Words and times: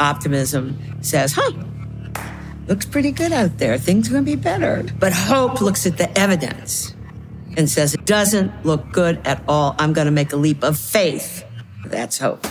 Optimism 0.00 0.78
says, 1.02 1.32
huh, 1.34 1.52
looks 2.68 2.86
pretty 2.86 3.10
good 3.10 3.32
out 3.32 3.58
there. 3.58 3.78
Things 3.78 4.08
are 4.08 4.12
going 4.12 4.24
to 4.24 4.30
be 4.30 4.36
better. 4.36 4.84
But 5.00 5.12
hope 5.12 5.60
looks 5.60 5.86
at 5.86 5.98
the 5.98 6.16
evidence 6.16 6.94
and 7.56 7.68
says, 7.68 7.94
it 7.94 8.04
doesn't 8.04 8.64
look 8.64 8.92
good 8.92 9.20
at 9.26 9.42
all. 9.48 9.74
I'm 9.78 9.92
going 9.92 10.04
to 10.04 10.12
make 10.12 10.32
a 10.32 10.36
leap 10.36 10.62
of 10.62 10.78
faith. 10.78 11.44
That's 11.86 12.18
hope. 12.18 12.44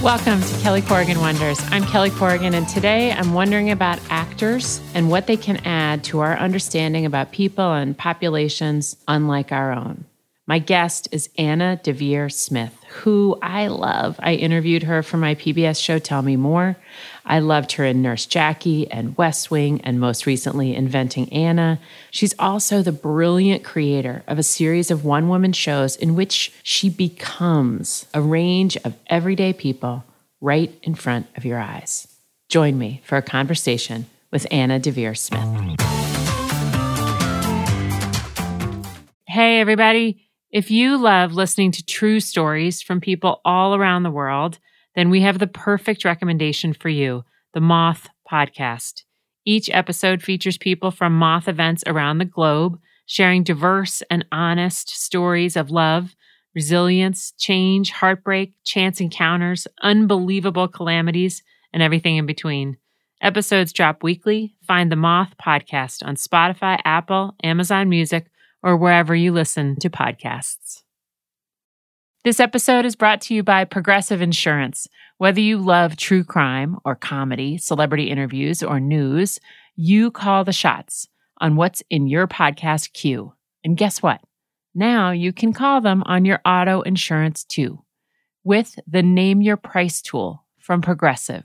Welcome 0.00 0.40
to 0.40 0.58
Kelly 0.60 0.82
Corrigan 0.82 1.18
Wonders. 1.18 1.58
I'm 1.70 1.82
Kelly 1.82 2.10
Corrigan, 2.10 2.54
and 2.54 2.68
today 2.68 3.10
I'm 3.10 3.34
wondering 3.34 3.72
about 3.72 3.98
actors 4.10 4.80
and 4.94 5.10
what 5.10 5.26
they 5.26 5.36
can 5.36 5.56
add 5.66 6.04
to 6.04 6.20
our 6.20 6.36
understanding 6.36 7.04
about 7.04 7.32
people 7.32 7.72
and 7.72 7.98
populations 7.98 8.96
unlike 9.08 9.50
our 9.50 9.72
own. 9.72 10.04
My 10.48 10.60
guest 10.60 11.08
is 11.10 11.28
Anna 11.36 11.80
Deavere 11.82 12.32
Smith, 12.32 12.72
who 12.88 13.36
I 13.42 13.66
love. 13.66 14.14
I 14.20 14.34
interviewed 14.34 14.84
her 14.84 15.02
for 15.02 15.16
my 15.16 15.34
PBS 15.34 15.82
show 15.82 15.98
Tell 15.98 16.22
Me 16.22 16.36
More. 16.36 16.76
I 17.24 17.40
loved 17.40 17.72
her 17.72 17.84
in 17.84 18.00
Nurse 18.00 18.26
Jackie 18.26 18.88
and 18.88 19.18
West 19.18 19.50
Wing, 19.50 19.80
and 19.80 19.98
most 19.98 20.24
recently, 20.24 20.76
Inventing 20.76 21.32
Anna. 21.32 21.80
She's 22.12 22.32
also 22.38 22.80
the 22.80 22.92
brilliant 22.92 23.64
creator 23.64 24.22
of 24.28 24.38
a 24.38 24.44
series 24.44 24.92
of 24.92 25.04
one 25.04 25.28
woman 25.28 25.52
shows 25.52 25.96
in 25.96 26.14
which 26.14 26.52
she 26.62 26.90
becomes 26.90 28.06
a 28.14 28.22
range 28.22 28.76
of 28.84 28.94
everyday 29.08 29.52
people 29.52 30.04
right 30.40 30.72
in 30.84 30.94
front 30.94 31.26
of 31.36 31.44
your 31.44 31.58
eyes. 31.58 32.06
Join 32.48 32.78
me 32.78 33.02
for 33.04 33.18
a 33.18 33.22
conversation 33.22 34.06
with 34.30 34.46
Anna 34.52 34.78
Deavere 34.78 35.18
Smith. 35.18 35.42
Hey, 39.26 39.58
everybody. 39.60 40.25
If 40.56 40.70
you 40.70 40.96
love 40.96 41.34
listening 41.34 41.70
to 41.72 41.84
true 41.84 42.18
stories 42.18 42.80
from 42.80 42.98
people 42.98 43.42
all 43.44 43.74
around 43.74 44.04
the 44.04 44.10
world, 44.10 44.58
then 44.94 45.10
we 45.10 45.20
have 45.20 45.38
the 45.38 45.46
perfect 45.46 46.02
recommendation 46.02 46.72
for 46.72 46.88
you 46.88 47.24
the 47.52 47.60
Moth 47.60 48.08
Podcast. 48.26 49.02
Each 49.44 49.68
episode 49.68 50.22
features 50.22 50.56
people 50.56 50.90
from 50.90 51.12
Moth 51.12 51.46
events 51.46 51.84
around 51.86 52.16
the 52.16 52.24
globe, 52.24 52.80
sharing 53.04 53.42
diverse 53.42 54.02
and 54.10 54.24
honest 54.32 54.88
stories 54.88 55.56
of 55.56 55.70
love, 55.70 56.16
resilience, 56.54 57.32
change, 57.32 57.90
heartbreak, 57.90 58.54
chance 58.64 58.98
encounters, 58.98 59.66
unbelievable 59.82 60.68
calamities, 60.68 61.42
and 61.74 61.82
everything 61.82 62.16
in 62.16 62.24
between. 62.24 62.78
Episodes 63.20 63.74
drop 63.74 64.02
weekly. 64.02 64.54
Find 64.66 64.90
the 64.90 64.96
Moth 64.96 65.34
Podcast 65.36 66.02
on 66.02 66.16
Spotify, 66.16 66.80
Apple, 66.82 67.34
Amazon 67.42 67.90
Music, 67.90 68.30
or 68.66 68.76
wherever 68.76 69.14
you 69.14 69.32
listen 69.32 69.76
to 69.78 69.88
podcasts. 69.88 70.82
This 72.24 72.40
episode 72.40 72.84
is 72.84 72.96
brought 72.96 73.20
to 73.22 73.34
you 73.34 73.44
by 73.44 73.64
Progressive 73.64 74.20
Insurance. 74.20 74.88
Whether 75.18 75.40
you 75.40 75.58
love 75.58 75.96
true 75.96 76.24
crime 76.24 76.76
or 76.84 76.96
comedy, 76.96 77.58
celebrity 77.58 78.10
interviews, 78.10 78.64
or 78.64 78.80
news, 78.80 79.38
you 79.76 80.10
call 80.10 80.42
the 80.42 80.52
shots 80.52 81.06
on 81.40 81.54
what's 81.54 81.84
in 81.90 82.08
your 82.08 82.26
podcast 82.26 82.92
queue. 82.92 83.34
And 83.62 83.76
guess 83.76 84.02
what? 84.02 84.20
Now 84.74 85.12
you 85.12 85.32
can 85.32 85.52
call 85.52 85.80
them 85.80 86.02
on 86.04 86.24
your 86.24 86.40
auto 86.44 86.82
insurance 86.82 87.44
too 87.44 87.84
with 88.42 88.80
the 88.84 89.02
Name 89.02 89.42
Your 89.42 89.56
Price 89.56 90.02
tool 90.02 90.44
from 90.58 90.82
Progressive. 90.82 91.44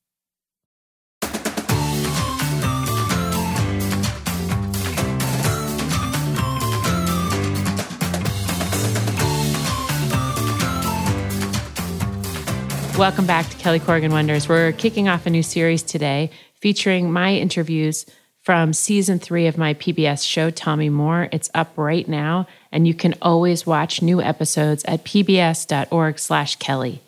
Welcome 13.01 13.25
back 13.25 13.49
to 13.49 13.57
Kelly 13.57 13.79
Corrigan 13.79 14.11
Wonders. 14.11 14.47
We're 14.47 14.73
kicking 14.73 15.09
off 15.09 15.25
a 15.25 15.31
new 15.31 15.41
series 15.41 15.81
today 15.81 16.29
featuring 16.53 17.11
my 17.11 17.33
interviews 17.33 18.05
from 18.43 18.73
season 18.73 19.17
three 19.17 19.47
of 19.47 19.57
my 19.57 19.73
PBS 19.73 20.23
show, 20.23 20.51
Tell 20.51 20.75
Me 20.75 20.87
More. 20.87 21.27
It's 21.31 21.49
up 21.55 21.73
right 21.77 22.07
now, 22.07 22.45
and 22.71 22.87
you 22.87 22.93
can 22.93 23.15
always 23.19 23.65
watch 23.65 24.03
new 24.03 24.21
episodes 24.21 24.85
at 24.85 25.03
pbs.org 25.03 26.19
slash 26.19 26.57
Kelly. 26.57 27.01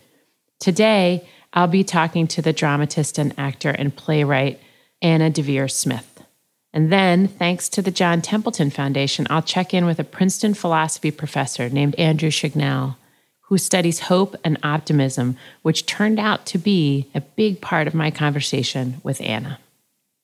Today, 0.60 1.30
I'll 1.54 1.68
be 1.68 1.84
talking 1.84 2.26
to 2.26 2.42
the 2.42 2.54
dramatist 2.54 3.20
and 3.20 3.32
actor 3.38 3.70
and 3.70 3.96
playwright 3.96 4.60
Anna 5.00 5.30
Deavere 5.30 5.70
Smith. 5.70 6.24
And 6.74 6.92
then, 6.92 7.28
thanks 7.28 7.70
to 7.70 7.84
the 7.84 7.92
John 7.92 8.24
Templeton 8.24 8.72
Foundation, 8.72 9.28
I'll 9.30 9.44
check 9.44 9.76
in 9.76 9.86
with 9.86 10.00
a 10.00 10.04
Princeton 10.04 10.56
philosophy 10.56 11.12
professor 11.12 11.70
named 11.70 11.94
Andrew 12.00 12.32
Chignell 12.32 12.96
who 13.54 13.58
studies 13.60 14.00
hope 14.00 14.36
and 14.44 14.58
optimism, 14.64 15.38
which 15.62 15.86
turned 15.86 16.20
out 16.20 16.44
to 16.44 16.58
be 16.58 17.08
a 17.14 17.22
big 17.22 17.62
part 17.62 17.86
of 17.86 17.94
my 17.94 18.10
conversation 18.10 19.00
with 19.04 19.22
Anna. 19.22 19.60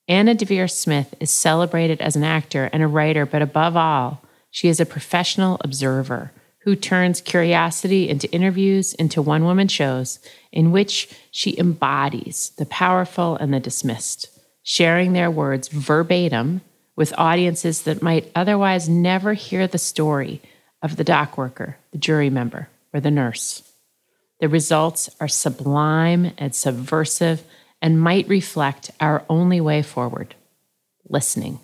Anna 0.08 0.34
Deavere 0.34 0.68
Smith 0.68 1.14
is 1.20 1.30
celebrated 1.30 2.00
as 2.00 2.16
an 2.16 2.24
actor 2.24 2.68
and 2.72 2.82
a 2.82 2.88
writer, 2.88 3.24
but 3.24 3.40
above 3.40 3.76
all, 3.76 4.20
she 4.50 4.66
is 4.66 4.80
a 4.80 4.84
professional 4.84 5.58
observer 5.60 6.32
who 6.64 6.74
turns 6.74 7.20
curiosity 7.20 8.08
into 8.08 8.28
interviews, 8.32 8.94
into 8.94 9.22
one 9.22 9.44
woman 9.44 9.68
shows, 9.68 10.18
in 10.50 10.72
which 10.72 11.08
she 11.30 11.56
embodies 11.56 12.50
the 12.58 12.66
powerful 12.66 13.36
and 13.36 13.54
the 13.54 13.60
dismissed, 13.60 14.26
sharing 14.64 15.12
their 15.12 15.30
words 15.30 15.68
verbatim 15.68 16.62
with 16.96 17.14
audiences 17.16 17.82
that 17.82 18.02
might 18.02 18.28
otherwise 18.34 18.88
never 18.88 19.34
hear 19.34 19.68
the 19.68 19.78
story 19.78 20.42
of 20.82 20.96
the 20.96 21.04
dock 21.04 21.38
worker, 21.38 21.76
the 21.92 21.98
jury 21.98 22.28
member, 22.28 22.68
or 22.92 23.00
the 23.00 23.10
nurse. 23.10 23.62
The 24.40 24.48
results 24.48 25.10
are 25.20 25.28
sublime 25.28 26.32
and 26.38 26.54
subversive 26.54 27.42
and 27.82 28.00
might 28.00 28.28
reflect 28.28 28.90
our 29.00 29.24
only 29.28 29.60
way 29.60 29.82
forward 29.82 30.34
listening. 31.08 31.58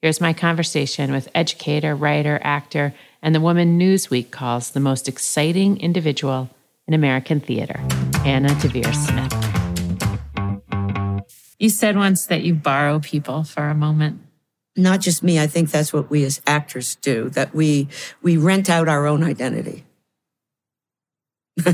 Here's 0.00 0.20
my 0.20 0.32
conversation 0.32 1.12
with 1.12 1.28
educator, 1.34 1.94
writer, 1.94 2.38
actor, 2.42 2.94
and 3.22 3.34
the 3.34 3.40
woman 3.40 3.78
Newsweek 3.78 4.30
calls 4.30 4.70
the 4.70 4.80
most 4.80 5.08
exciting 5.08 5.80
individual 5.80 6.50
in 6.86 6.94
American 6.94 7.40
theater, 7.40 7.80
Anna 8.24 8.50
Deavere 8.50 8.94
Smith. 8.94 9.32
You 11.58 11.70
said 11.70 11.96
once 11.96 12.26
that 12.26 12.42
you 12.42 12.54
borrow 12.54 12.98
people 13.00 13.44
for 13.44 13.70
a 13.70 13.74
moment. 13.74 14.20
Not 14.76 15.00
just 15.00 15.22
me, 15.22 15.40
I 15.40 15.46
think 15.46 15.70
that's 15.70 15.92
what 15.92 16.10
we 16.10 16.24
as 16.24 16.42
actors 16.46 16.96
do, 16.96 17.30
that 17.30 17.54
we 17.54 17.88
we 18.20 18.36
rent 18.36 18.68
out 18.68 18.88
our 18.88 19.06
own 19.06 19.24
identity. 19.24 19.84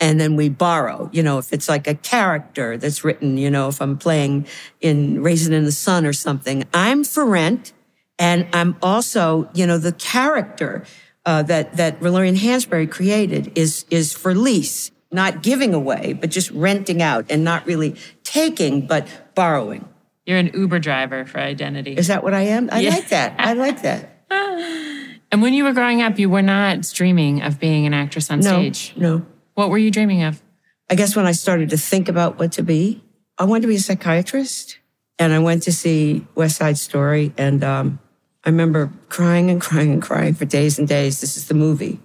and 0.00 0.20
then 0.20 0.36
we 0.36 0.48
borrow, 0.48 1.10
you 1.12 1.22
know, 1.22 1.38
if 1.38 1.52
it's 1.52 1.68
like 1.68 1.86
a 1.86 1.94
character 1.94 2.76
that's 2.78 3.04
written, 3.04 3.36
you 3.36 3.50
know, 3.50 3.68
if 3.68 3.80
I'm 3.82 3.98
playing 3.98 4.46
in 4.80 5.22
Raisin 5.22 5.52
in 5.52 5.64
the 5.64 5.72
Sun 5.72 6.06
or 6.06 6.12
something, 6.12 6.64
I'm 6.72 7.04
for 7.04 7.26
rent. 7.26 7.72
And 8.18 8.48
I'm 8.52 8.76
also, 8.82 9.48
you 9.54 9.66
know, 9.66 9.78
the 9.78 9.92
character 9.92 10.84
uh, 11.24 11.42
that, 11.42 11.76
that 11.76 12.02
Lorraine 12.02 12.36
Hansberry 12.36 12.90
created 12.90 13.52
is, 13.56 13.84
is 13.90 14.12
for 14.12 14.34
lease, 14.34 14.90
not 15.12 15.42
giving 15.42 15.74
away, 15.74 16.14
but 16.14 16.30
just 16.30 16.50
renting 16.50 17.02
out 17.02 17.26
and 17.30 17.44
not 17.44 17.66
really 17.66 17.96
taking, 18.24 18.86
but 18.86 19.06
borrowing. 19.34 19.86
You're 20.26 20.38
an 20.38 20.50
Uber 20.52 20.78
driver 20.78 21.24
for 21.26 21.38
identity. 21.38 21.94
Is 21.94 22.08
that 22.08 22.22
what 22.22 22.34
I 22.34 22.42
am? 22.42 22.68
I 22.72 22.80
yeah. 22.80 22.90
like 22.90 23.08
that. 23.10 23.34
I 23.38 23.52
like 23.52 23.82
that. 23.82 24.24
And 25.30 25.42
when 25.42 25.52
you 25.52 25.64
were 25.64 25.72
growing 25.72 26.02
up, 26.02 26.18
you 26.18 26.30
were 26.30 26.42
not 26.42 26.82
dreaming 26.92 27.42
of 27.42 27.60
being 27.60 27.86
an 27.86 27.94
actress 27.94 28.30
on 28.30 28.40
no, 28.40 28.50
stage. 28.50 28.94
No. 28.96 29.26
What 29.54 29.70
were 29.70 29.78
you 29.78 29.90
dreaming 29.90 30.22
of? 30.22 30.42
I 30.90 30.94
guess 30.94 31.14
when 31.14 31.26
I 31.26 31.32
started 31.32 31.70
to 31.70 31.76
think 31.76 32.08
about 32.08 32.38
what 32.38 32.52
to 32.52 32.62
be, 32.62 33.02
I 33.36 33.44
wanted 33.44 33.62
to 33.62 33.68
be 33.68 33.76
a 33.76 33.80
psychiatrist. 33.80 34.78
And 35.18 35.32
I 35.32 35.40
went 35.40 35.64
to 35.64 35.72
see 35.72 36.26
West 36.34 36.56
Side 36.56 36.78
Story. 36.78 37.32
And 37.36 37.62
um, 37.62 37.98
I 38.44 38.50
remember 38.50 38.90
crying 39.08 39.50
and 39.50 39.60
crying 39.60 39.92
and 39.92 40.02
crying 40.02 40.34
for 40.34 40.44
days 40.44 40.78
and 40.78 40.88
days. 40.88 41.20
This 41.20 41.36
is 41.36 41.48
the 41.48 41.54
movie. 41.54 42.00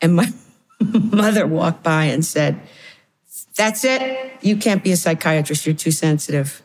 And 0.00 0.14
my 0.14 0.32
mother 0.80 1.46
walked 1.46 1.82
by 1.82 2.04
and 2.04 2.24
said, 2.24 2.60
That's 3.56 3.84
it. 3.84 4.32
You 4.42 4.56
can't 4.56 4.84
be 4.84 4.92
a 4.92 4.96
psychiatrist. 4.96 5.66
You're 5.66 5.74
too 5.74 5.90
sensitive. 5.90 6.62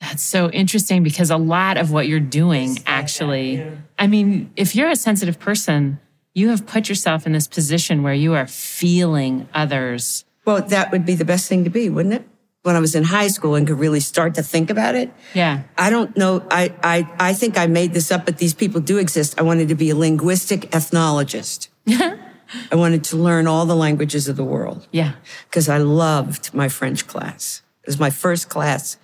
That's 0.00 0.22
so 0.22 0.50
interesting 0.50 1.02
because 1.02 1.30
a 1.30 1.36
lot 1.36 1.76
of 1.76 1.90
what 1.90 2.08
you're 2.08 2.20
doing 2.20 2.78
actually, 2.86 3.56
yeah. 3.56 3.70
I 3.98 4.06
mean, 4.06 4.50
if 4.56 4.74
you're 4.74 4.88
a 4.88 4.96
sensitive 4.96 5.38
person, 5.38 6.00
you 6.34 6.48
have 6.48 6.66
put 6.66 6.88
yourself 6.88 7.26
in 7.26 7.32
this 7.32 7.46
position 7.46 8.02
where 8.02 8.14
you 8.14 8.34
are 8.34 8.46
feeling 8.46 9.48
others. 9.52 10.24
Well, 10.46 10.62
that 10.62 10.90
would 10.90 11.04
be 11.04 11.14
the 11.14 11.24
best 11.24 11.48
thing 11.48 11.64
to 11.64 11.70
be, 11.70 11.90
wouldn't 11.90 12.14
it? 12.14 12.26
when 12.62 12.76
I 12.76 12.80
was 12.80 12.94
in 12.94 13.04
high 13.04 13.28
school 13.28 13.54
and 13.54 13.66
could 13.66 13.78
really 13.78 14.00
start 14.00 14.34
to 14.34 14.42
think 14.42 14.70
about 14.70 14.94
it. 14.94 15.10
Yeah. 15.34 15.62
I 15.78 15.88
don't 15.88 16.16
know. 16.16 16.46
I, 16.50 16.74
I, 16.82 17.10
I 17.18 17.32
think 17.32 17.56
I 17.56 17.66
made 17.66 17.94
this 17.94 18.10
up, 18.10 18.26
but 18.26 18.38
these 18.38 18.52
people 18.52 18.80
do 18.80 18.98
exist. 18.98 19.38
I 19.38 19.42
wanted 19.42 19.68
to 19.68 19.74
be 19.74 19.90
a 19.90 19.96
linguistic 19.96 20.70
ethnologist. 20.70 21.68
I 21.88 22.74
wanted 22.74 23.04
to 23.04 23.16
learn 23.16 23.46
all 23.46 23.64
the 23.64 23.76
languages 23.76 24.28
of 24.28 24.36
the 24.36 24.44
world. 24.44 24.86
Yeah. 24.92 25.14
Because 25.48 25.68
I 25.68 25.78
loved 25.78 26.52
my 26.52 26.68
French 26.68 27.06
class. 27.06 27.62
It 27.82 27.86
was 27.86 27.98
my 27.98 28.10
first 28.10 28.48
class 28.48 28.98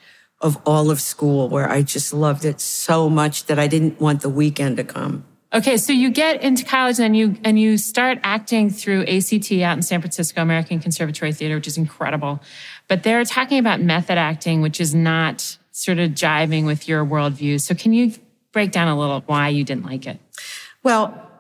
of 0.47 0.59
all 0.65 0.91
of 0.91 1.01
school 1.01 1.49
where 1.49 1.69
I 1.69 1.83
just 1.83 2.15
loved 2.15 2.45
it 2.45 2.61
so 2.61 3.11
much 3.11 3.47
that 3.47 3.59
I 3.59 3.67
didn't 3.67 4.01
want 4.01 4.23
the 4.23 4.31
weekend 4.31 4.79
to 4.79 4.85
come. 4.85 5.25
Okay, 5.53 5.77
so 5.77 5.93
you 5.93 6.11
get 6.11 6.43
into 6.43 6.65
college 6.65 6.99
and 6.99 7.17
you 7.17 7.37
and 7.45 7.59
you 7.59 7.79
start 7.79 8.19
acting 8.23 8.69
through 8.69 9.03
ACT 9.03 9.53
out 9.53 9.77
in 9.77 9.83
San 9.83 10.01
Francisco, 10.01 10.43
American 10.43 10.81
Conservatory 10.81 11.33
Theater, 11.33 11.55
which 11.55 11.67
is 11.67 11.79
incredible. 11.79 12.41
But 12.89 13.03
they're 13.03 13.25
talking 13.25 13.59
about 13.59 13.81
method 13.81 14.19
acting, 14.19 14.61
which 14.61 14.81
is 14.81 14.95
not 14.95 15.57
sort 15.71 15.99
of 15.99 16.11
jiving 16.13 16.67
with 16.67 16.89
your 16.89 17.05
worldview. 17.05 17.61
So 17.61 17.75
can 17.75 17.93
you 17.93 18.13
break 18.53 18.73
down 18.73 18.89
a 18.89 18.99
little 18.99 19.23
why 19.27 19.49
you 19.49 19.65
didn't 19.65 19.85
like 19.85 20.07
it? 20.07 20.19
Well, 20.83 21.31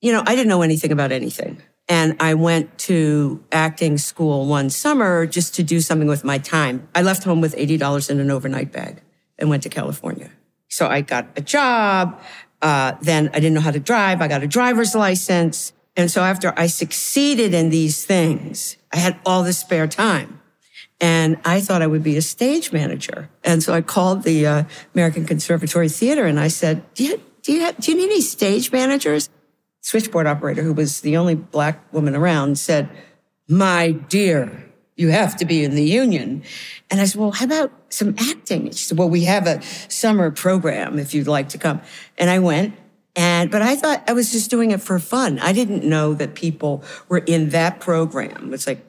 you 0.00 0.12
know, 0.12 0.22
I 0.26 0.34
didn't 0.34 0.48
know 0.48 0.62
anything 0.62 0.92
about 0.92 1.12
anything. 1.12 1.60
And 1.88 2.16
I 2.20 2.34
went 2.34 2.78
to 2.78 3.44
acting 3.52 3.98
school 3.98 4.46
one 4.46 4.70
summer 4.70 5.26
just 5.26 5.54
to 5.56 5.62
do 5.62 5.80
something 5.80 6.08
with 6.08 6.24
my 6.24 6.38
time. 6.38 6.88
I 6.94 7.02
left 7.02 7.24
home 7.24 7.40
with 7.40 7.54
$80 7.54 8.10
in 8.10 8.20
an 8.20 8.30
overnight 8.30 8.72
bag 8.72 9.02
and 9.38 9.50
went 9.50 9.62
to 9.64 9.68
California. 9.68 10.30
So 10.68 10.86
I 10.86 11.02
got 11.02 11.28
a 11.36 11.42
job. 11.42 12.20
Uh, 12.62 12.92
then 13.02 13.28
I 13.28 13.34
didn't 13.34 13.54
know 13.54 13.60
how 13.60 13.70
to 13.70 13.80
drive. 13.80 14.22
I 14.22 14.28
got 14.28 14.42
a 14.42 14.46
driver's 14.46 14.94
license. 14.94 15.72
And 15.96 16.10
so 16.10 16.22
after 16.22 16.54
I 16.56 16.66
succeeded 16.68 17.52
in 17.52 17.68
these 17.68 18.04
things, 18.04 18.76
I 18.92 18.96
had 18.96 19.18
all 19.26 19.42
this 19.42 19.58
spare 19.58 19.86
time. 19.86 20.40
And 21.00 21.38
I 21.44 21.60
thought 21.60 21.82
I 21.82 21.86
would 21.86 22.02
be 22.02 22.16
a 22.16 22.22
stage 22.22 22.72
manager. 22.72 23.28
And 23.42 23.62
so 23.62 23.74
I 23.74 23.82
called 23.82 24.22
the 24.22 24.46
uh, 24.46 24.64
American 24.94 25.26
Conservatory 25.26 25.88
Theater 25.88 26.24
and 26.24 26.40
I 26.40 26.48
said, 26.48 26.82
do 26.94 27.04
you, 27.04 27.20
do, 27.42 27.52
you 27.52 27.60
have, 27.60 27.76
do 27.76 27.92
you 27.92 27.98
need 27.98 28.04
any 28.04 28.20
stage 28.22 28.72
managers? 28.72 29.28
Switchboard 29.84 30.26
operator, 30.26 30.62
who 30.62 30.72
was 30.72 31.02
the 31.02 31.18
only 31.18 31.34
black 31.34 31.92
woman 31.92 32.16
around, 32.16 32.58
said, 32.58 32.88
My 33.48 33.90
dear, 33.92 34.64
you 34.96 35.10
have 35.10 35.36
to 35.36 35.44
be 35.44 35.62
in 35.62 35.74
the 35.74 35.84
union. 35.84 36.42
And 36.90 37.02
I 37.02 37.04
said, 37.04 37.20
Well, 37.20 37.32
how 37.32 37.44
about 37.44 37.70
some 37.90 38.14
acting? 38.18 38.70
She 38.70 38.84
said, 38.84 38.98
Well, 38.98 39.10
we 39.10 39.24
have 39.24 39.46
a 39.46 39.62
summer 39.88 40.30
program 40.30 40.98
if 40.98 41.12
you'd 41.12 41.28
like 41.28 41.50
to 41.50 41.58
come. 41.58 41.82
And 42.16 42.30
I 42.30 42.38
went. 42.38 42.74
And, 43.14 43.50
but 43.50 43.62
I 43.62 43.76
thought 43.76 44.02
I 44.08 44.12
was 44.14 44.32
just 44.32 44.50
doing 44.50 44.72
it 44.72 44.80
for 44.80 44.98
fun. 44.98 45.38
I 45.38 45.52
didn't 45.52 45.84
know 45.84 46.14
that 46.14 46.34
people 46.34 46.82
were 47.08 47.18
in 47.18 47.50
that 47.50 47.78
program. 47.78 48.52
It's 48.52 48.66
like 48.66 48.84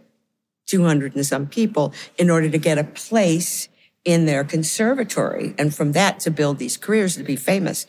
200 0.68 1.14
and 1.16 1.26
some 1.26 1.46
people 1.46 1.94
in 2.18 2.32
order 2.32 2.50
to 2.50 2.58
get 2.58 2.80
a 2.80 2.86
place 2.86 3.68
in 4.04 4.26
their 4.26 4.44
conservatory. 4.44 5.54
And 5.60 5.76
from 5.76 5.92
that 5.92 6.22
to 6.22 6.32
build 6.32 6.58
these 6.58 6.78
careers 6.78 7.18
to 7.18 7.24
be 7.24 7.36
famous. 7.36 7.86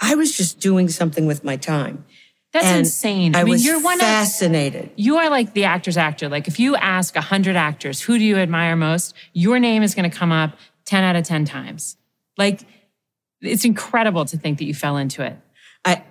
I 0.00 0.14
was 0.14 0.36
just 0.36 0.60
doing 0.60 0.88
something 0.88 1.24
with 1.24 1.42
my 1.42 1.56
time. 1.56 2.04
That's 2.60 2.72
And 2.72 2.78
insane. 2.80 3.36
I, 3.36 3.40
I, 3.40 3.44
mean, 3.44 3.52
was 3.52 3.64
you're 3.64 3.80
one 3.80 3.94
of 3.94 4.00
fascinated. 4.00 4.90
you 4.96 5.16
are 5.18 5.30
like 5.30 5.54
the 5.54 5.64
actor's 5.64 5.96
actor. 5.96 6.28
Like 6.28 6.48
if 6.48 6.58
you 6.58 6.76
ask 6.76 7.16
a 7.16 7.20
hundred 7.20 7.56
actors, 7.56 8.00
who 8.00 8.18
do 8.18 8.24
you 8.24 8.36
admire 8.36 8.76
most? 8.76 9.14
Your 9.32 9.58
name 9.58 9.82
is 9.82 9.94
going 9.94 10.10
to 10.10 10.16
come 10.16 10.32
up 10.32 10.56
10 10.86 11.04
out 11.04 11.16
of 11.16 11.24
10 11.24 11.44
times. 11.44 11.96
Like 12.36 12.62
it's 13.40 13.64
incredible 13.64 14.24
to 14.24 14.36
think 14.36 14.58
that 14.58 14.64
you 14.64 14.74
fell 14.74 14.96
into 14.96 15.22
it. 15.22 15.36
I 15.84 16.02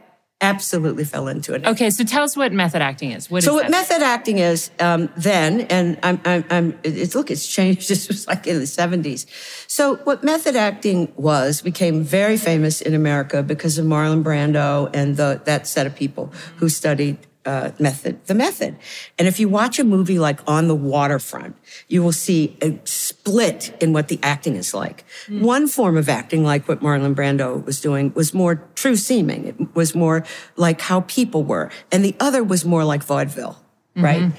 absolutely 0.42 1.04
fell 1.04 1.28
into 1.28 1.54
it. 1.54 1.66
Okay. 1.66 1.90
So 1.90 2.04
tell 2.04 2.24
us 2.24 2.38
what 2.38 2.54
method 2.54 2.82
acting 2.82 3.12
is. 3.12 3.30
What 3.30 3.40
is 3.40 3.46
So 3.46 3.54
what 3.56 3.64
that? 3.64 3.72
method 3.72 4.04
acting 4.04 4.38
is 4.38 4.70
um, 4.80 5.10
then, 5.18 5.62
and 5.62 5.98
I'm, 6.04 6.22
I'm, 6.26 6.46
I'm, 6.50 6.80
it's 6.84 7.16
look, 7.16 7.32
it's 7.32 7.48
changed. 7.48 7.88
This 7.98 8.08
was 8.08 8.28
like 8.28 8.46
in 8.46 8.60
the 8.60 8.66
'70s. 8.66 9.26
So 9.68 9.96
what 9.98 10.24
method 10.24 10.56
acting 10.56 11.12
was 11.16 11.62
became 11.62 12.04
very 12.04 12.38
famous 12.38 12.82
in 12.82 12.94
America 12.94 13.42
because 13.42 13.78
of 13.78 13.86
Marlon 13.86 14.24
Brando 14.24 14.90
and 14.94 15.18
the 15.18 15.42
that 15.46 15.68
set 15.68 15.88
of 15.88 15.96
people 15.96 16.32
who 16.58 16.70
studied 16.70 17.18
uh, 17.48 17.72
method, 17.80 18.24
the 18.26 18.36
method. 18.36 18.76
And 19.18 19.26
if 19.28 19.40
you 19.40 19.48
watch 19.48 19.80
a 19.80 19.86
movie 19.86 20.20
like 20.20 20.42
On 20.48 20.68
the 20.68 20.76
Waterfront, 20.76 21.56
you 21.88 22.04
will 22.04 22.12
see 22.12 22.58
a 22.62 22.78
split 22.84 23.76
in 23.82 23.94
what 23.94 24.10
the 24.10 24.20
acting 24.22 24.58
is 24.58 24.74
like. 24.74 25.06
One 25.42 25.68
form 25.68 25.96
of 25.96 26.10
acting, 26.10 26.44
like 26.44 26.68
what 26.68 26.82
Marlon 26.82 27.16
Brando 27.16 27.66
was 27.66 27.80
doing, 27.80 28.12
was 28.14 28.34
more 28.34 28.56
true 28.76 28.98
seeming. 28.98 29.46
It 29.48 29.76
was 29.76 29.96
more 29.96 30.26
like 30.58 30.82
how 30.82 31.02
people 31.02 31.44
were. 31.44 31.72
And 31.90 32.04
the 32.04 32.16
other 32.20 32.44
was 32.44 32.66
more 32.66 32.84
like 32.84 33.02
vaudeville, 33.02 33.58
right? 33.96 34.34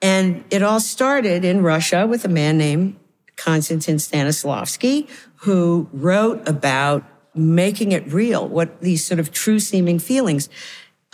And 0.00 0.44
it 0.50 0.62
all 0.62 0.80
started 0.80 1.44
in 1.44 1.62
Russia 1.62 2.06
with 2.06 2.24
a 2.24 2.28
man 2.28 2.56
named 2.56 2.96
Konstantin 3.36 3.96
Stanislavski, 3.96 5.08
who 5.36 5.88
wrote 5.92 6.48
about 6.48 7.02
making 7.34 7.90
it 7.90 8.06
real, 8.12 8.46
what 8.46 8.80
these 8.80 9.04
sort 9.04 9.18
of 9.18 9.32
true 9.32 9.58
seeming 9.58 9.98
feelings. 9.98 10.48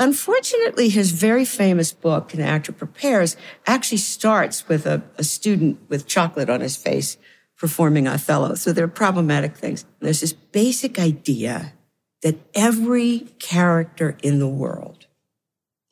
Unfortunately, 0.00 0.88
his 0.88 1.12
very 1.12 1.44
famous 1.44 1.92
book, 1.92 2.32
An 2.32 2.40
Actor 2.40 2.72
Prepares, 2.72 3.36
actually 3.66 3.98
starts 3.98 4.66
with 4.66 4.86
a, 4.86 5.02
a 5.18 5.22
student 5.22 5.78
with 5.90 6.06
chocolate 6.06 6.48
on 6.48 6.62
his 6.62 6.74
face 6.74 7.18
performing 7.58 8.08
Othello. 8.08 8.54
So 8.54 8.72
there 8.72 8.86
are 8.86 8.88
problematic 8.88 9.58
things. 9.58 9.84
There's 10.00 10.22
this 10.22 10.32
basic 10.32 10.98
idea 10.98 11.74
that 12.22 12.38
every 12.54 13.28
character 13.38 14.16
in 14.22 14.38
the 14.38 14.48
world 14.48 15.04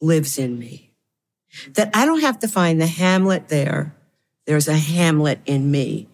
lives 0.01 0.39
in 0.39 0.59
me. 0.59 0.95
That 1.75 1.91
I 1.93 2.07
don't 2.07 2.23
have 2.23 2.39
to 2.39 2.49
find 2.49 2.81
the 2.81 2.87
Hamlet 2.87 3.49
there. 3.49 3.95
There's 4.47 4.69
a 4.69 4.79
Hamlet 4.79 5.41
in 5.45 5.71
me. 5.71 6.09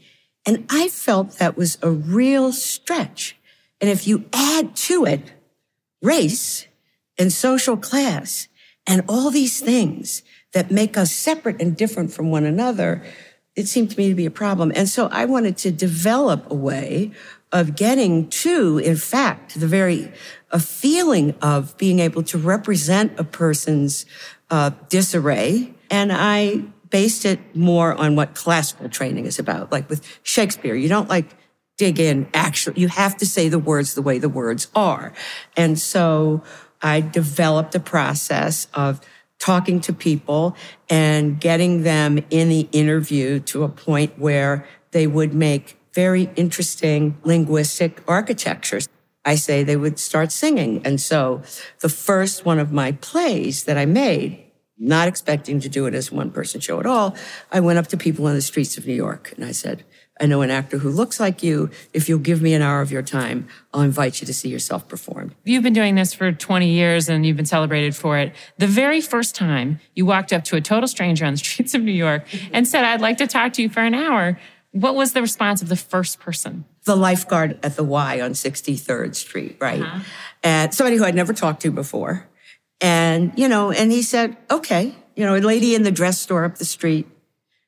And 0.44 0.66
I 0.68 0.88
felt 0.88 1.38
that 1.38 1.56
was 1.56 1.78
a 1.80 1.92
real 1.92 2.52
stretch. 2.52 3.36
And 3.80 3.88
if 3.88 4.08
you 4.08 4.24
add 4.32 4.74
to 4.76 5.04
it 5.04 5.32
race 6.02 6.66
and 7.18 7.32
social 7.32 7.76
class 7.76 8.48
and 8.86 9.02
all 9.08 9.30
these 9.30 9.60
things 9.60 10.22
that 10.52 10.70
make 10.70 10.96
us 10.96 11.12
separate 11.12 11.60
and 11.60 11.76
different 11.76 12.12
from 12.12 12.30
one 12.30 12.44
another, 12.44 13.02
it 13.56 13.66
seemed 13.66 13.90
to 13.90 13.98
me 13.98 14.08
to 14.08 14.14
be 14.14 14.26
a 14.26 14.30
problem. 14.30 14.72
And 14.74 14.88
so 14.88 15.08
I 15.08 15.24
wanted 15.24 15.56
to 15.58 15.70
develop 15.70 16.50
a 16.50 16.54
way 16.54 17.12
of 17.52 17.76
getting 17.76 18.28
to, 18.28 18.78
in 18.78 18.96
fact, 18.96 19.58
the 19.58 19.66
very 19.66 20.12
a 20.50 20.58
feeling 20.58 21.34
of 21.40 21.76
being 21.78 21.98
able 21.98 22.22
to 22.22 22.38
represent 22.38 23.18
a 23.18 23.24
person's 23.24 24.06
uh, 24.50 24.70
disarray. 24.88 25.74
And 25.90 26.12
I 26.12 26.64
based 26.90 27.24
it 27.24 27.40
more 27.56 27.92
on 27.94 28.14
what 28.14 28.34
classical 28.34 28.88
training 28.88 29.26
is 29.26 29.38
about. 29.38 29.72
Like 29.72 29.88
with 29.88 30.04
Shakespeare, 30.22 30.74
you 30.74 30.88
don't 30.88 31.08
like 31.08 31.36
dig 31.76 31.98
in 31.98 32.28
actually, 32.34 32.80
you 32.80 32.88
have 32.88 33.16
to 33.16 33.26
say 33.26 33.48
the 33.48 33.58
words 33.58 33.94
the 33.94 34.02
way 34.02 34.18
the 34.18 34.28
words 34.28 34.68
are. 34.76 35.12
And 35.56 35.78
so 35.78 36.42
I 36.84 37.00
developed 37.00 37.74
a 37.74 37.80
process 37.80 38.68
of 38.74 39.00
talking 39.40 39.80
to 39.80 39.92
people 39.92 40.54
and 40.88 41.40
getting 41.40 41.82
them 41.82 42.24
in 42.30 42.50
the 42.50 42.68
interview 42.72 43.40
to 43.40 43.64
a 43.64 43.68
point 43.68 44.18
where 44.18 44.66
they 44.92 45.06
would 45.06 45.34
make 45.34 45.76
very 45.94 46.30
interesting 46.36 47.16
linguistic 47.24 48.02
architectures. 48.06 48.88
I 49.24 49.36
say 49.36 49.62
they 49.62 49.76
would 49.76 49.98
start 49.98 50.30
singing. 50.30 50.82
And 50.84 51.00
so 51.00 51.42
the 51.80 51.88
first 51.88 52.44
one 52.44 52.58
of 52.58 52.70
my 52.70 52.92
plays 52.92 53.64
that 53.64 53.78
I 53.78 53.86
made, 53.86 54.44
not 54.78 55.08
expecting 55.08 55.60
to 55.60 55.68
do 55.68 55.86
it 55.86 55.94
as 55.94 56.12
a 56.12 56.14
one 56.14 56.30
person 56.30 56.60
show 56.60 56.80
at 56.80 56.86
all, 56.86 57.16
I 57.50 57.60
went 57.60 57.78
up 57.78 57.86
to 57.88 57.96
people 57.96 58.26
on 58.26 58.34
the 58.34 58.42
streets 58.42 58.76
of 58.76 58.86
New 58.86 58.94
York 58.94 59.32
and 59.36 59.44
I 59.44 59.52
said, 59.52 59.84
I 60.20 60.26
know 60.26 60.42
an 60.42 60.50
actor 60.50 60.78
who 60.78 60.90
looks 60.90 61.18
like 61.18 61.42
you. 61.42 61.70
If 61.92 62.08
you'll 62.08 62.20
give 62.20 62.40
me 62.40 62.54
an 62.54 62.62
hour 62.62 62.80
of 62.80 62.92
your 62.92 63.02
time, 63.02 63.48
I'll 63.72 63.80
invite 63.80 64.20
you 64.20 64.26
to 64.26 64.34
see 64.34 64.48
yourself 64.48 64.86
performed. 64.86 65.34
You've 65.44 65.64
been 65.64 65.72
doing 65.72 65.96
this 65.96 66.14
for 66.14 66.30
20 66.30 66.70
years 66.70 67.08
and 67.08 67.26
you've 67.26 67.36
been 67.36 67.46
celebrated 67.46 67.96
for 67.96 68.16
it. 68.18 68.32
The 68.58 68.68
very 68.68 69.00
first 69.00 69.34
time 69.34 69.80
you 69.94 70.06
walked 70.06 70.32
up 70.32 70.44
to 70.44 70.56
a 70.56 70.60
total 70.60 70.86
stranger 70.86 71.24
on 71.24 71.32
the 71.32 71.38
streets 71.44 71.74
of 71.74 71.82
New 71.82 71.92
York 71.92 72.26
and 72.52 72.66
said, 72.66 72.84
I'd 72.84 73.00
like 73.00 73.18
to 73.18 73.26
talk 73.26 73.54
to 73.54 73.62
you 73.62 73.68
for 73.68 73.80
an 73.80 73.94
hour. 73.94 74.38
What 74.70 74.94
was 74.94 75.12
the 75.12 75.20
response 75.20 75.62
of 75.62 75.68
the 75.68 75.76
first 75.76 76.20
person? 76.20 76.64
The 76.84 76.96
lifeguard 76.96 77.58
at 77.64 77.76
the 77.76 77.84
Y 77.84 78.20
on 78.20 78.32
63rd 78.32 79.14
Street, 79.14 79.56
right? 79.60 79.82
Uh-huh. 79.82 80.00
And 80.42 80.74
somebody 80.74 80.96
who 80.96 81.04
I'd 81.04 81.14
never 81.14 81.32
talked 81.32 81.62
to 81.62 81.70
before. 81.70 82.28
And, 82.80 83.32
you 83.36 83.48
know, 83.48 83.70
and 83.70 83.90
he 83.90 84.02
said, 84.02 84.36
okay, 84.50 84.94
you 85.16 85.24
know, 85.24 85.36
a 85.36 85.38
lady 85.38 85.74
in 85.74 85.84
the 85.84 85.92
dress 85.92 86.20
store 86.20 86.44
up 86.44 86.58
the 86.58 86.64
street. 86.64 87.06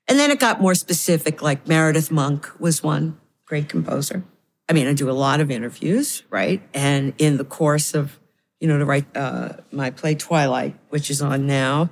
And 0.09 0.19
then 0.19 0.31
it 0.31 0.39
got 0.39 0.61
more 0.61 0.75
specific, 0.75 1.43
like 1.43 1.67
Meredith 1.67 2.11
Monk 2.11 2.49
was 2.61 2.83
one 2.83 3.19
great 3.45 3.69
composer. 3.69 4.25
I 4.69 4.73
mean, 4.73 4.87
I 4.87 4.93
do 4.93 5.11
a 5.11 5.13
lot 5.13 5.41
of 5.41 5.51
interviews, 5.51 6.23
right? 6.31 6.63
And 6.75 7.15
in 7.19 7.37
the 7.37 7.45
course 7.45 7.95
of, 7.95 8.19
you 8.61 8.69
know, 8.69 8.79
to 8.79 8.85
write 8.85 9.07
uh, 9.17 9.55
my 9.71 9.91
play 9.91 10.15
Twilight, 10.15 10.77
which 10.89 11.11
is 11.11 11.23
on 11.23 11.47
now, 11.47 11.91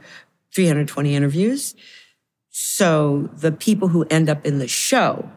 320 0.55 1.15
interviews. 1.15 1.75
So 2.51 3.31
the 3.35 3.53
people 3.53 3.89
who 3.89 4.05
end 4.05 4.29
up 4.29 4.47
in 4.47 4.59
the 4.59 4.69
show 4.69 5.31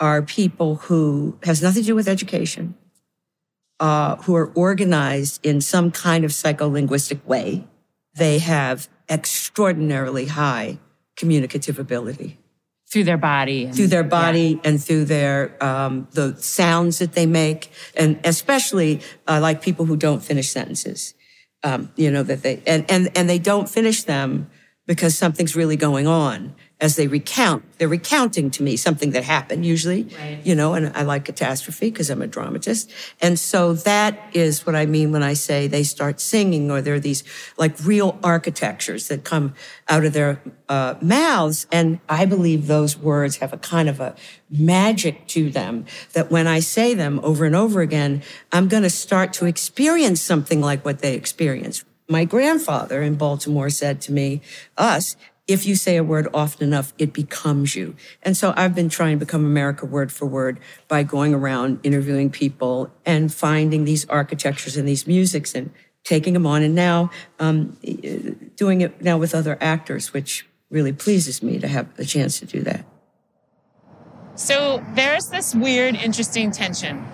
are 0.00 0.22
people 0.22 0.76
who 0.76 1.38
has 1.42 1.62
nothing 1.62 1.82
to 1.82 1.88
do 1.88 1.94
with 1.94 2.08
education, 2.08 2.74
uh, 3.78 4.16
who 4.16 4.34
are 4.34 4.50
organized 4.54 5.44
in 5.44 5.60
some 5.60 5.90
kind 5.90 6.24
of 6.24 6.30
psycholinguistic 6.30 7.24
way. 7.24 7.66
They 8.14 8.38
have 8.38 8.88
extraordinarily 9.08 10.26
high 10.26 10.78
communicative 11.20 11.78
ability. 11.78 12.38
through 12.90 13.04
their 13.04 13.22
body, 13.34 13.66
and, 13.66 13.74
through 13.76 13.86
their 13.86 14.02
body 14.02 14.48
yeah. 14.48 14.68
and 14.68 14.82
through 14.82 15.04
their 15.04 15.38
um, 15.62 16.08
the 16.10 16.34
sounds 16.36 16.98
that 16.98 17.12
they 17.12 17.26
make, 17.26 17.70
and 17.94 18.18
especially 18.24 19.00
uh, 19.28 19.38
like 19.40 19.62
people 19.62 19.84
who 19.86 19.96
don't 19.96 20.22
finish 20.30 20.48
sentences. 20.50 21.14
Um, 21.62 21.92
you 21.94 22.10
know 22.10 22.24
that 22.24 22.42
they 22.42 22.62
and 22.66 22.90
and 22.90 23.16
and 23.16 23.28
they 23.30 23.38
don't 23.38 23.68
finish 23.68 24.02
them 24.02 24.50
because 24.86 25.16
something's 25.16 25.54
really 25.54 25.76
going 25.76 26.08
on 26.08 26.54
as 26.80 26.96
they 26.96 27.06
recount. 27.06 27.64
They're 27.78 27.88
recounting 27.88 28.50
to 28.52 28.62
me 28.62 28.76
something 28.76 29.10
that 29.10 29.24
happened 29.24 29.66
usually, 29.66 30.04
right. 30.18 30.40
you 30.44 30.54
know, 30.54 30.74
and 30.74 30.94
I 30.96 31.02
like 31.02 31.26
catastrophe 31.26 31.90
because 31.90 32.08
I'm 32.08 32.22
a 32.22 32.26
dramatist. 32.26 32.90
And 33.20 33.38
so 33.38 33.74
that 33.74 34.18
is 34.32 34.64
what 34.64 34.74
I 34.74 34.86
mean 34.86 35.12
when 35.12 35.22
I 35.22 35.34
say 35.34 35.66
they 35.66 35.82
start 35.82 36.20
singing 36.20 36.70
or 36.70 36.80
there 36.80 36.94
are 36.94 37.00
these 37.00 37.22
like 37.58 37.78
real 37.84 38.18
architectures 38.22 39.08
that 39.08 39.24
come 39.24 39.54
out 39.88 40.04
of 40.04 40.12
their 40.12 40.42
uh, 40.68 40.94
mouths. 41.02 41.66
And 41.70 42.00
I 42.08 42.24
believe 42.24 42.66
those 42.66 42.96
words 42.96 43.36
have 43.36 43.52
a 43.52 43.58
kind 43.58 43.88
of 43.88 44.00
a 44.00 44.14
magic 44.50 45.26
to 45.28 45.50
them 45.50 45.84
that 46.14 46.30
when 46.30 46.46
I 46.46 46.60
say 46.60 46.94
them 46.94 47.20
over 47.22 47.44
and 47.44 47.54
over 47.54 47.82
again, 47.82 48.22
I'm 48.52 48.68
going 48.68 48.82
to 48.84 48.90
start 48.90 49.32
to 49.34 49.46
experience 49.46 50.20
something 50.22 50.60
like 50.60 50.84
what 50.84 51.00
they 51.00 51.14
experience. 51.14 51.84
My 52.08 52.24
grandfather 52.24 53.02
in 53.02 53.14
Baltimore 53.14 53.70
said 53.70 54.00
to 54.02 54.12
me, 54.12 54.40
us, 54.76 55.16
if 55.50 55.66
you 55.66 55.74
say 55.74 55.96
a 55.96 56.04
word 56.04 56.28
often 56.32 56.68
enough, 56.68 56.94
it 56.96 57.12
becomes 57.12 57.74
you. 57.74 57.96
And 58.22 58.36
so 58.36 58.54
I've 58.56 58.72
been 58.72 58.88
trying 58.88 59.18
to 59.18 59.26
become 59.26 59.44
America 59.44 59.84
word 59.84 60.12
for 60.12 60.26
word 60.26 60.60
by 60.86 61.02
going 61.02 61.34
around 61.34 61.80
interviewing 61.82 62.30
people 62.30 62.92
and 63.04 63.34
finding 63.34 63.84
these 63.84 64.08
architectures 64.08 64.76
and 64.76 64.86
these 64.86 65.08
musics 65.08 65.56
and 65.56 65.72
taking 66.04 66.34
them 66.34 66.46
on. 66.46 66.62
And 66.62 66.76
now 66.76 67.10
um, 67.40 67.76
doing 68.54 68.80
it 68.80 69.02
now 69.02 69.18
with 69.18 69.34
other 69.34 69.58
actors, 69.60 70.12
which 70.12 70.46
really 70.70 70.92
pleases 70.92 71.42
me 71.42 71.58
to 71.58 71.66
have 71.66 71.88
a 71.98 72.04
chance 72.04 72.38
to 72.38 72.46
do 72.46 72.60
that. 72.62 72.84
So 74.36 74.84
there's 74.94 75.30
this 75.30 75.52
weird, 75.52 75.96
interesting 75.96 76.52
tension 76.52 77.04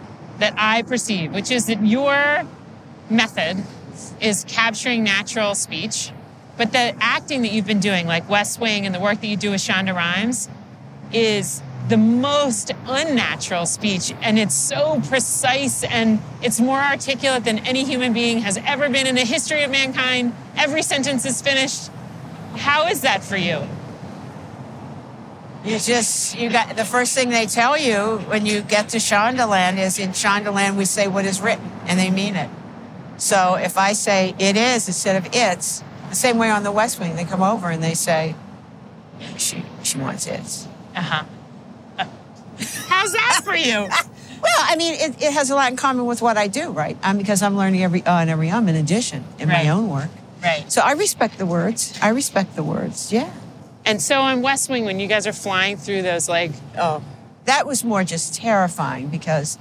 that 0.40 0.52
I 0.59 0.83
perceive, 0.83 1.33
which 1.33 1.50
is 1.50 1.66
that 1.66 1.83
your 1.83 2.45
method 3.09 3.64
is 4.21 4.45
capturing 4.47 5.05
natural 5.05 5.55
speech 5.55 6.12
but 6.56 6.72
the 6.72 6.94
acting 7.00 7.42
that 7.42 7.52
you've 7.52 7.66
been 7.66 7.80
doing, 7.80 8.06
like 8.06 8.28
West 8.28 8.60
Wing 8.60 8.86
and 8.86 8.94
the 8.94 9.00
work 9.00 9.20
that 9.20 9.26
you 9.26 9.36
do 9.36 9.50
with 9.50 9.60
Shonda 9.60 9.94
Rhimes, 9.94 10.48
is 11.12 11.62
the 11.88 11.96
most 11.96 12.72
unnatural 12.86 13.66
speech. 13.66 14.12
And 14.22 14.38
it's 14.38 14.54
so 14.54 15.00
precise 15.08 15.84
and 15.84 16.20
it's 16.42 16.60
more 16.60 16.80
articulate 16.80 17.44
than 17.44 17.60
any 17.60 17.84
human 17.84 18.12
being 18.12 18.40
has 18.40 18.58
ever 18.58 18.88
been 18.88 19.06
in 19.06 19.14
the 19.14 19.25
history 19.25 19.62
of 19.62 19.70
mankind. 19.70 20.34
Every 20.56 20.82
sentence 20.82 21.25
is 21.25 21.40
finished. 21.40 21.90
How 22.56 22.88
is 22.88 23.02
that 23.02 23.22
for 23.22 23.36
you? 23.36 23.62
You 25.64 25.78
just, 25.78 26.38
you 26.38 26.48
got 26.50 26.76
the 26.76 26.84
first 26.84 27.14
thing 27.14 27.30
they 27.30 27.46
tell 27.46 27.76
you 27.76 28.18
when 28.28 28.46
you 28.46 28.62
get 28.62 28.90
to 28.90 28.98
Shondaland 28.98 29.78
is 29.78 29.98
in 29.98 30.10
Shondaland 30.10 30.76
we 30.76 30.84
say 30.84 31.08
what 31.08 31.25
is 31.25 31.40
written 31.40 31.70
and 31.86 31.98
they 31.98 32.10
mean 32.10 32.36
it. 32.36 32.48
So 33.16 33.54
if 33.54 33.76
I 33.76 33.92
say 33.92 34.34
it 34.38 34.56
is 34.56 34.86
instead 34.86 35.16
of 35.16 35.34
it's, 35.34 35.82
the 36.16 36.20
same 36.20 36.38
way 36.38 36.50
on 36.50 36.62
the 36.62 36.73
West 36.73 36.99
Wing, 36.99 37.14
they 37.14 37.25
come 37.25 37.42
over 37.42 37.68
and 37.68 37.82
they 37.82 37.92
say, 37.92 38.35
she, 39.37 39.62
she 39.82 39.99
wants 39.99 40.26
it. 40.26 40.66
Uh-huh. 40.94 41.25
Uh, 41.99 42.04
how's 42.88 43.12
that 43.12 43.42
for 43.44 43.54
you? 43.54 43.75
well, 44.42 44.61
I 44.61 44.76
mean, 44.76 44.94
it, 44.94 45.23
it, 45.23 45.32
has 45.35 45.50
a 45.50 45.54
lot 45.54 45.70
in 45.70 45.76
common 45.76 46.06
with 46.06 46.23
what 46.23 46.38
I 46.38 46.49
do, 46.49 46.70
right? 46.70 46.96
Um, 47.02 47.18
because 47.18 47.42
I'm 47.42 47.54
learning 47.54 47.82
every 47.82 48.02
uh 48.02 48.20
and 48.20 48.30
every 48.30 48.49
um 48.49 48.66
in 48.68 48.76
addition 48.76 49.25
in 49.38 49.50
right. 49.50 49.66
my 49.66 49.70
own 49.70 49.90
work. 49.90 50.08
Right. 50.42 50.70
So 50.73 50.80
I 50.80 50.92
respect 50.92 51.37
the 51.37 51.44
words. 51.44 51.99
I 52.00 52.08
respect 52.08 52.56
the 52.56 52.62
words. 52.62 53.12
Yeah. 53.12 53.30
And 53.85 54.00
so 54.00 54.20
on 54.20 54.40
West 54.40 54.70
Wing, 54.70 54.87
when 54.87 54.99
you 54.99 55.08
guys 55.08 55.26
are 55.26 55.32
flying 55.35 55.76
through 55.76 56.02
those, 56.02 56.28
like, 56.30 56.52
oh, 56.78 57.02
that 57.44 57.66
was 57.66 57.85
more 57.85 58.04
just 58.04 58.35
terrifying 58.35 59.08
because 59.08 59.58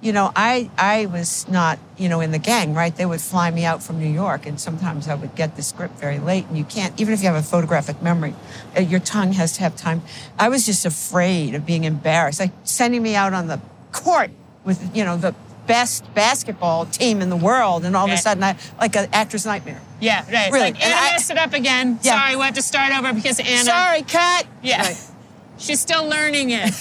you 0.00 0.12
know, 0.12 0.30
I 0.36 0.70
I 0.78 1.06
was 1.06 1.48
not, 1.48 1.78
you 1.96 2.08
know, 2.08 2.20
in 2.20 2.30
the 2.30 2.38
gang, 2.38 2.74
right? 2.74 2.94
They 2.94 3.06
would 3.06 3.20
fly 3.20 3.50
me 3.50 3.64
out 3.64 3.82
from 3.82 3.98
New 3.98 4.08
York, 4.10 4.46
and 4.46 4.60
sometimes 4.60 5.08
I 5.08 5.14
would 5.14 5.34
get 5.34 5.56
the 5.56 5.62
script 5.62 5.98
very 5.98 6.18
late, 6.18 6.46
and 6.46 6.56
you 6.56 6.64
can't, 6.64 6.98
even 7.00 7.14
if 7.14 7.20
you 7.20 7.26
have 7.26 7.36
a 7.36 7.42
photographic 7.42 8.00
memory, 8.02 8.34
uh, 8.76 8.80
your 8.80 9.00
tongue 9.00 9.32
has 9.32 9.54
to 9.54 9.60
have 9.60 9.76
time. 9.76 10.02
I 10.38 10.48
was 10.48 10.64
just 10.66 10.86
afraid 10.86 11.54
of 11.54 11.66
being 11.66 11.84
embarrassed, 11.84 12.38
like 12.38 12.52
sending 12.64 13.02
me 13.02 13.16
out 13.16 13.32
on 13.32 13.48
the 13.48 13.60
court 13.92 14.30
with, 14.64 14.96
you 14.96 15.04
know, 15.04 15.16
the 15.16 15.34
best 15.66 16.12
basketball 16.14 16.86
team 16.86 17.20
in 17.20 17.28
the 17.28 17.36
world, 17.36 17.84
and 17.84 17.96
all 17.96 18.06
of 18.06 18.12
a 18.12 18.16
sudden, 18.16 18.42
I 18.44 18.56
like 18.80 18.96
an 18.96 19.08
actor's 19.12 19.44
nightmare. 19.44 19.80
Yeah, 20.00 20.24
right. 20.32 20.52
Really. 20.52 20.72
Like, 20.72 20.86
Anna 20.86 20.94
I, 20.94 21.10
messed 21.12 21.30
it 21.30 21.38
up 21.38 21.52
again. 21.52 21.98
Yeah. 22.02 22.18
Sorry, 22.18 22.36
we 22.36 22.42
have 22.42 22.54
to 22.54 22.62
start 22.62 22.96
over 22.96 23.12
because 23.12 23.40
Anna. 23.40 23.64
Sorry, 23.64 24.02
cut. 24.02 24.46
Yeah. 24.62 24.82
Right. 24.82 25.10
She's 25.58 25.80
still 25.80 26.08
learning 26.08 26.50
it. 26.50 26.70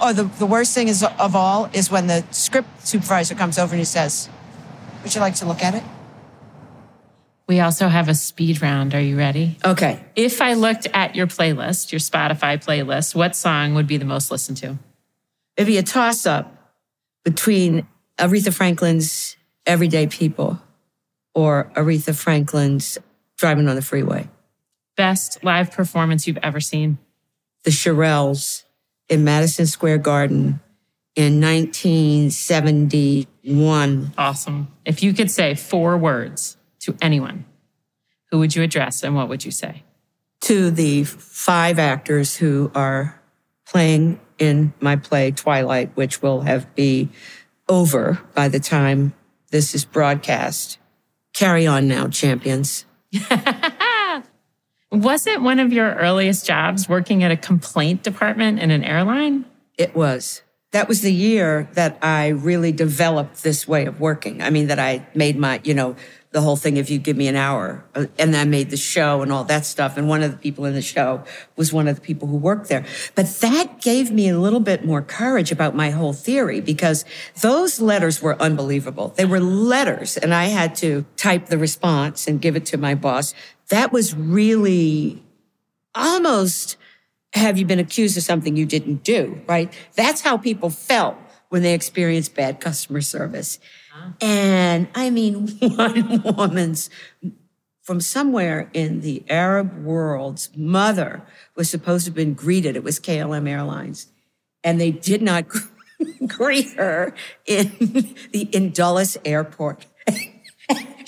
oh, 0.00 0.12
the, 0.12 0.24
the 0.38 0.46
worst 0.46 0.74
thing 0.74 0.88
is 0.88 1.04
of 1.04 1.36
all 1.36 1.70
is 1.72 1.90
when 1.90 2.08
the 2.08 2.24
script 2.32 2.86
supervisor 2.86 3.34
comes 3.34 3.58
over 3.58 3.72
and 3.72 3.78
he 3.78 3.84
says, 3.84 4.28
Would 5.02 5.14
you 5.14 5.20
like 5.20 5.36
to 5.36 5.46
look 5.46 5.62
at 5.62 5.74
it? 5.74 5.84
We 7.46 7.60
also 7.60 7.86
have 7.86 8.08
a 8.08 8.14
speed 8.14 8.60
round. 8.60 8.92
Are 8.92 9.00
you 9.00 9.16
ready? 9.16 9.56
Okay. 9.64 10.04
If 10.16 10.42
I 10.42 10.54
looked 10.54 10.88
at 10.92 11.14
your 11.14 11.28
playlist, 11.28 11.92
your 11.92 12.00
Spotify 12.00 12.62
playlist, 12.62 13.14
what 13.14 13.36
song 13.36 13.74
would 13.74 13.86
be 13.86 13.98
the 13.98 14.04
most 14.04 14.32
listened 14.32 14.56
to? 14.58 14.76
It'd 15.56 15.68
be 15.68 15.78
a 15.78 15.84
toss 15.84 16.26
up 16.26 16.74
between 17.24 17.86
Aretha 18.18 18.52
Franklin's 18.52 19.36
Everyday 19.64 20.08
People 20.08 20.60
or 21.34 21.70
Aretha 21.76 22.16
Franklin's 22.16 22.98
Driving 23.36 23.68
on 23.68 23.76
the 23.76 23.82
Freeway 23.82 24.28
best 24.96 25.44
live 25.44 25.70
performance 25.70 26.26
you've 26.26 26.38
ever 26.42 26.60
seen? 26.60 26.98
The 27.64 27.70
Shirelles 27.70 28.64
in 29.08 29.24
Madison 29.24 29.66
Square 29.66 29.98
Garden 29.98 30.60
in 31.14 31.40
1971. 31.40 34.12
Awesome. 34.18 34.68
If 34.84 35.02
you 35.02 35.12
could 35.12 35.30
say 35.30 35.54
four 35.54 35.96
words 35.96 36.56
to 36.80 36.96
anyone, 37.00 37.44
who 38.30 38.38
would 38.38 38.54
you 38.54 38.62
address 38.62 39.02
and 39.02 39.14
what 39.14 39.28
would 39.28 39.44
you 39.44 39.50
say? 39.50 39.82
To 40.42 40.70
the 40.70 41.04
five 41.04 41.78
actors 41.78 42.36
who 42.36 42.70
are 42.74 43.20
playing 43.66 44.20
in 44.38 44.72
my 44.80 44.96
play 44.96 45.30
Twilight, 45.30 45.96
which 45.96 46.22
will 46.22 46.42
have 46.42 46.74
be 46.74 47.08
over 47.68 48.20
by 48.34 48.48
the 48.48 48.60
time 48.60 49.14
this 49.50 49.74
is 49.74 49.84
broadcast. 49.84 50.78
Carry 51.32 51.66
on 51.66 51.88
now, 51.88 52.08
champions. 52.08 52.84
Was 54.92 55.26
it 55.26 55.42
one 55.42 55.58
of 55.58 55.72
your 55.72 55.94
earliest 55.94 56.46
jobs 56.46 56.88
working 56.88 57.24
at 57.24 57.30
a 57.30 57.36
complaint 57.36 58.02
department 58.02 58.60
in 58.60 58.70
an 58.70 58.84
airline? 58.84 59.44
It 59.76 59.94
was. 59.94 60.42
That 60.72 60.88
was 60.88 61.00
the 61.00 61.12
year 61.12 61.68
that 61.72 61.98
I 62.02 62.28
really 62.28 62.72
developed 62.72 63.42
this 63.42 63.66
way 63.66 63.86
of 63.86 64.00
working. 64.00 64.42
I 64.42 64.50
mean, 64.50 64.68
that 64.68 64.78
I 64.78 65.06
made 65.14 65.38
my, 65.38 65.60
you 65.64 65.74
know, 65.74 65.96
the 66.32 66.42
whole 66.42 66.56
thing, 66.56 66.76
if 66.76 66.90
you 66.90 66.98
give 66.98 67.16
me 67.16 67.28
an 67.28 67.36
hour, 67.36 67.82
uh, 67.94 68.06
and 68.18 68.36
I 68.36 68.44
made 68.44 68.68
the 68.68 68.76
show 68.76 69.22
and 69.22 69.32
all 69.32 69.44
that 69.44 69.64
stuff. 69.64 69.96
And 69.96 70.06
one 70.06 70.22
of 70.22 70.32
the 70.32 70.36
people 70.36 70.66
in 70.66 70.74
the 70.74 70.82
show 70.82 71.24
was 71.56 71.72
one 71.72 71.88
of 71.88 71.96
the 71.96 72.02
people 72.02 72.28
who 72.28 72.36
worked 72.36 72.68
there. 72.68 72.84
But 73.14 73.26
that 73.40 73.80
gave 73.80 74.10
me 74.10 74.28
a 74.28 74.38
little 74.38 74.60
bit 74.60 74.84
more 74.84 75.00
courage 75.00 75.50
about 75.50 75.74
my 75.74 75.90
whole 75.90 76.12
theory 76.12 76.60
because 76.60 77.06
those 77.40 77.80
letters 77.80 78.20
were 78.20 78.36
unbelievable. 78.40 79.14
They 79.16 79.24
were 79.24 79.40
letters 79.40 80.18
and 80.18 80.34
I 80.34 80.46
had 80.46 80.74
to 80.76 81.06
type 81.16 81.46
the 81.46 81.56
response 81.56 82.28
and 82.28 82.38
give 82.38 82.54
it 82.54 82.66
to 82.66 82.76
my 82.76 82.94
boss 82.94 83.32
that 83.70 83.92
was 83.92 84.14
really 84.14 85.22
almost 85.94 86.76
have 87.32 87.58
you 87.58 87.66
been 87.66 87.78
accused 87.78 88.16
of 88.16 88.22
something 88.22 88.56
you 88.56 88.66
didn't 88.66 89.02
do, 89.02 89.40
right? 89.46 89.72
That's 89.94 90.20
how 90.20 90.36
people 90.36 90.70
felt 90.70 91.16
when 91.48 91.62
they 91.62 91.74
experienced 91.74 92.34
bad 92.34 92.60
customer 92.60 93.00
service. 93.00 93.58
Huh? 93.92 94.12
And 94.20 94.88
I 94.94 95.10
mean, 95.10 95.48
one 95.58 96.22
woman's 96.22 96.90
from 97.82 98.00
somewhere 98.00 98.68
in 98.72 99.00
the 99.00 99.22
Arab 99.28 99.84
world's 99.84 100.50
mother 100.56 101.22
was 101.54 101.70
supposed 101.70 102.04
to 102.04 102.10
have 102.10 102.16
been 102.16 102.34
greeted. 102.34 102.74
It 102.74 102.82
was 102.82 102.98
KLM 102.98 103.48
Airlines. 103.48 104.08
And 104.64 104.80
they 104.80 104.90
did 104.90 105.22
not 105.22 105.44
greet 106.26 106.72
her 106.72 107.14
in 107.46 107.66
the 108.32 108.48
in 108.52 108.72
Dulles 108.72 109.16
airport. 109.24 109.86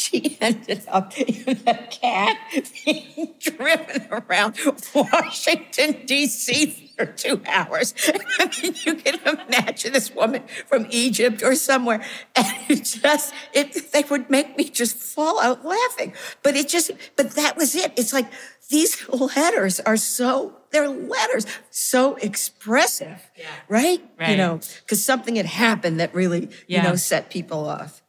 She 0.09 0.39
ended 0.41 0.83
up 0.89 1.17
in 1.19 1.61
a 1.67 1.75
cab 1.91 2.37
being 2.85 3.35
driven 3.41 4.07
around 4.11 4.59
Washington, 4.95 6.07
D.C. 6.07 6.93
for 6.97 7.07
two 7.07 7.43
hours. 7.47 7.95
I 8.39 8.51
mean, 8.63 8.75
you 8.85 8.95
can 8.95 9.19
imagine 9.21 9.93
this 9.93 10.15
woman 10.15 10.45
from 10.67 10.87
Egypt 10.91 11.43
or 11.43 11.55
somewhere. 11.55 12.05
And 12.35 12.47
it 12.69 12.85
just, 12.85 13.35
it, 13.53 13.93
they 13.93 14.05
would 14.05 14.31
make 14.31 14.57
me 14.57 14.65
just 14.65 14.97
fall 14.97 15.41
out 15.41 15.65
laughing. 15.65 16.15
But 16.43 16.57
it 16.57 16.69
just, 16.69 16.91
but 17.17 17.33
that 17.33 17.57
was 17.57 17.75
it. 17.75 17.93
It's 17.97 18.13
like 18.13 18.31
these 18.71 19.09
letters 19.09 19.81
are 19.81 19.97
so, 19.97 20.57
they're 20.71 20.89
letters, 20.89 21.47
so 21.71 22.17
expressive, 22.17 23.31
yeah. 23.37 23.47
right? 23.69 24.03
right? 24.19 24.31
You 24.31 24.37
know, 24.37 24.61
because 24.81 25.05
something 25.05 25.37
had 25.37 25.47
happened 25.47 26.01
that 26.01 26.15
really, 26.15 26.51
yeah. 26.67 26.83
you 26.83 26.89
know, 26.89 26.97
set 26.97 27.31
people 27.31 27.69
off. 27.69 28.03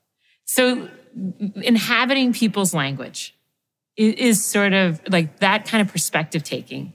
So 0.45 0.89
inhabiting 1.55 2.33
people's 2.33 2.73
language 2.73 3.35
is, 3.95 4.43
sort 4.43 4.73
of 4.73 5.01
like 5.09 5.39
that 5.39 5.65
kind 5.65 5.81
of 5.81 5.91
perspective 5.91 6.43
taking 6.43 6.93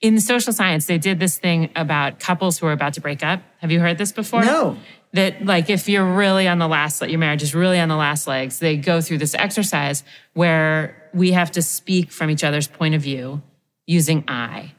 in 0.00 0.20
social 0.20 0.52
science, 0.52 0.86
they 0.86 0.98
did 0.98 1.18
this 1.18 1.38
thing 1.38 1.70
about 1.74 2.20
couples 2.20 2.58
who 2.58 2.66
are 2.66 2.72
about 2.72 2.94
to 2.94 3.00
break 3.00 3.22
up. 3.22 3.42
Have 3.58 3.72
you 3.72 3.80
heard 3.80 3.98
this 3.98 4.12
before? 4.12 4.44
No. 4.44 4.76
That 5.12 5.44
like 5.44 5.70
if 5.70 5.88
you're 5.88 6.04
really 6.04 6.46
on 6.46 6.58
the 6.58 6.68
last, 6.68 7.00
your 7.02 7.18
marriage 7.18 7.42
is 7.42 7.54
really 7.54 7.80
on 7.80 7.88
the 7.88 7.96
last 7.96 8.26
legs, 8.26 8.58
they 8.58 8.76
go 8.76 9.00
through 9.00 9.18
this 9.18 9.34
exercise 9.34 10.04
where 10.34 11.10
we 11.14 11.32
have 11.32 11.50
to 11.52 11.62
speak 11.62 12.12
from 12.12 12.30
each 12.30 12.44
other's 12.44 12.68
point 12.68 12.94
of 12.94 13.02
view 13.02 13.42
using 13.86 14.24
I. 14.28 14.74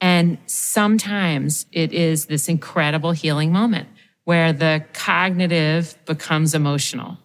And 0.00 0.38
sometimes 0.46 1.66
it 1.72 1.92
is 1.92 2.26
this 2.26 2.48
incredible 2.48 3.12
healing 3.12 3.52
moment 3.52 3.88
where 4.24 4.52
the 4.52 4.84
cognitive 4.92 5.98
becomes 6.06 6.54
emotional. 6.54 7.18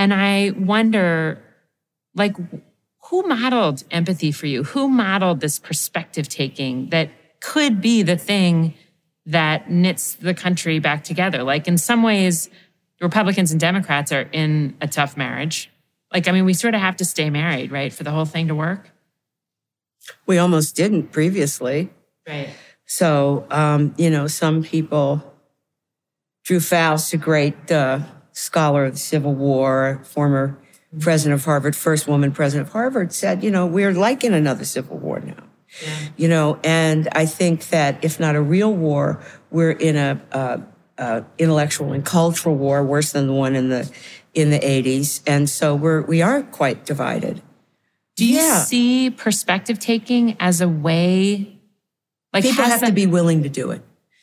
And 0.00 0.14
I 0.14 0.52
wonder, 0.56 1.42
like, 2.14 2.34
who 3.10 3.22
modeled 3.24 3.84
empathy 3.90 4.32
for 4.32 4.46
you? 4.46 4.64
Who 4.64 4.88
modeled 4.88 5.40
this 5.40 5.58
perspective 5.58 6.26
taking 6.26 6.88
that 6.88 7.10
could 7.42 7.82
be 7.82 8.02
the 8.02 8.16
thing 8.16 8.72
that 9.26 9.70
knits 9.70 10.14
the 10.14 10.32
country 10.32 10.78
back 10.78 11.04
together? 11.04 11.42
Like, 11.42 11.68
in 11.68 11.76
some 11.76 12.02
ways, 12.02 12.48
Republicans 13.02 13.50
and 13.50 13.60
Democrats 13.60 14.10
are 14.10 14.26
in 14.32 14.74
a 14.80 14.88
tough 14.88 15.18
marriage. 15.18 15.70
Like, 16.14 16.28
I 16.28 16.32
mean, 16.32 16.46
we 16.46 16.54
sort 16.54 16.74
of 16.74 16.80
have 16.80 16.96
to 16.96 17.04
stay 17.04 17.28
married, 17.28 17.70
right, 17.70 17.92
for 17.92 18.02
the 18.02 18.10
whole 18.10 18.24
thing 18.24 18.48
to 18.48 18.54
work. 18.54 18.90
We 20.24 20.38
almost 20.38 20.76
didn't 20.76 21.12
previously. 21.12 21.90
Right. 22.26 22.48
So, 22.86 23.44
um, 23.50 23.94
you 23.98 24.08
know, 24.08 24.28
some 24.28 24.62
people, 24.62 25.22
Drew 26.44 26.58
Faust, 26.58 27.12
a 27.12 27.18
great 27.18 27.70
uh, 27.70 28.00
scholar 28.32 28.86
of 28.86 28.92
the 28.92 28.98
Civil 28.98 29.34
War, 29.34 30.00
former 30.04 30.58
president 30.98 31.40
of 31.40 31.44
Harvard, 31.44 31.76
first 31.76 32.08
woman 32.08 32.32
president 32.32 32.68
of 32.68 32.72
Harvard, 32.72 33.12
said, 33.12 33.44
you 33.44 33.50
know, 33.50 33.66
we're 33.66 33.92
like 33.92 34.24
in 34.24 34.34
another 34.34 34.64
Civil 34.64 34.98
War 34.98 35.20
now. 35.20 35.44
Yeah. 35.82 36.08
You 36.16 36.28
know, 36.28 36.58
and 36.64 37.08
I 37.12 37.26
think 37.26 37.68
that 37.68 38.04
if 38.04 38.18
not 38.18 38.34
a 38.34 38.42
real 38.42 38.74
war, 38.74 39.22
we're 39.50 39.70
in 39.70 39.96
a, 39.96 40.20
a, 40.32 40.62
a 40.98 41.24
intellectual 41.38 41.92
and 41.92 42.04
cultural 42.04 42.56
war 42.56 42.82
worse 42.82 43.12
than 43.12 43.28
the 43.28 43.32
one 43.32 43.54
in 43.54 43.68
the 43.68 43.90
in 44.32 44.50
the 44.50 44.58
80s, 44.60 45.22
and 45.26 45.50
so 45.50 45.74
we're 45.74 46.02
we 46.02 46.22
are 46.22 46.42
quite 46.42 46.84
divided. 46.84 47.42
Do 48.16 48.26
you 48.26 48.36
yeah. 48.36 48.62
see 48.62 49.10
perspective 49.10 49.78
taking 49.78 50.36
as 50.40 50.60
a 50.60 50.68
way? 50.68 51.58
Like 52.32 52.44
people 52.44 52.64
have 52.64 52.80
that- 52.80 52.88
to 52.88 52.92
be 52.92 53.06
willing 53.06 53.42
to 53.44 53.48
do 53.48 53.70
it. 53.70 53.82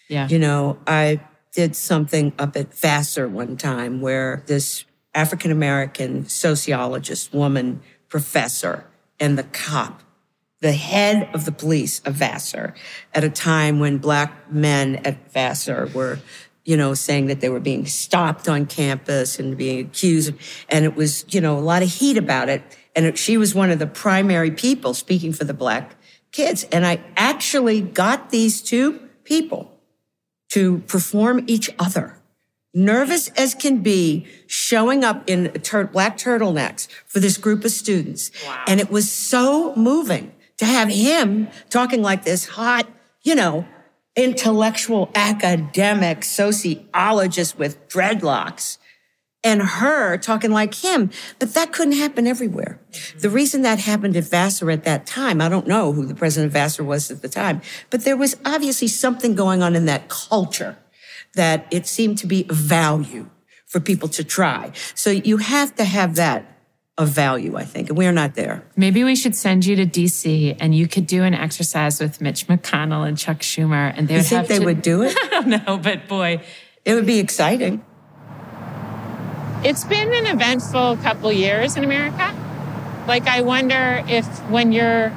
Yeah. 0.09 0.27
You 0.27 0.39
know, 0.39 0.77
I 0.87 1.19
did 1.57 1.75
something 1.75 2.31
up 2.37 2.55
at 2.55 2.71
Vassar 2.71 3.27
one 3.27 3.57
time 3.57 3.99
where 3.99 4.43
this 4.45 4.85
African 5.15 5.49
American 5.49 6.29
sociologist, 6.29 7.33
woman, 7.33 7.81
professor, 8.09 8.85
and 9.19 9.39
the 9.39 9.43
cop, 9.43 10.03
the 10.61 10.73
head 10.73 11.27
of 11.33 11.45
the 11.45 11.51
police 11.51 11.99
of 12.01 12.13
Vassar, 12.13 12.75
at 13.11 13.23
a 13.23 13.29
time 13.31 13.79
when 13.79 13.97
black 13.97 14.51
men 14.51 14.97
at 14.97 15.31
Vassar 15.31 15.89
were 15.95 16.19
you 16.63 16.77
know, 16.77 16.93
saying 16.93 17.25
that 17.27 17.39
they 17.39 17.49
were 17.49 17.61
being 17.61 17.87
stopped 17.87 18.47
on 18.47 18.67
campus 18.67 19.39
and 19.39 19.57
being 19.57 19.87
accused. 19.87 20.33
And 20.69 20.85
it 20.85 20.95
was, 20.95 21.25
you 21.29 21.41
know, 21.41 21.57
a 21.57 21.61
lot 21.61 21.81
of 21.81 21.89
heat 21.89 22.17
about 22.17 22.49
it. 22.49 22.61
And 22.95 23.05
it, 23.05 23.17
she 23.17 23.37
was 23.37 23.55
one 23.55 23.71
of 23.71 23.79
the 23.79 23.87
primary 23.87 24.51
people 24.51 24.93
speaking 24.93 25.31
for 25.33 25.45
the 25.45 25.53
black 25.53 25.95
kids. 26.33 26.65
And 26.65 26.85
I 26.85 27.01
actually 27.15 27.81
got 27.81 28.29
these 28.29 28.61
two 28.61 28.99
people 29.23 29.76
to 30.57 30.79
perform 30.87 31.43
each 31.45 31.69
other. 31.77 32.17
Nervous 32.73 33.27
as 33.29 33.53
can 33.53 33.83
be, 33.83 34.25
showing 34.47 35.03
up 35.03 35.29
in 35.29 35.51
tur- 35.61 35.85
black 35.85 36.17
turtlenecks 36.17 36.87
for 37.05 37.19
this 37.19 37.37
group 37.37 37.63
of 37.63 37.69
students. 37.69 38.31
Wow. 38.43 38.63
And 38.67 38.79
it 38.79 38.89
was 38.89 39.11
so 39.11 39.75
moving 39.75 40.31
to 40.57 40.65
have 40.65 40.89
him 40.89 41.47
talking 41.69 42.01
like 42.01 42.23
this 42.23 42.47
hot, 42.47 42.87
you 43.21 43.35
know, 43.35 43.67
intellectual 44.15 45.11
academic 45.13 46.23
sociologist 46.23 47.59
with 47.59 47.87
dreadlocks 47.87 48.79
and 49.44 49.62
her 49.62 50.17
talking 50.17 50.51
like 50.51 50.74
him. 50.75 51.09
But 51.40 51.53
that 51.53 51.72
couldn't 51.72 51.94
happen 51.94 52.27
everywhere. 52.27 52.79
The 53.20 53.29
reason 53.29 53.61
that 53.61 53.79
happened 53.79 54.16
at 54.16 54.25
Vassar 54.25 54.72
at 54.72 54.83
that 54.83 55.05
time, 55.05 55.42
I 55.42 55.50
don't 55.50 55.68
know 55.68 55.94
who 55.94 56.05
the 56.05 56.16
president 56.16 56.48
of 56.48 56.53
Vassar 56.53 56.83
was 56.83 57.11
at 57.11 57.22
the 57.22 57.29
time, 57.29 57.61
but 57.90 58.03
there 58.03 58.18
was 58.18 58.35
obviously 58.46 58.88
something 58.88 59.35
going 59.35 59.61
on 59.61 59.75
in 59.75 59.85
that 59.85 60.09
culture 60.09 60.77
that 61.35 61.68
it 61.72 61.88
seemed 61.88 62.18
to 62.20 62.27
be 62.27 62.46
a 62.50 62.53
value 62.53 63.29
for 63.66 63.79
people 63.79 64.07
to 64.09 64.24
try. 64.24 64.72
So 64.96 65.11
you 65.11 65.38
have 65.38 65.75
to 65.75 65.83
have 65.83 66.16
that 66.16 66.57
of 66.98 67.09
value, 67.09 67.55
I 67.55 67.64
think. 67.64 67.90
And 67.90 67.98
we're 67.98 68.11
not 68.11 68.33
there. 68.33 68.64
Maybe 68.75 69.03
we 69.03 69.16
should 69.16 69.35
send 69.35 69.66
you 69.66 69.75
to 69.75 69.85
DC 69.85 70.57
and 70.59 70.74
you 70.74 70.88
could 70.88 71.05
do 71.05 71.24
an 71.24 71.35
exercise 71.35 72.00
with 72.00 72.22
Mitch 72.22 72.48
McConnell 72.48 73.07
and 73.07 73.18
Chuck 73.18 73.40
Schumer 73.40 73.94
and 73.96 74.07
they 74.07 74.16
you 74.16 74.20
would 74.20 74.25
think 74.25 74.48
they 74.48 74.59
to... 74.59 74.66
would 74.66 74.81
do 74.81 75.03
it? 75.03 75.16
I 75.22 75.27
don't 75.29 75.50
know, 75.50 75.77
but 75.77 76.07
boy. 76.07 76.42
It 76.85 76.94
would 76.96 77.05
be 77.05 77.20
exciting. 77.20 77.83
It's 79.63 79.83
been 79.83 80.13
an 80.13 80.27
eventful 80.27 80.98
couple 80.98 81.31
years 81.31 81.77
in 81.77 81.83
America. 81.83 82.33
Like 83.07 83.27
I 83.27 83.41
wonder 83.41 84.03
if 84.07 84.25
when 84.50 84.72
you're 84.72 85.11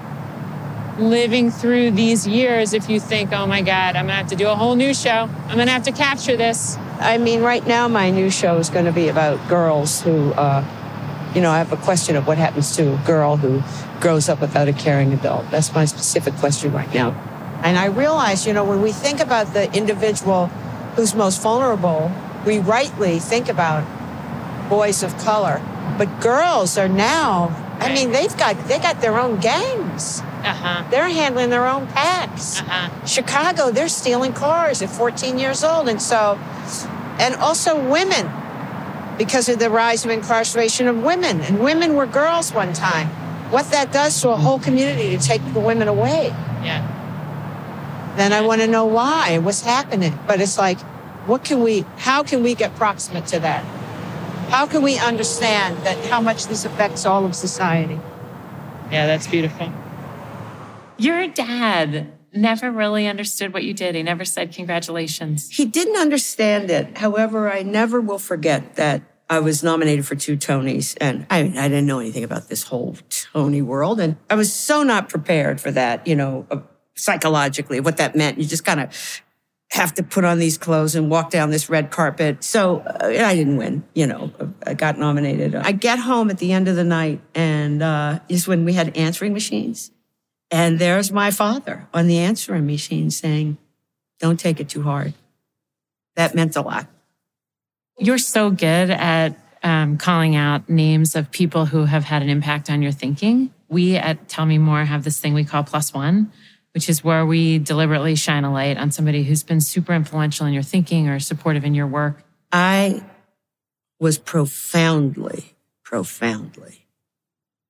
living 0.98 1.50
through 1.50 1.90
these 1.92 2.26
years, 2.26 2.72
if 2.72 2.88
you 2.88 3.00
think, 3.00 3.32
oh 3.32 3.46
my 3.46 3.60
God, 3.60 3.96
I'm 3.96 4.06
gonna 4.06 4.14
have 4.14 4.28
to 4.28 4.36
do 4.36 4.48
a 4.48 4.54
whole 4.54 4.76
new 4.76 4.94
show. 4.94 5.28
I'm 5.48 5.58
gonna 5.58 5.70
have 5.70 5.84
to 5.84 5.92
capture 5.92 6.36
this. 6.36 6.76
I 7.00 7.18
mean, 7.18 7.42
right 7.42 7.66
now 7.66 7.86
my 7.88 8.10
new 8.10 8.30
show 8.30 8.56
is 8.56 8.70
gonna 8.70 8.92
be 8.92 9.08
about 9.08 9.46
girls 9.48 10.00
who 10.00 10.32
uh, 10.32 10.64
you 11.34 11.40
know, 11.40 11.50
I 11.50 11.58
have 11.58 11.72
a 11.72 11.76
question 11.76 12.16
of 12.16 12.26
what 12.26 12.38
happens 12.38 12.74
to 12.76 12.94
a 12.94 13.06
girl 13.06 13.36
who 13.36 13.62
grows 14.00 14.28
up 14.28 14.40
without 14.40 14.68
a 14.68 14.72
caring 14.72 15.12
adult. 15.12 15.50
That's 15.50 15.72
my 15.72 15.84
specific 15.84 16.34
question 16.36 16.72
right 16.72 16.92
now. 16.92 17.10
And 17.62 17.78
I 17.78 17.86
realize, 17.86 18.46
you 18.46 18.52
know, 18.52 18.64
when 18.64 18.80
we 18.82 18.90
think 18.90 19.20
about 19.20 19.52
the 19.52 19.72
individual 19.72 20.46
who's 20.96 21.14
most 21.14 21.40
vulnerable, 21.40 22.10
we 22.46 22.58
rightly 22.58 23.18
think 23.18 23.48
about 23.48 23.84
boys 24.70 25.02
of 25.02 25.16
color. 25.18 25.60
But 25.98 26.20
girls 26.20 26.78
are 26.78 26.88
now, 26.88 27.48
I 27.80 27.92
mean, 27.92 28.12
they've 28.12 28.34
got 28.38 28.56
they 28.68 28.78
got 28.78 29.02
their 29.02 29.18
own 29.18 29.40
gangs. 29.40 30.20
Uh-huh. 30.20 30.88
They're 30.90 31.08
handling 31.08 31.50
their 31.50 31.66
own 31.66 31.86
packs. 31.88 32.60
Uh-huh. 32.60 33.04
Chicago, 33.04 33.70
they're 33.70 33.88
stealing 33.88 34.32
cars 34.32 34.80
at 34.80 34.88
14 34.88 35.38
years 35.38 35.62
old. 35.62 35.88
And 35.88 36.00
so, 36.00 36.38
and 37.18 37.34
also 37.34 37.76
women 37.90 38.30
because 39.18 39.50
of 39.50 39.58
the 39.58 39.68
rise 39.68 40.06
of 40.06 40.10
incarceration 40.10 40.88
of 40.88 41.02
women. 41.02 41.42
And 41.42 41.60
women 41.60 41.94
were 41.94 42.06
girls 42.06 42.54
one 42.54 42.72
time. 42.72 43.08
What 43.50 43.70
that 43.72 43.92
does 43.92 44.18
to 44.22 44.30
a 44.30 44.36
whole 44.36 44.58
community 44.58 45.16
to 45.16 45.22
take 45.22 45.42
the 45.52 45.60
women 45.60 45.88
away. 45.88 46.28
Yeah. 46.62 46.86
Then 48.16 48.32
I 48.32 48.40
want 48.40 48.62
to 48.62 48.66
know 48.66 48.86
why, 48.86 49.36
what's 49.38 49.60
happening. 49.60 50.18
But 50.26 50.40
it's 50.40 50.56
like, 50.56 50.80
what 51.26 51.44
can 51.44 51.60
we, 51.62 51.84
how 51.98 52.22
can 52.22 52.42
we 52.42 52.54
get 52.54 52.74
proximate 52.76 53.26
to 53.26 53.40
that? 53.40 53.64
How 54.50 54.66
can 54.66 54.82
we 54.82 54.98
understand 54.98 55.78
that 55.86 55.96
how 56.06 56.20
much 56.20 56.48
this 56.48 56.64
affects 56.64 57.06
all 57.06 57.24
of 57.24 57.36
society? 57.36 58.00
Yeah, 58.90 59.06
that's 59.06 59.28
beautiful. 59.28 59.72
Your 60.98 61.28
dad 61.28 62.12
never 62.34 62.72
really 62.72 63.06
understood 63.06 63.54
what 63.54 63.62
you 63.62 63.72
did. 63.72 63.94
He 63.94 64.02
never 64.02 64.24
said 64.24 64.52
congratulations. 64.52 65.48
He 65.50 65.64
didn't 65.66 65.96
understand 65.96 66.68
it. 66.68 66.98
However, 66.98 67.50
I 67.50 67.62
never 67.62 68.00
will 68.00 68.18
forget 68.18 68.74
that 68.74 69.02
I 69.30 69.38
was 69.38 69.62
nominated 69.62 70.04
for 70.04 70.16
two 70.16 70.36
Tonys, 70.36 70.96
and 71.00 71.28
I, 71.30 71.44
mean, 71.44 71.56
I 71.56 71.68
didn't 71.68 71.86
know 71.86 72.00
anything 72.00 72.24
about 72.24 72.48
this 72.48 72.64
whole 72.64 72.96
Tony 73.08 73.62
world, 73.62 74.00
and 74.00 74.16
I 74.28 74.34
was 74.34 74.52
so 74.52 74.82
not 74.82 75.08
prepared 75.08 75.60
for 75.60 75.70
that. 75.70 76.08
You 76.08 76.16
know, 76.16 76.66
psychologically, 76.96 77.78
what 77.78 77.98
that 77.98 78.16
meant. 78.16 78.38
You 78.38 78.44
just 78.44 78.64
kind 78.64 78.80
of 78.80 79.22
have 79.72 79.94
to 79.94 80.02
put 80.02 80.24
on 80.24 80.38
these 80.38 80.58
clothes 80.58 80.96
and 80.96 81.10
walk 81.10 81.30
down 81.30 81.50
this 81.50 81.68
red 81.68 81.90
carpet. 81.90 82.42
So 82.42 82.80
uh, 82.80 83.06
I 83.06 83.36
didn't 83.36 83.56
win, 83.56 83.84
you 83.94 84.06
know, 84.06 84.32
I 84.66 84.74
got 84.74 84.98
nominated. 84.98 85.54
I 85.54 85.72
get 85.72 85.98
home 86.00 86.28
at 86.30 86.38
the 86.38 86.52
end 86.52 86.66
of 86.66 86.74
the 86.74 86.84
night 86.84 87.20
and 87.34 87.82
uh, 87.82 88.18
is 88.28 88.48
when 88.48 88.64
we 88.64 88.72
had 88.72 88.96
answering 88.96 89.32
machines. 89.32 89.92
And 90.50 90.80
there's 90.80 91.12
my 91.12 91.30
father 91.30 91.86
on 91.94 92.08
the 92.08 92.18
answering 92.18 92.66
machine 92.66 93.10
saying, 93.12 93.58
don't 94.18 94.38
take 94.38 94.58
it 94.58 94.68
too 94.68 94.82
hard. 94.82 95.14
That 96.16 96.34
meant 96.34 96.56
a 96.56 96.62
lot. 96.62 96.88
You're 97.96 98.18
so 98.18 98.50
good 98.50 98.90
at 98.90 99.38
um, 99.62 99.98
calling 99.98 100.34
out 100.34 100.68
names 100.68 101.14
of 101.14 101.30
people 101.30 101.66
who 101.66 101.84
have 101.84 102.04
had 102.04 102.22
an 102.22 102.28
impact 102.28 102.70
on 102.70 102.82
your 102.82 102.92
thinking. 102.92 103.52
We 103.68 103.96
at 103.96 104.28
Tell 104.28 104.46
Me 104.46 104.58
More 104.58 104.84
have 104.84 105.04
this 105.04 105.20
thing 105.20 105.32
we 105.34 105.44
call 105.44 105.62
plus 105.62 105.94
one, 105.94 106.32
which 106.72 106.88
is 106.88 107.02
where 107.02 107.26
we 107.26 107.58
deliberately 107.58 108.14
shine 108.14 108.44
a 108.44 108.52
light 108.52 108.76
on 108.76 108.90
somebody 108.90 109.24
who's 109.24 109.42
been 109.42 109.60
super 109.60 109.92
influential 109.92 110.46
in 110.46 110.52
your 110.52 110.62
thinking 110.62 111.08
or 111.08 111.18
supportive 111.18 111.64
in 111.64 111.74
your 111.74 111.86
work. 111.86 112.22
I 112.52 113.04
was 113.98 114.18
profoundly, 114.18 115.56
profoundly 115.82 116.86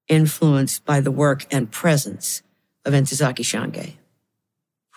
influenced 0.09 0.85
by 0.85 1.01
the 1.01 1.11
work 1.11 1.47
and 1.51 1.71
presence 1.71 2.43
of 2.85 2.93
Ntozake 2.93 3.45
Shange, 3.45 3.95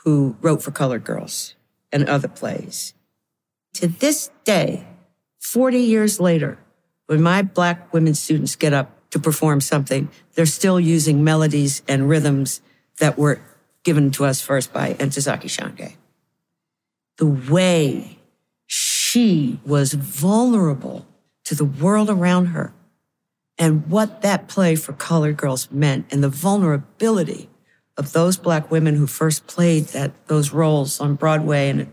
who 0.04 0.36
wrote 0.42 0.62
for 0.64 0.72
Colored 0.72 1.04
Girls 1.04 1.56
and 1.92 2.10
other 2.10 2.28
plays. 2.28 2.94
To 3.76 3.88
this 3.88 4.30
day, 4.44 4.86
40 5.40 5.80
years 5.80 6.20
later, 6.20 6.58
when 7.06 7.22
my 7.22 7.42
black 7.42 7.94
women 7.94 8.16
students 8.16 8.56
get 8.56 8.74
up 8.74 9.10
to 9.12 9.20
perform 9.20 9.62
something, 9.62 10.10
they're 10.34 10.46
still 10.46 10.80
using 10.80 11.24
melodies 11.24 11.84
and 11.88 12.10
rhythms 12.10 12.62
that 13.00 13.18
were 13.18 13.40
given 13.84 14.12
to 14.12 14.26
us 14.26 14.42
first 14.42 14.74
by 14.74 14.94
Ntozake 14.96 15.44
Shange. 15.44 15.96
The 17.18 17.26
way 17.26 18.18
she 18.66 19.60
was 19.66 19.94
vulnerable 19.94 21.06
to 21.46 21.56
the 21.56 21.66
world 21.66 22.10
around 22.10 22.48
her 22.48 22.74
and 23.58 23.88
what 23.88 24.22
that 24.22 24.48
play 24.48 24.76
for 24.76 24.94
colored 24.94 25.38
girls 25.38 25.70
meant 25.70 26.12
and 26.12 26.24
the 26.24 26.30
vulnerability 26.30 27.50
of 27.98 28.14
those 28.14 28.38
black 28.38 28.72
women 28.72 28.96
who 28.96 29.06
first 29.06 29.46
played 29.46 29.86
that 29.88 30.28
those 30.28 30.52
roles 30.52 31.00
on 31.00 31.16
Broadway 31.16 31.70
and 31.70 31.92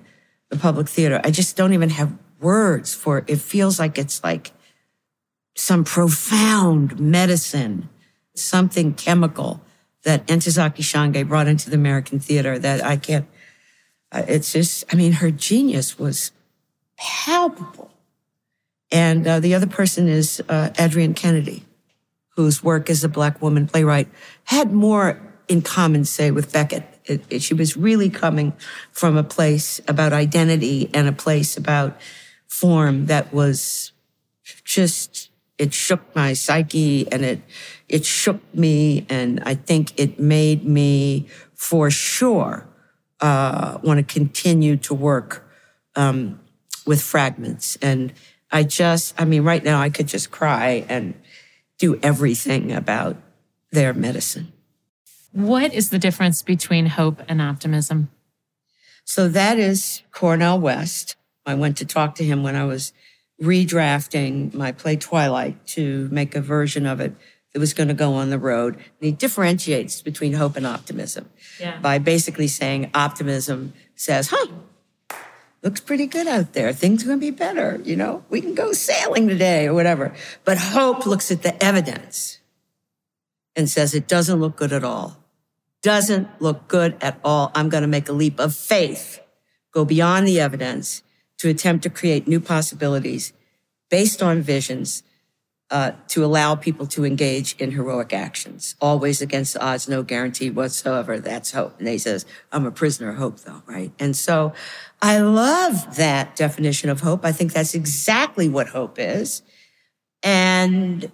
the 0.48 0.57
public 0.57 0.88
theater. 0.88 1.20
I 1.22 1.31
just 1.31 1.57
don't 1.57 1.74
even 1.74 1.90
have 1.90 2.16
words 2.40 2.94
for 2.94 3.18
it. 3.18 3.24
It 3.29 3.40
feels 3.40 3.79
like 3.79 3.98
it's 3.98 4.24
like 4.24 4.53
some 5.55 5.85
profound 5.85 6.98
medicine, 6.98 7.90
something 8.35 8.94
chemical 8.94 9.61
that 10.04 10.26
Ntozake 10.26 10.82
Shange 10.82 11.28
brought 11.28 11.46
into 11.46 11.70
the 11.70 11.76
American 11.76 12.20
theater 12.20 12.58
that 12.58 12.84
I 12.84 12.96
can't, 12.96 13.26
it's 14.12 14.52
just, 14.52 14.84
I 14.92 14.96
mean, 14.96 15.12
her 15.12 15.30
genius 15.30 15.98
was 15.98 16.32
palpable. 16.96 17.90
And 18.90 19.26
uh, 19.26 19.40
the 19.40 19.54
other 19.54 19.66
person 19.66 20.08
is 20.08 20.42
uh, 20.48 20.70
Adrienne 20.78 21.14
Kennedy, 21.14 21.64
whose 22.36 22.62
work 22.62 22.90
as 22.90 23.04
a 23.04 23.08
black 23.08 23.40
woman 23.40 23.66
playwright 23.66 24.08
had 24.44 24.72
more 24.72 25.20
in 25.48 25.62
common, 25.62 26.04
say, 26.04 26.30
with 26.30 26.52
Beckett. 26.52 26.84
It, 27.04 27.24
it, 27.30 27.42
she 27.42 27.54
was 27.54 27.76
really 27.76 28.10
coming 28.10 28.52
from 28.92 29.16
a 29.16 29.22
place 29.24 29.80
about 29.88 30.12
identity 30.12 30.90
and 30.92 31.08
a 31.08 31.12
place 31.12 31.56
about 31.56 32.00
form 32.46 33.06
that 33.06 33.32
was 33.32 33.92
just, 34.64 35.29
it 35.60 35.74
shook 35.74 36.16
my 36.16 36.32
psyche 36.32 37.06
and 37.12 37.22
it, 37.22 37.42
it 37.86 38.06
shook 38.06 38.40
me. 38.54 39.04
And 39.10 39.42
I 39.44 39.54
think 39.54 39.92
it 40.00 40.18
made 40.18 40.64
me 40.64 41.26
for 41.54 41.90
sure, 41.90 42.66
uh, 43.20 43.76
want 43.82 43.98
to 43.98 44.14
continue 44.14 44.78
to 44.78 44.94
work, 44.94 45.46
um, 45.94 46.40
with 46.86 47.02
fragments. 47.02 47.76
And 47.82 48.14
I 48.50 48.62
just, 48.62 49.14
I 49.20 49.26
mean, 49.26 49.44
right 49.44 49.62
now 49.62 49.82
I 49.82 49.90
could 49.90 50.08
just 50.08 50.30
cry 50.30 50.86
and 50.88 51.12
do 51.76 52.00
everything 52.02 52.72
about 52.72 53.18
their 53.70 53.92
medicine. 53.92 54.52
What 55.32 55.74
is 55.74 55.90
the 55.90 55.98
difference 55.98 56.42
between 56.42 56.86
hope 56.86 57.22
and 57.28 57.42
optimism? 57.42 58.10
So 59.04 59.28
that 59.28 59.58
is 59.58 60.02
Cornel 60.10 60.58
West. 60.58 61.16
I 61.44 61.54
went 61.54 61.76
to 61.78 61.84
talk 61.84 62.14
to 62.14 62.24
him 62.24 62.42
when 62.42 62.56
I 62.56 62.64
was 62.64 62.94
redrafting 63.40 64.53
my 64.55 64.72
play 64.72 64.96
Twilight 64.96 65.66
to 65.68 66.09
make 66.11 66.35
a 66.35 66.40
version 66.40 66.87
of 66.87 67.00
it 67.00 67.14
that 67.53 67.59
was 67.59 67.74
going 67.74 67.88
to 67.88 67.94
go 67.94 68.14
on 68.14 68.31
the 68.31 68.38
road. 68.38 68.74
And 68.76 68.85
he 69.00 69.12
differentiates 69.12 70.03
between 70.03 70.35
hope 70.35 70.57
and 70.57 70.66
optimism 70.66 71.29
yeah. 71.59 71.79
by 71.79 71.98
basically 71.98 72.48
saying 72.48 72.90
optimism 72.94 73.72
says, 73.96 74.31
huh, 74.33 74.46
looks 75.62 75.81
pretty 75.81 76.07
good 76.07 76.26
out 76.26 76.53
there. 76.53 76.72
Things 76.72 77.03
are 77.03 77.07
going 77.07 77.20
to 77.20 77.26
be 77.26 77.31
better. 77.31 77.81
You 77.85 77.96
know, 77.96 78.24
we 78.29 78.40
can 78.40 78.55
go 78.55 78.72
sailing 78.72 79.29
today 79.29 79.66
or 79.66 79.74
whatever. 79.74 80.14
But 80.44 80.59
hope 80.59 81.07
looks 81.07 81.31
at 81.31 81.42
the 81.42 81.62
evidence 81.62 82.38
and 83.57 83.68
says 83.68 83.94
it 83.94 84.07
doesn't 84.07 84.40
look 84.40 84.57
good 84.57 84.72
at 84.72 84.85
all. 84.85 85.16
Doesn't 85.83 86.29
look 86.40 86.68
good 86.68 86.96
at 87.00 87.18
all. 87.24 87.50
I'm 87.55 87.68
going 87.68 87.83
to 87.83 87.88
make 87.88 88.09
a 88.09 88.12
leap 88.12 88.38
of 88.38 88.55
faith, 88.55 89.18
go 89.72 89.85
beyond 89.85 90.29
the 90.29 90.38
evidence 90.38 91.03
to 91.40 91.48
attempt 91.48 91.83
to 91.83 91.90
create 91.90 92.29
new 92.29 92.38
possibilities 92.38 93.33
based 93.88 94.22
on 94.22 94.42
visions 94.42 95.03
uh, 95.70 95.92
to 96.09 96.22
allow 96.22 96.55
people 96.55 96.87
to 96.87 97.05
engage 97.05 97.55
in 97.57 97.70
heroic 97.70 98.12
actions, 98.12 98.74
always 98.79 99.22
against 99.22 99.55
the 99.55 99.64
odds, 99.64 99.88
no 99.88 100.03
guarantee 100.03 100.50
whatsoever. 100.50 101.18
That's 101.18 101.53
hope. 101.53 101.79
And 101.79 101.88
he 101.88 101.96
says, 101.96 102.26
I'm 102.53 102.66
a 102.66 102.70
prisoner 102.70 103.11
of 103.11 103.16
hope, 103.16 103.40
though, 103.40 103.62
right? 103.66 103.90
And 103.98 104.14
so 104.14 104.53
I 105.00 105.18
love 105.18 105.96
that 105.96 106.37
definition 106.37 106.90
of 106.90 107.00
hope. 107.00 107.24
I 107.24 107.33
think 107.33 107.53
that's 107.53 107.74
exactly 107.74 108.48
what 108.48 108.68
hope 108.68 108.98
is. 108.98 109.42
And 110.22 111.11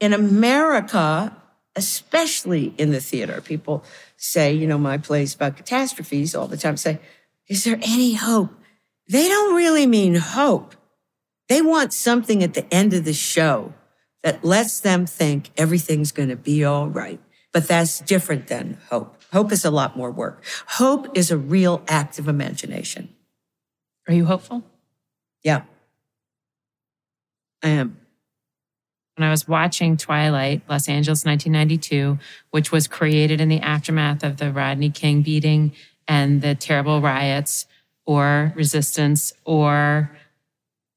in 0.00 0.12
America, 0.12 1.36
especially 1.76 2.74
in 2.78 2.90
the 2.90 3.00
theater, 3.00 3.40
people 3.40 3.84
say, 4.16 4.52
you 4.52 4.66
know, 4.66 4.78
my 4.78 4.98
plays 4.98 5.36
about 5.36 5.56
catastrophes 5.56 6.34
all 6.34 6.48
the 6.48 6.56
time 6.56 6.76
say, 6.76 6.98
is 7.46 7.62
there 7.62 7.78
any 7.82 8.14
hope? 8.14 8.57
They 9.08 9.28
don't 9.28 9.54
really 9.54 9.86
mean 9.86 10.14
hope. 10.16 10.74
They 11.48 11.62
want 11.62 11.92
something 11.92 12.42
at 12.42 12.54
the 12.54 12.72
end 12.72 12.92
of 12.92 13.04
the 13.04 13.14
show 13.14 13.72
that 14.22 14.44
lets 14.44 14.80
them 14.80 15.06
think 15.06 15.50
everything's 15.56 16.12
going 16.12 16.28
to 16.28 16.36
be 16.36 16.64
all 16.64 16.88
right. 16.88 17.20
But 17.52 17.66
that's 17.66 18.00
different 18.00 18.48
than 18.48 18.78
hope. 18.90 19.16
Hope 19.32 19.52
is 19.52 19.64
a 19.64 19.70
lot 19.70 19.96
more 19.96 20.10
work. 20.10 20.44
Hope 20.66 21.16
is 21.16 21.30
a 21.30 21.38
real 21.38 21.82
act 21.88 22.18
of 22.18 22.28
imagination. 22.28 23.14
Are 24.06 24.14
you 24.14 24.26
hopeful? 24.26 24.62
Yeah, 25.42 25.62
I 27.62 27.68
am. 27.68 27.98
When 29.16 29.26
I 29.26 29.30
was 29.30 29.48
watching 29.48 29.96
Twilight, 29.96 30.62
Los 30.68 30.88
Angeles 30.88 31.24
1992, 31.24 32.18
which 32.50 32.70
was 32.70 32.86
created 32.86 33.40
in 33.40 33.48
the 33.48 33.60
aftermath 33.60 34.22
of 34.22 34.36
the 34.36 34.52
Rodney 34.52 34.90
King 34.90 35.22
beating 35.22 35.72
and 36.06 36.40
the 36.40 36.54
terrible 36.54 37.00
riots 37.00 37.66
or 38.08 38.54
resistance 38.56 39.34
or 39.44 40.10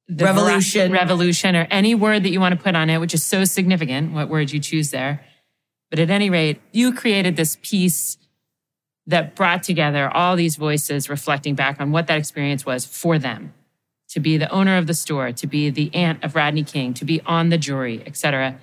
revolution, 0.09 0.93
revolution, 0.93 1.57
or 1.57 1.67
any 1.69 1.93
word 1.93 2.23
that 2.23 2.29
you 2.29 2.39
want 2.39 2.57
to 2.57 2.63
put 2.63 2.73
on 2.73 2.89
it, 2.89 2.99
which 2.99 3.13
is 3.13 3.21
so 3.21 3.43
significant, 3.43 4.13
what 4.13 4.29
word 4.29 4.49
you 4.49 4.61
choose 4.61 4.91
there. 4.91 5.21
But 5.89 5.99
at 5.99 6.09
any 6.09 6.29
rate, 6.29 6.61
you 6.71 6.93
created 6.93 7.35
this 7.35 7.57
piece 7.61 8.17
that 9.07 9.35
brought 9.35 9.61
together 9.61 10.09
all 10.09 10.37
these 10.37 10.55
voices 10.55 11.09
reflecting 11.09 11.53
back 11.53 11.81
on 11.81 11.91
what 11.91 12.07
that 12.07 12.17
experience 12.17 12.65
was 12.65 12.85
for 12.85 13.19
them 13.19 13.53
to 14.07 14.21
be 14.21 14.37
the 14.37 14.49
owner 14.49 14.77
of 14.77 14.87
the 14.87 14.93
store, 14.93 15.33
to 15.33 15.47
be 15.47 15.69
the 15.69 15.93
aunt 15.93 16.23
of 16.23 16.33
Rodney 16.33 16.63
King, 16.63 16.93
to 16.93 17.03
be 17.03 17.19
on 17.25 17.49
the 17.49 17.57
jury, 17.57 18.01
etc. 18.05 18.57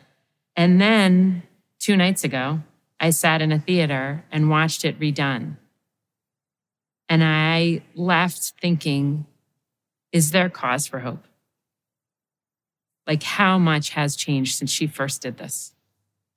And 0.57 0.81
then 0.81 1.43
two 1.79 1.99
nights 1.99 2.25
ago, 2.25 2.61
I 2.99 3.11
sat 3.11 3.43
in 3.43 3.53
a 3.53 3.59
theater 3.59 4.25
and 4.33 4.49
watched 4.49 4.87
it 4.87 4.99
redone. 4.99 5.57
And 7.09 7.25
I 7.25 7.83
left 7.95 8.53
thinking, 8.61 9.27
is 10.13 10.31
there 10.31 10.49
cause 10.49 10.87
for 10.87 11.01
hope? 11.01 11.25
Like, 13.07 13.23
how 13.23 13.59
much 13.59 13.91
has 13.91 14.17
changed 14.17 14.57
since 14.57 14.71
she 14.71 14.87
first 14.87 15.23
did 15.23 15.39
this? 15.39 15.75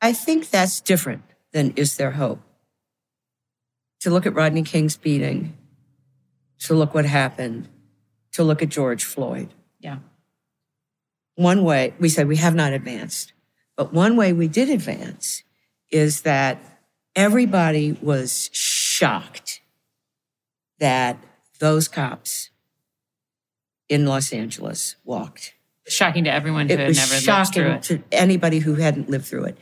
I 0.01 0.13
think 0.13 0.49
that's 0.49 0.79
different 0.79 1.23
than 1.51 1.73
is 1.75 1.97
there 1.97 2.12
hope? 2.12 2.39
To 4.01 4.10
look 4.10 4.25
at 4.25 4.34
Rodney 4.34 4.63
King's 4.63 4.97
beating, 4.97 5.57
to 6.60 6.73
look 6.73 6.93
what 6.93 7.05
happened, 7.05 7.67
to 8.34 8.43
look 8.43 8.62
at 8.62 8.69
George 8.69 9.03
Floyd. 9.03 9.53
Yeah. 9.79 9.97
One 11.36 11.63
way 11.63 11.93
we 11.99 12.10
said 12.10 12.27
we 12.27 12.38
have 12.38 12.55
not 12.55 12.73
advanced, 12.73 13.34
but 13.75 13.93
one 13.93 14.15
way 14.15 14.34
we 14.34 14.47
did 14.47 14.69
advance 14.69 15.43
is 15.91 16.21
that 16.21 16.60
everybody 17.15 17.93
was 18.01 18.49
shocked 18.53 19.61
that 20.82 21.24
those 21.60 21.88
cops 21.88 22.50
in 23.88 24.06
Los 24.06 24.34
Angeles 24.34 24.98
walked 25.06 25.54
shocking 25.88 26.24
to 26.26 26.32
everyone 26.32 26.67
who 26.67 26.74
it 26.74 26.80
had 26.80 26.88
was 26.88 26.98
never 26.98 27.22
shocking 27.22 27.63
lived 27.63 27.86
through 27.86 27.98
it. 27.98 28.02
to 28.02 28.04
anybody 28.12 28.60
who 28.60 28.76
hadn't 28.76 29.10
lived 29.10 29.26
through 29.26 29.46
it. 29.46 29.58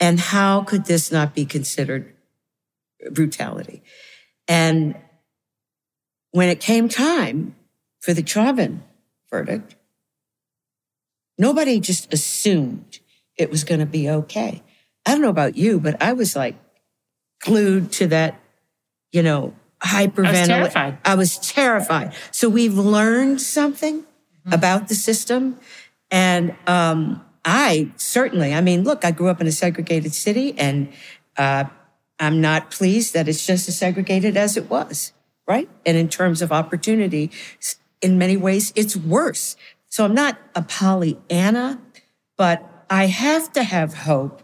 And 0.00 0.18
how 0.18 0.62
could 0.62 0.84
this 0.84 1.10
not 1.10 1.34
be 1.34 1.46
considered 1.46 2.12
brutality? 3.10 3.82
And 4.48 4.96
when 6.32 6.48
it 6.48 6.60
came 6.60 6.88
time 6.88 7.54
for 8.00 8.12
the 8.12 8.26
Chauvin 8.26 8.82
verdict, 9.30 9.76
nobody 11.38 11.80
just 11.80 12.12
assumed 12.12 12.98
it 13.36 13.50
was 13.50 13.64
going 13.64 13.80
to 13.80 13.86
be 13.86 14.10
okay. 14.10 14.62
I 15.06 15.12
don't 15.12 15.22
know 15.22 15.28
about 15.28 15.56
you, 15.56 15.78
but 15.78 16.02
I 16.02 16.12
was 16.12 16.34
like 16.34 16.56
glued 17.40 17.92
to 17.92 18.08
that, 18.08 18.40
you 19.12 19.22
know, 19.22 19.54
hyperventilate. 19.84 20.26
I 20.26 20.40
was 20.40 20.48
terrified. 20.48 20.98
I 21.04 21.14
was 21.14 21.38
terrified. 21.38 22.14
So 22.30 22.48
we've 22.48 22.76
learned 22.76 23.40
something 23.40 24.00
mm-hmm. 24.00 24.52
about 24.52 24.88
the 24.88 24.94
system. 24.94 25.58
And 26.10 26.56
um, 26.66 27.24
I 27.44 27.90
certainly, 27.96 28.54
I 28.54 28.60
mean, 28.60 28.84
look, 28.84 29.04
I 29.04 29.10
grew 29.10 29.28
up 29.28 29.40
in 29.40 29.46
a 29.46 29.52
segregated 29.52 30.14
city 30.14 30.54
and 30.58 30.92
uh, 31.36 31.64
I'm 32.18 32.40
not 32.40 32.70
pleased 32.70 33.14
that 33.14 33.28
it's 33.28 33.46
just 33.46 33.68
as 33.68 33.78
segregated 33.78 34.36
as 34.36 34.56
it 34.56 34.70
was, 34.70 35.12
right? 35.46 35.68
And 35.84 35.96
in 35.96 36.08
terms 36.08 36.40
of 36.40 36.52
opportunity, 36.52 37.30
in 38.00 38.18
many 38.18 38.36
ways, 38.36 38.72
it's 38.76 38.96
worse. 38.96 39.56
So 39.88 40.04
I'm 40.04 40.14
not 40.14 40.38
a 40.54 40.62
Pollyanna, 40.62 41.80
but 42.36 42.86
I 42.88 43.06
have 43.06 43.52
to 43.52 43.62
have 43.62 43.94
hope 43.94 44.42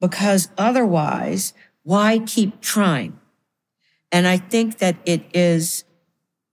because 0.00 0.48
otherwise, 0.56 1.54
why 1.82 2.20
keep 2.20 2.60
trying? 2.60 3.18
And 4.16 4.26
I 4.26 4.38
think 4.38 4.78
that 4.78 4.96
it 5.04 5.26
is 5.34 5.84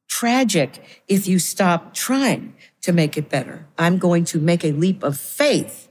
tragic 0.10 0.84
if 1.08 1.30
you 1.30 1.39
stop 1.39 1.93
trying 1.93 2.56
to 2.82 2.91
make 2.91 3.15
it 3.15 3.30
better. 3.30 3.65
I'm 3.78 3.99
going 3.99 4.26
to 4.26 4.39
make 4.41 4.65
a 4.65 4.73
leap 4.73 5.02
of 5.02 5.17
faith 5.17 5.88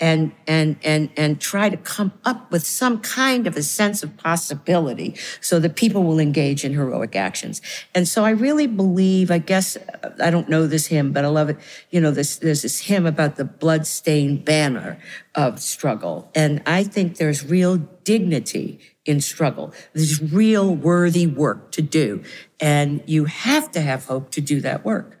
and 0.00 0.32
and 0.48 0.76
and 0.82 1.10
and 1.16 1.40
try 1.40 1.70
to 1.70 1.76
come 1.76 2.12
up 2.24 2.50
with 2.50 2.66
some 2.66 2.98
kind 2.98 3.46
of 3.46 3.56
a 3.56 3.62
sense 3.62 4.02
of 4.02 4.16
possibility 4.16 5.14
so 5.40 5.60
that 5.60 5.76
people 5.76 6.02
will 6.02 6.18
engage 6.18 6.64
in 6.64 6.72
heroic 6.72 7.14
actions. 7.14 7.62
And 7.94 8.08
so 8.08 8.24
i 8.24 8.30
really 8.30 8.66
believe 8.66 9.30
i 9.30 9.38
guess 9.38 9.78
i 10.20 10.28
don't 10.28 10.48
know 10.48 10.66
this 10.66 10.86
hymn 10.88 11.12
but 11.12 11.24
i 11.24 11.28
love 11.28 11.50
it. 11.50 11.56
You 11.90 12.00
know 12.00 12.10
this 12.10 12.38
there's 12.38 12.62
this 12.62 12.80
hymn 12.80 13.06
about 13.06 13.36
the 13.36 13.44
bloodstained 13.44 14.44
banner 14.44 14.98
of 15.36 15.60
struggle. 15.60 16.32
And 16.34 16.62
i 16.66 16.82
think 16.82 17.16
there's 17.16 17.46
real 17.46 17.76
dignity 17.76 18.80
in 19.06 19.20
struggle 19.20 19.72
there's 19.94 20.20
real 20.20 20.74
worthy 20.74 21.26
work 21.26 21.70
to 21.70 21.80
do 21.80 22.22
and 22.60 23.02
you 23.06 23.24
have 23.24 23.70
to 23.70 23.80
have 23.80 24.06
hope 24.06 24.30
to 24.30 24.40
do 24.40 24.60
that 24.60 24.84
work 24.84 25.16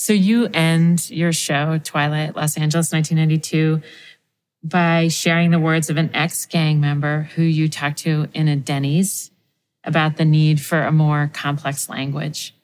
so 0.00 0.12
you 0.12 0.46
end 0.46 1.10
your 1.10 1.32
show, 1.32 1.76
Twilight 1.82 2.36
Los 2.36 2.56
Angeles 2.56 2.92
1992, 2.92 3.82
by 4.62 5.08
sharing 5.08 5.50
the 5.50 5.58
words 5.58 5.90
of 5.90 5.96
an 5.96 6.14
ex 6.14 6.46
gang 6.46 6.80
member 6.80 7.28
who 7.34 7.42
you 7.42 7.68
talked 7.68 7.98
to 7.98 8.28
in 8.32 8.46
a 8.46 8.54
Denny's 8.54 9.32
about 9.82 10.16
the 10.16 10.24
need 10.24 10.60
for 10.60 10.82
a 10.82 10.92
more 10.92 11.28
complex 11.34 11.88
language. 11.88 12.54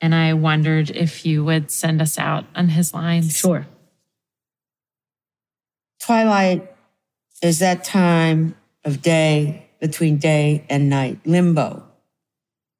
And 0.00 0.14
I 0.14 0.32
wondered 0.32 0.88
if 0.88 1.26
you 1.26 1.44
would 1.44 1.70
send 1.70 2.00
us 2.00 2.18
out 2.18 2.46
on 2.54 2.70
his 2.70 2.94
lines. 2.94 3.36
Sure. 3.36 3.66
Twilight 6.02 6.74
is 7.42 7.58
that 7.58 7.84
time 7.84 8.56
of 8.86 9.02
day 9.02 9.69
between 9.80 10.18
day 10.18 10.64
and 10.68 10.88
night, 10.88 11.18
limbo. 11.24 11.84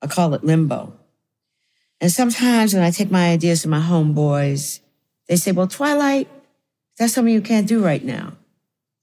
I 0.03 0.07
call 0.07 0.35
it 0.35 0.45
limbo. 0.45 0.95
And 2.01 2.11
sometimes 2.11 2.73
when 2.73 2.83
I 2.83 2.91
take 2.91 3.11
my 3.11 3.31
ideas 3.31 3.63
to 3.63 3.69
my 3.69 3.81
homeboys, 3.81 4.81
they 5.29 5.37
say, 5.37 5.53
well, 5.53 5.67
Twilight, 5.67 6.29
that's 6.99 7.15
something 7.15 7.33
you 7.33 7.41
can't 7.41 7.69
do 7.69 7.85
right 7.85 8.05
now. 8.05 8.37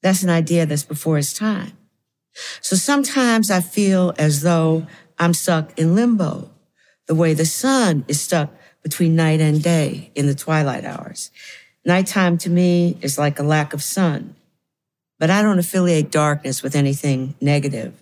That's 0.01 0.23
an 0.23 0.29
idea 0.29 0.65
that's 0.65 0.83
before 0.83 1.17
its 1.17 1.33
time. 1.33 1.73
So 2.62 2.75
sometimes 2.75 3.49
I 3.49 3.62
feel 3.62 4.13
as 4.17 4.41
though 4.41 4.86
I'm 5.17 5.33
stuck 5.33 5.77
in 5.77 5.95
limbo, 5.95 6.51
the 7.07 7.15
way 7.15 7.33
the 7.33 7.45
sun 7.45 8.05
is 8.07 8.21
stuck 8.21 8.51
between 8.83 9.15
night 9.15 9.41
and 9.41 9.62
day 9.62 10.12
in 10.15 10.27
the 10.27 10.36
twilight 10.36 10.86
hours. 10.86 11.31
Nighttime 11.86 12.38
to 12.39 12.49
me 12.49 12.97
is 13.01 13.17
like 13.17 13.39
a 13.39 13.43
lack 13.43 13.73
of 13.73 13.81
sun, 13.81 14.36
but 15.19 15.30
I 15.30 15.41
don't 15.41 15.60
affiliate 15.60 16.12
darkness 16.12 16.62
with 16.62 16.75
anything 16.75 17.36
negative. 17.41 17.93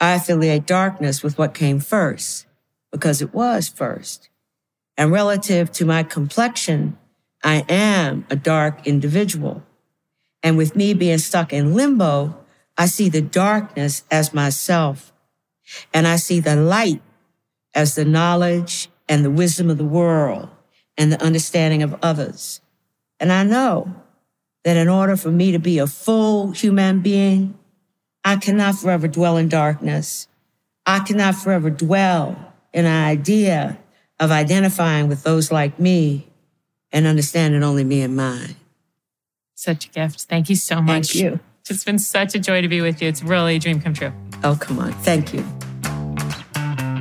I 0.00 0.14
affiliate 0.14 0.66
darkness 0.66 1.22
with 1.22 1.38
what 1.38 1.54
came 1.54 1.80
first 1.80 2.46
because 2.92 3.22
it 3.22 3.32
was 3.32 3.68
first. 3.68 4.28
And 4.96 5.10
relative 5.10 5.72
to 5.72 5.84
my 5.84 6.02
complexion, 6.02 6.98
I 7.42 7.64
am 7.68 8.26
a 8.30 8.36
dark 8.36 8.86
individual. 8.86 9.62
And 10.42 10.56
with 10.56 10.76
me 10.76 10.94
being 10.94 11.18
stuck 11.18 11.52
in 11.52 11.74
limbo, 11.74 12.38
I 12.76 12.86
see 12.86 13.08
the 13.08 13.22
darkness 13.22 14.04
as 14.10 14.34
myself. 14.34 15.12
And 15.92 16.06
I 16.06 16.16
see 16.16 16.40
the 16.40 16.56
light 16.56 17.00
as 17.74 17.94
the 17.94 18.04
knowledge 18.04 18.88
and 19.08 19.24
the 19.24 19.30
wisdom 19.30 19.70
of 19.70 19.78
the 19.78 19.84
world 19.84 20.48
and 20.96 21.10
the 21.10 21.22
understanding 21.22 21.82
of 21.82 21.98
others. 22.02 22.60
And 23.18 23.32
I 23.32 23.42
know 23.42 23.94
that 24.64 24.76
in 24.76 24.88
order 24.88 25.16
for 25.16 25.30
me 25.30 25.52
to 25.52 25.58
be 25.58 25.78
a 25.78 25.86
full 25.86 26.50
human 26.50 27.00
being, 27.00 27.56
I 28.24 28.36
cannot 28.36 28.76
forever 28.76 29.06
dwell 29.06 29.36
in 29.36 29.48
darkness. 29.48 30.26
I 30.86 31.00
cannot 31.00 31.34
forever 31.34 31.70
dwell 31.70 32.52
in 32.72 32.86
an 32.86 33.04
idea 33.04 33.78
of 34.18 34.30
identifying 34.30 35.08
with 35.08 35.22
those 35.22 35.52
like 35.52 35.78
me 35.78 36.26
and 36.90 37.06
understanding 37.06 37.62
only 37.62 37.84
me 37.84 38.00
and 38.02 38.16
mine. 38.16 38.56
Such 39.54 39.86
a 39.86 39.88
gift. 39.90 40.22
Thank 40.22 40.48
you 40.48 40.56
so 40.56 40.80
much. 40.80 41.12
Thank 41.12 41.14
you. 41.14 41.40
It's 41.68 41.84
been 41.84 41.98
such 41.98 42.34
a 42.34 42.38
joy 42.38 42.60
to 42.60 42.68
be 42.68 42.80
with 42.80 43.00
you. 43.00 43.08
It's 43.08 43.22
really 43.22 43.56
a 43.56 43.58
dream 43.58 43.80
come 43.80 43.94
true. 43.94 44.12
Oh, 44.42 44.56
come 44.60 44.78
on. 44.78 44.92
Thank 44.92 45.32
you. 45.32 45.44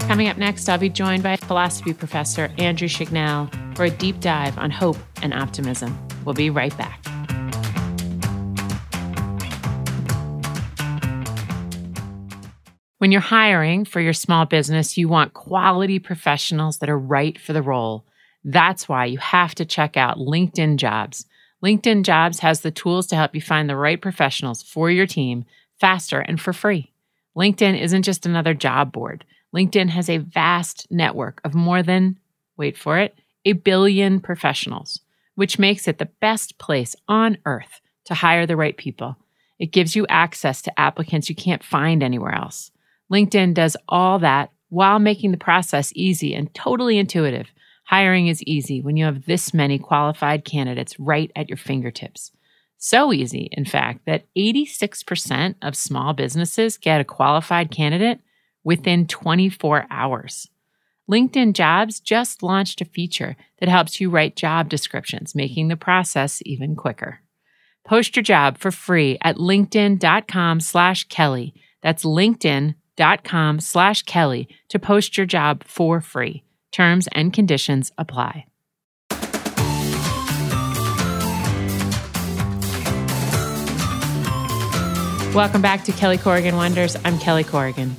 Coming 0.08 0.28
up 0.28 0.38
next, 0.38 0.70
I'll 0.70 0.78
be 0.78 0.90
joined 0.90 1.24
by 1.24 1.38
philosophy 1.38 1.94
professor 1.94 2.52
Andrew 2.58 2.88
Chignell 2.88 3.50
for 3.76 3.86
a 3.86 3.90
deep 3.90 4.20
dive 4.20 4.58
on 4.58 4.72
hope 4.72 4.98
and 5.22 5.34
optimism. 5.34 5.98
We'll 6.24 6.36
be 6.36 6.50
right 6.50 6.76
back. 6.78 7.04
When 13.04 13.12
you're 13.12 13.20
hiring 13.20 13.84
for 13.84 14.00
your 14.00 14.14
small 14.14 14.46
business, 14.46 14.98
you 14.98 15.10
want 15.10 15.34
quality 15.34 16.00
professionals 16.00 16.78
that 16.78 16.90
are 16.90 16.98
right 16.98 17.38
for 17.38 17.52
the 17.52 17.62
role. 17.62 18.06
That's 18.46 18.88
why 18.88 19.08
you 19.08 19.18
have 19.18 19.54
to 19.56 19.66
check 19.66 19.98
out 19.98 20.20
LinkedIn 20.20 20.78
Jobs. 20.78 21.26
LinkedIn 21.62 22.04
Jobs 22.04 22.40
has 22.40 22.62
the 22.62 22.72
tools 22.72 23.08
to 23.08 23.18
help 23.18 23.36
you 23.36 23.42
find 23.42 23.70
the 23.70 23.76
right 23.76 24.02
professionals 24.02 24.64
for 24.64 24.90
your 24.90 25.06
team 25.06 25.44
faster 25.82 26.22
and 26.22 26.40
for 26.40 26.54
free. 26.54 26.94
LinkedIn 27.36 27.78
isn't 27.78 28.04
just 28.04 28.26
another 28.26 28.54
job 28.54 28.94
board. 28.94 29.26
LinkedIn 29.54 29.90
has 29.90 30.10
a 30.10 30.20
vast 30.20 30.88
network 30.90 31.42
of 31.44 31.54
more 31.54 31.84
than, 31.84 32.18
wait 32.56 32.78
for 32.78 33.00
it, 33.00 33.20
a 33.44 33.52
billion 33.52 34.22
professionals, 34.22 35.02
which 35.36 35.60
makes 35.60 35.90
it 35.90 35.98
the 35.98 36.10
best 36.22 36.58
place 36.58 36.96
on 37.10 37.38
earth 37.46 37.82
to 38.06 38.14
hire 38.14 38.46
the 38.46 38.56
right 38.56 38.78
people. 38.78 39.18
It 39.60 39.74
gives 39.74 39.94
you 39.94 40.08
access 40.08 40.62
to 40.62 40.80
applicants 40.80 41.28
you 41.28 41.36
can't 41.36 41.66
find 41.66 42.02
anywhere 42.02 42.34
else. 42.34 42.72
LinkedIn 43.14 43.54
does 43.54 43.78
all 43.88 44.18
that 44.20 44.52
while 44.70 44.98
making 44.98 45.32
the 45.32 45.38
process 45.38 45.94
easy 45.96 46.34
and 46.34 46.52
totally 46.56 46.98
intuitive. 46.98 47.52
Hiring 47.86 48.28
is 48.28 48.42
easy 48.44 48.82
when 48.82 48.98
you 48.98 49.06
have 49.06 49.26
this 49.26 49.54
many 49.54 49.78
qualified 49.78 50.44
candidates 50.46 51.00
right 51.00 51.32
at 51.36 51.48
your 51.48 51.58
fingertips. 51.58 52.32
So 52.78 53.14
easy, 53.14 53.50
in 53.52 53.66
fact, 53.66 54.02
that 54.08 54.26
86% 54.36 55.56
of 55.62 55.76
small 55.76 56.14
businesses 56.14 56.78
get 56.78 57.02
a 57.02 57.06
qualified 57.06 57.70
candidate 57.70 58.20
within 58.64 59.06
24 59.06 59.86
hours. 59.92 60.50
LinkedIn 61.10 61.54
Jobs 61.54 62.00
just 62.00 62.42
launched 62.42 62.82
a 62.82 62.86
feature 62.86 63.36
that 63.60 63.70
helps 63.70 64.02
you 64.02 64.10
write 64.10 64.36
job 64.36 64.70
descriptions, 64.70 65.36
making 65.36 65.68
the 65.68 65.76
process 65.76 66.42
even 66.46 66.76
quicker. 66.76 67.20
Post 67.86 68.16
your 68.16 68.24
job 68.24 68.58
for 68.58 68.72
free 68.72 69.18
at 69.22 69.36
linkedin.com 69.36 70.62
slash 70.62 71.04
Kelly. 71.06 71.54
That's 71.82 72.06
LinkedIn 72.06 72.76
dot 72.96 73.24
com 73.24 73.60
slash 73.60 74.04
Kelly 74.04 74.48
to 74.70 74.80
post 74.80 75.18
your 75.18 75.26
job 75.26 75.64
for 75.64 76.02
free. 76.02 76.44
Terms 76.72 77.08
and 77.12 77.32
conditions 77.32 77.92
apply. 77.98 78.46
Welcome 85.34 85.64
back 85.64 85.84
to 85.86 85.92
Kelly 85.92 86.20
Corrigan 86.20 86.56
Wonders. 86.56 86.96
I'm 87.04 87.18
Kelly 87.18 87.44
Corrigan. 87.44 87.96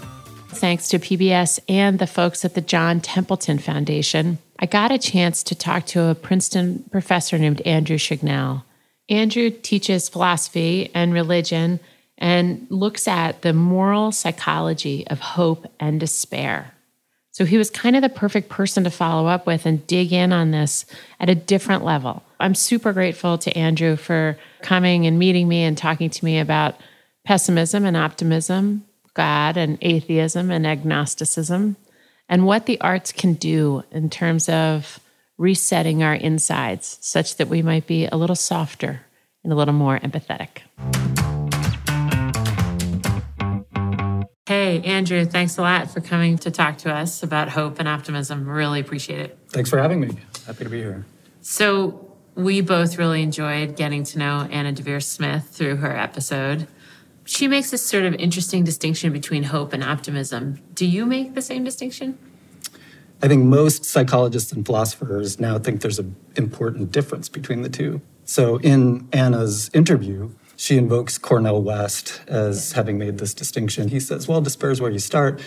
Thanks 0.51 0.87
to 0.89 1.01
PBS 1.01 1.59
and 1.69 1.99
the 1.99 2.07
folks 2.07 2.45
at 2.45 2.55
the 2.55 2.61
John 2.61 3.01
Templeton 3.01 3.59
Foundation, 3.59 4.39
I 4.61 4.67
got 4.67 4.93
a 4.93 4.99
chance 4.99 5.43
to 5.43 5.57
talk 5.57 5.85
to 5.87 6.05
a 6.05 6.15
Princeton 6.15 6.85
professor 6.93 7.37
named 7.37 7.61
Andrew 7.63 7.99
Chignell. 7.99 8.63
Andrew 9.09 9.51
teaches 9.51 10.09
philosophy 10.09 10.93
and 10.95 11.13
religion 11.13 11.81
and 12.19 12.67
looks 12.71 13.09
at 13.09 13.43
the 13.43 13.53
moral 13.53 14.13
psychology 14.13 15.07
of 15.09 15.21
hope 15.21 15.67
and 15.81 16.01
despair. 16.01 16.73
So 17.33 17.45
he 17.45 17.59
was 17.59 17.69
kind 17.69 17.97
of 17.97 18.03
the 18.03 18.09
perfect 18.09 18.49
person 18.49 18.85
to 18.85 18.91
follow 18.91 19.27
up 19.27 19.45
with 19.45 19.67
and 19.67 19.85
dig 19.89 20.13
in 20.13 20.33
on 20.33 20.53
this 20.53 20.87
at 21.19 21.29
a 21.29 21.35
different 21.35 21.85
level. 21.85 22.23
I'm 22.39 22.55
super 22.55 22.93
grateful 22.93 23.39
to 23.39 23.59
Andrew 23.59 23.97
for 23.97 24.39
coming 24.63 25.07
and 25.07 25.19
meeting 25.19 25.49
me 25.49 25.65
and 25.65 25.77
talking 25.77 26.11
to 26.11 26.25
me 26.25 26.39
about 26.39 26.77
pessimism 27.25 27.85
and 27.85 27.97
optimism, 27.97 28.85
God 29.15 29.57
and 29.57 29.79
atheism 29.83 30.53
and 30.53 30.65
agnosticism, 30.65 31.77
and 32.29 32.47
what 32.47 32.67
the 32.67 32.81
arts 32.81 33.11
can 33.11 33.35
do 33.35 33.83
in 33.91 34.11
terms 34.11 34.49
of 34.49 35.01
resetting 35.37 36.05
our 36.05 36.15
insides 36.15 36.99
such 37.01 37.37
that 37.37 37.49
we 37.49 37.63
might 37.63 37.89
be 37.89 38.07
a 38.07 38.17
little 38.17 38.37
softer 38.37 39.01
and 39.43 39.53
a 39.53 39.57
little 39.57 39.75
more 39.75 39.99
empathetic. 39.99 40.61
Hey, 44.47 44.83
Andrew, 44.83 45.25
thanks 45.25 45.57
a 45.57 45.63
lot 45.63 45.91
for 45.91 46.03
coming 46.03 46.37
to 46.39 46.51
talk 46.51 46.77
to 46.79 46.93
us 46.93 47.23
about 47.23 47.49
hope 47.49 47.79
and 47.79 47.89
optimism. 47.89 48.47
Really 48.47 48.79
appreciate 48.79 49.21
it. 49.21 49.39
Thanks 49.49 49.71
for 49.71 49.79
having 49.79 50.01
me. 50.01 50.19
Happy 50.47 50.65
to 50.65 50.71
be 50.71 50.83
here. 50.83 51.07
So, 51.41 52.15
we 52.35 52.61
both 52.61 52.99
really 52.99 53.23
enjoyed 53.23 53.75
getting 53.75 54.05
to 54.05 54.19
know 54.19 54.47
Anna 54.51 54.75
Deavere 54.75 55.03
Smith 55.03 55.49
through 55.51 55.77
her 55.77 55.97
episode. 55.97 56.67
She 57.25 57.49
makes 57.49 57.71
this 57.71 57.87
sort 57.87 58.05
of 58.05 58.13
interesting 58.17 58.65
distinction 58.65 59.15
between 59.15 59.45
hope 59.45 59.73
and 59.73 59.83
optimism. 59.83 60.61
Do 60.75 60.85
you 60.85 61.07
make 61.07 61.35
the 61.35 61.41
same 61.41 61.65
distinction? 61.65 62.19
I 63.23 63.29
think 63.29 63.45
most 63.45 63.87
psychologists 63.87 64.53
and 64.53 64.67
philosophers 64.67 65.41
now 65.41 65.59
think 65.59 65.81
there's 65.81 65.99
an 65.99 66.17
important 66.37 66.93
difference 66.93 67.31
between 67.31 67.63
the 67.63 67.71
two. 67.71 68.03
So, 68.27 68.59
in 68.59 69.09
Anna's 69.11 69.71
interview, 69.73 70.33
she 70.65 70.79
invokes 70.79 71.19
Cornel 71.19 71.63
West 71.63 72.23
as 72.27 72.73
having 72.73 72.97
made 72.97 73.19
this 73.19 73.35
distinction. 73.35 73.89
He 73.89 74.01
says, 74.01 74.27
well, 74.27 74.41
despair 74.41 74.71
is 74.71 74.81
where 74.81 74.91
you 74.91 74.99
start. 74.99 75.43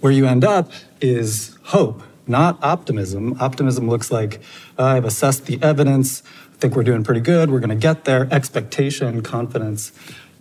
Where 0.00 0.12
you 0.12 0.26
end 0.26 0.44
up 0.44 0.70
is 1.00 1.56
hope. 1.62 2.02
not 2.26 2.62
optimism. 2.62 3.34
Optimism 3.40 3.88
looks 3.88 4.10
like 4.10 4.42
uh, 4.78 4.84
I've 4.84 5.06
assessed 5.06 5.46
the 5.46 5.58
evidence, 5.62 6.22
I 6.52 6.56
think 6.58 6.76
we're 6.76 6.82
doing 6.82 7.02
pretty 7.02 7.22
good, 7.22 7.50
we're 7.50 7.60
going 7.60 7.70
to 7.70 7.76
get 7.76 8.04
there, 8.04 8.28
expectation, 8.30 9.22
confidence. 9.22 9.90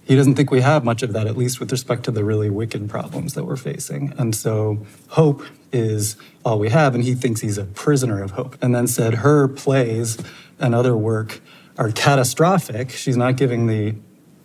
He 0.04 0.18
doesn't 0.18 0.36
think 0.36 0.52
we 0.52 0.60
have 0.60 0.84
much 0.84 1.04
of 1.04 1.14
that, 1.14 1.26
at 1.26 1.38
least 1.38 1.62
with 1.62 1.72
respect 1.72 2.04
to 2.04 2.12
the 2.12 2.26
really 2.26 2.50
wicked 2.50 2.90
problems 2.90 3.34
that 3.36 3.46
we're 3.46 3.56
facing. 3.56 4.14
And 4.18 4.36
so 4.36 4.86
hope 5.08 5.42
is 5.72 6.18
all 6.44 6.60
we 6.60 6.68
have, 6.70 6.96
and 6.96 7.04
he 7.04 7.16
thinks 7.16 7.40
he's 7.40 7.58
a 7.58 7.64
prisoner 7.64 8.22
of 8.22 8.32
hope. 8.32 8.58
And 8.62 8.76
then 8.76 8.88
said 8.88 9.16
her 9.16 9.48
plays 9.48 10.18
and 10.60 10.76
other 10.76 10.98
work 10.98 11.40
are 11.78 11.92
catastrophic. 11.92 12.92
She's 12.92 13.18
not 13.18 13.38
giving 13.38 13.68
the 13.68 13.96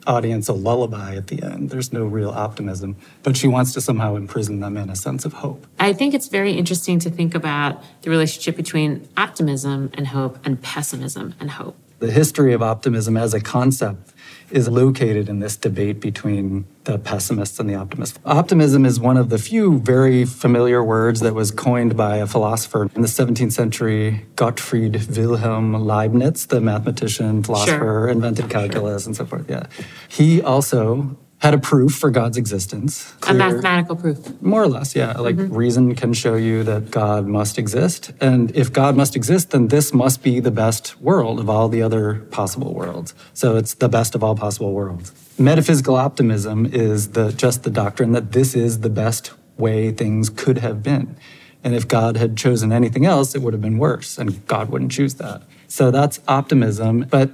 audience 0.06 0.48
a 0.48 0.52
lullaby 0.52 1.16
at 1.16 1.26
the 1.26 1.42
end. 1.42 1.70
There's 1.70 1.92
no 1.92 2.04
real 2.04 2.30
optimism, 2.30 2.96
but 3.22 3.36
she 3.36 3.48
wants 3.48 3.72
to 3.74 3.80
somehow 3.80 4.14
imprison 4.16 4.60
them 4.60 4.76
in 4.76 4.88
a 4.88 4.96
sense 4.96 5.24
of 5.24 5.34
hope. 5.34 5.66
I 5.78 5.92
think 5.92 6.14
it's 6.14 6.28
very 6.28 6.52
interesting 6.52 6.98
to 7.00 7.10
think 7.10 7.34
about 7.34 7.82
the 8.02 8.10
relationship 8.10 8.56
between 8.56 9.08
optimism 9.16 9.90
and 9.94 10.08
hope 10.08 10.38
and 10.44 10.60
pessimism 10.62 11.34
and 11.40 11.50
hope. 11.50 11.76
The 11.98 12.10
history 12.10 12.52
of 12.52 12.62
optimism 12.62 13.16
as 13.16 13.34
a 13.34 13.40
concept 13.40 14.12
is 14.50 14.68
located 14.68 15.28
in 15.28 15.40
this 15.40 15.56
debate 15.56 16.00
between 16.00 16.66
the 16.84 16.98
pessimists 16.98 17.58
and 17.58 17.68
the 17.68 17.74
optimists. 17.74 18.18
Optimism 18.24 18.86
is 18.86 19.00
one 19.00 19.16
of 19.16 19.28
the 19.28 19.38
few 19.38 19.78
very 19.80 20.24
familiar 20.24 20.82
words 20.82 21.20
that 21.20 21.34
was 21.34 21.50
coined 21.50 21.96
by 21.96 22.16
a 22.16 22.26
philosopher 22.26 22.88
in 22.94 23.02
the 23.02 23.08
17th 23.08 23.52
century, 23.52 24.26
Gottfried 24.36 25.06
Wilhelm 25.16 25.74
Leibniz, 25.74 26.46
the 26.46 26.60
mathematician, 26.60 27.42
philosopher, 27.42 27.78
sure. 27.78 28.08
invented 28.08 28.48
calculus 28.48 29.02
sure. 29.02 29.08
and 29.08 29.16
so 29.16 29.26
forth. 29.26 29.48
Yeah. 29.48 29.66
He 30.08 30.40
also 30.40 31.16
had 31.46 31.54
a 31.54 31.58
proof 31.58 31.94
for 31.94 32.10
God's 32.10 32.36
existence. 32.36 33.12
Clear, 33.20 33.36
a 33.36 33.38
mathematical 33.38 33.94
proof. 33.94 34.42
More 34.42 34.64
or 34.64 34.66
less, 34.66 34.96
yeah. 34.96 35.12
Like 35.12 35.36
mm-hmm. 35.36 35.54
reason 35.54 35.94
can 35.94 36.12
show 36.12 36.34
you 36.34 36.64
that 36.64 36.90
God 36.90 37.28
must 37.28 37.56
exist. 37.56 38.12
And 38.20 38.54
if 38.56 38.72
God 38.72 38.96
must 38.96 39.14
exist, 39.14 39.52
then 39.52 39.68
this 39.68 39.94
must 39.94 40.24
be 40.24 40.40
the 40.40 40.50
best 40.50 41.00
world 41.00 41.38
of 41.38 41.48
all 41.48 41.68
the 41.68 41.82
other 41.82 42.16
possible 42.32 42.74
worlds. 42.74 43.14
So 43.32 43.56
it's 43.56 43.74
the 43.74 43.88
best 43.88 44.16
of 44.16 44.24
all 44.24 44.34
possible 44.34 44.72
worlds. 44.72 45.12
Metaphysical 45.38 45.94
optimism 45.94 46.66
is 46.66 47.10
the 47.10 47.30
just 47.30 47.62
the 47.62 47.70
doctrine 47.70 48.10
that 48.10 48.32
this 48.32 48.56
is 48.56 48.80
the 48.80 48.90
best 48.90 49.32
way 49.56 49.92
things 49.92 50.28
could 50.28 50.58
have 50.58 50.82
been. 50.82 51.16
And 51.62 51.76
if 51.76 51.86
God 51.86 52.16
had 52.16 52.36
chosen 52.36 52.72
anything 52.72 53.06
else, 53.06 53.36
it 53.36 53.42
would 53.42 53.52
have 53.52 53.62
been 53.62 53.78
worse, 53.78 54.18
and 54.18 54.44
God 54.46 54.68
wouldn't 54.70 54.90
choose 54.90 55.14
that. 55.14 55.42
So 55.68 55.92
that's 55.92 56.18
optimism. 56.26 57.06
But 57.08 57.30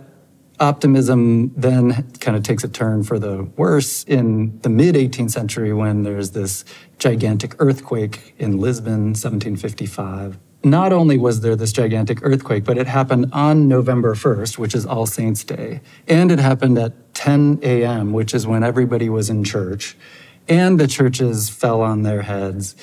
optimism 0.60 1.52
then 1.56 2.10
kind 2.20 2.36
of 2.36 2.42
takes 2.42 2.64
a 2.64 2.68
turn 2.68 3.02
for 3.02 3.18
the 3.18 3.44
worse 3.56 4.04
in 4.04 4.58
the 4.60 4.68
mid 4.68 4.94
18th 4.94 5.30
century 5.30 5.72
when 5.72 6.02
there's 6.02 6.30
this 6.32 6.64
gigantic 6.98 7.54
earthquake 7.58 8.34
in 8.38 8.58
Lisbon, 8.58 9.14
1755. 9.14 10.38
Not 10.64 10.92
only 10.92 11.18
was 11.18 11.40
there 11.40 11.56
this 11.56 11.72
gigantic 11.72 12.20
earthquake, 12.22 12.64
but 12.64 12.78
it 12.78 12.86
happened 12.86 13.30
on 13.32 13.66
November 13.66 14.14
1st, 14.14 14.58
which 14.58 14.74
is 14.76 14.86
All 14.86 15.06
Saints' 15.06 15.42
Day. 15.42 15.80
And 16.06 16.30
it 16.30 16.38
happened 16.38 16.78
at 16.78 17.14
10 17.14 17.58
a.m., 17.62 18.12
which 18.12 18.32
is 18.32 18.46
when 18.46 18.62
everybody 18.62 19.08
was 19.08 19.28
in 19.28 19.42
church. 19.42 19.96
And 20.48 20.78
the 20.78 20.86
churches 20.86 21.48
fell 21.48 21.80
on 21.80 22.02
their 22.02 22.22
heads 22.22 22.76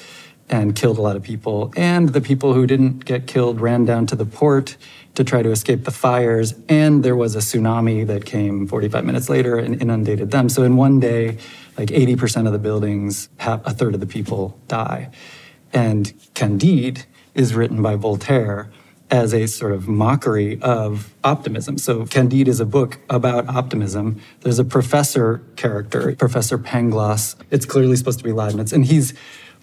and 0.50 0.76
killed 0.76 0.98
a 0.98 1.02
lot 1.02 1.16
of 1.16 1.24
people. 1.24 1.72
And 1.78 2.10
the 2.10 2.22
people 2.22 2.54
who 2.54 2.68
didn't 2.68 3.06
get 3.06 3.28
killed 3.28 3.62
ran 3.62 3.86
down 3.86 4.08
to 4.08 4.16
the 4.16 4.26
port 4.26 4.76
to 5.16 5.24
try 5.24 5.42
to 5.42 5.52
escape 5.52 5.84
the 5.84 5.92
fires. 5.92 6.54
And 6.70 7.04
there 7.04 7.16
was 7.16 7.36
a 7.36 7.40
tsunami 7.40 8.08
that 8.08 8.26
came 8.26 8.68
45 8.68 9.06
minutes 9.06 9.30
later 9.30 9.58
and 9.58 9.82
inundated 9.82 10.32
them. 10.32 10.50
So 10.50 10.64
in 10.64 10.78
one 10.78 11.00
day, 11.00 11.38
like 11.78 11.90
80% 11.90 12.46
of 12.46 12.54
the 12.54 12.60
buildings, 12.60 13.30
a 13.40 13.74
third 13.74 13.94
of 13.94 14.00
the 14.00 14.08
people 14.08 14.58
die. 14.68 15.12
And 15.74 16.14
Candide 16.34 17.06
is 17.36 17.54
written 17.54 17.82
by 17.82 17.96
Voltaire 17.96 18.70
as 19.12 19.34
a 19.34 19.48
sort 19.48 19.72
of 19.72 19.88
mockery 19.88 20.62
of 20.62 21.14
optimism. 21.24 21.78
So 21.78 22.06
Candide 22.06 22.48
is 22.48 22.60
a 22.60 22.66
book 22.66 23.00
about 23.10 23.48
optimism. 23.48 24.22
There's 24.42 24.60
a 24.60 24.64
professor 24.64 25.42
character, 25.56 26.16
Professor 26.16 26.58
Pangloss. 26.60 27.36
It's 27.50 27.66
clearly 27.66 27.96
supposed 27.96 28.20
to 28.20 28.24
be 28.24 28.32
Leibniz, 28.32 28.72
and 28.72 28.86
he's 28.86 29.14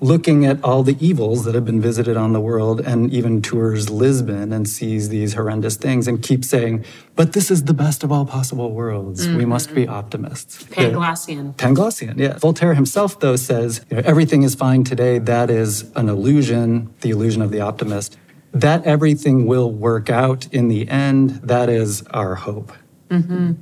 looking 0.01 0.45
at 0.45 0.63
all 0.63 0.83
the 0.83 0.97
evils 1.05 1.45
that 1.45 1.55
have 1.55 1.65
been 1.65 1.81
visited 1.81 2.17
on 2.17 2.35
the 2.35 2.41
world 2.41 2.81
and 2.81 3.11
even 3.13 3.41
tours 3.41 3.89
Lisbon 3.89 4.53
and 4.53 4.69
sees 4.69 5.09
these 5.09 5.33
horrendous 5.35 5.77
things 5.77 6.07
and 6.07 6.23
keeps 6.23 6.49
saying, 6.49 6.85
but 7.15 7.33
this 7.33 7.51
is 7.51 7.65
the 7.65 7.73
best 7.73 8.05
of 8.05 8.13
all 8.13 8.27
possible 8.27 8.73
worlds. 8.73 9.27
Mm-hmm. 9.27 9.39
We 9.39 9.45
must 9.47 9.75
be 9.75 9.89
optimists. 9.89 10.65
Panglossian. 10.65 11.47
Yeah. 11.59 11.67
Panglossian, 11.67 12.19
yeah. 12.19 12.39
Voltaire 12.39 12.75
himself, 12.75 13.19
though, 13.21 13.37
says 13.37 13.87
you 13.91 13.97
know, 13.97 14.03
everything 14.05 14.43
is 14.43 14.55
fine 14.55 14.85
today. 14.85 15.19
That 15.19 15.51
is 15.51 15.91
an 15.97 16.11
illusion, 16.11 16.93
the 17.01 17.11
illusion 17.11 17.41
of 17.41 17.51
the 17.51 17.61
optimist. 17.61 18.19
That 18.53 18.85
everything 18.85 19.47
will 19.47 19.71
work 19.71 20.11
out 20.11 20.47
in 20.53 20.69
the 20.69 20.89
end, 20.89 21.31
that 21.43 21.69
is 21.71 22.03
our 22.09 22.35
hope. 22.35 22.73
Mm-hmm. 23.09 23.53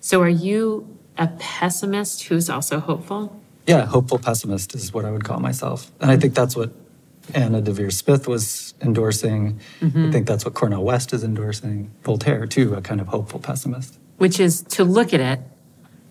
So 0.00 0.22
are 0.22 0.28
you 0.28 0.96
a 1.18 1.26
pessimist 1.26 2.24
who's 2.24 2.48
also 2.48 2.78
hopeful? 2.78 3.40
Yeah, 3.66 3.84
hopeful 3.86 4.18
pessimist 4.18 4.74
is 4.74 4.92
what 4.92 5.04
I 5.04 5.10
would 5.10 5.24
call 5.24 5.40
myself. 5.40 5.90
And 6.00 6.10
I 6.10 6.16
think 6.16 6.34
that's 6.34 6.54
what 6.54 6.70
Anna 7.34 7.60
Deavere 7.60 7.92
Smith 7.92 8.28
was 8.28 8.74
endorsing. 8.80 9.60
Mm-hmm. 9.80 10.06
I 10.06 10.12
think 10.12 10.26
that's 10.26 10.44
what 10.44 10.54
Cornel 10.54 10.84
West 10.84 11.12
is 11.12 11.24
endorsing. 11.24 11.90
Voltaire, 12.02 12.46
too, 12.46 12.74
a 12.74 12.80
kind 12.80 13.00
of 13.00 13.08
hopeful 13.08 13.40
pessimist. 13.40 13.98
Which 14.18 14.38
is 14.38 14.62
to 14.62 14.84
look 14.84 15.12
at 15.12 15.20
it, 15.20 15.40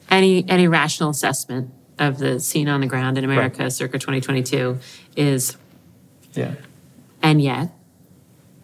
any 0.10 0.48
any 0.50 0.68
rational 0.68 1.10
assessment 1.10 1.72
of 1.98 2.20
the 2.20 2.40
scene 2.40 2.68
on 2.68 2.82
the 2.82 2.88
ground 2.88 3.18
in 3.18 3.24
America 3.24 3.64
right. 3.64 3.72
circa 3.72 3.98
2022 3.98 4.78
is 5.16 5.58
yeah. 6.34 6.56
And 7.22 7.42
yet, 7.42 7.72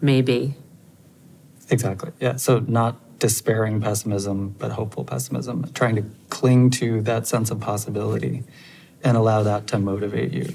maybe. 0.00 0.54
Exactly. 1.70 2.12
Yeah. 2.20 2.36
So 2.36 2.60
not 2.60 3.18
despairing 3.18 3.80
pessimism, 3.80 4.54
but 4.58 4.72
hopeful 4.72 5.04
pessimism, 5.04 5.70
trying 5.72 5.96
to 5.96 6.04
cling 6.28 6.70
to 6.70 7.00
that 7.02 7.26
sense 7.26 7.50
of 7.50 7.60
possibility 7.60 8.44
and 9.02 9.16
allow 9.16 9.42
that 9.42 9.66
to 9.68 9.78
motivate 9.78 10.32
you. 10.32 10.54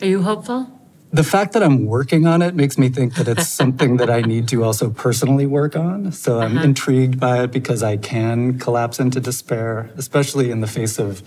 Are 0.00 0.06
you 0.06 0.22
hopeful? 0.22 0.80
The 1.12 1.24
fact 1.24 1.54
that 1.54 1.62
I'm 1.62 1.86
working 1.86 2.26
on 2.26 2.40
it 2.40 2.54
makes 2.54 2.78
me 2.78 2.88
think 2.88 3.14
that 3.16 3.26
it's 3.26 3.48
something 3.48 3.96
that 3.96 4.08
I 4.08 4.20
need 4.32 4.46
to 4.48 4.62
also 4.62 4.90
personally 4.90 5.46
work 5.46 5.74
on. 5.74 6.12
So 6.12 6.40
I'm 6.40 6.56
uh-huh. 6.56 6.66
intrigued 6.66 7.18
by 7.18 7.42
it 7.42 7.50
because 7.50 7.82
I 7.82 7.96
can 7.96 8.58
collapse 8.58 9.00
into 9.00 9.20
despair, 9.20 9.90
especially 9.96 10.52
in 10.52 10.60
the 10.60 10.68
face 10.68 10.98
of 10.98 11.22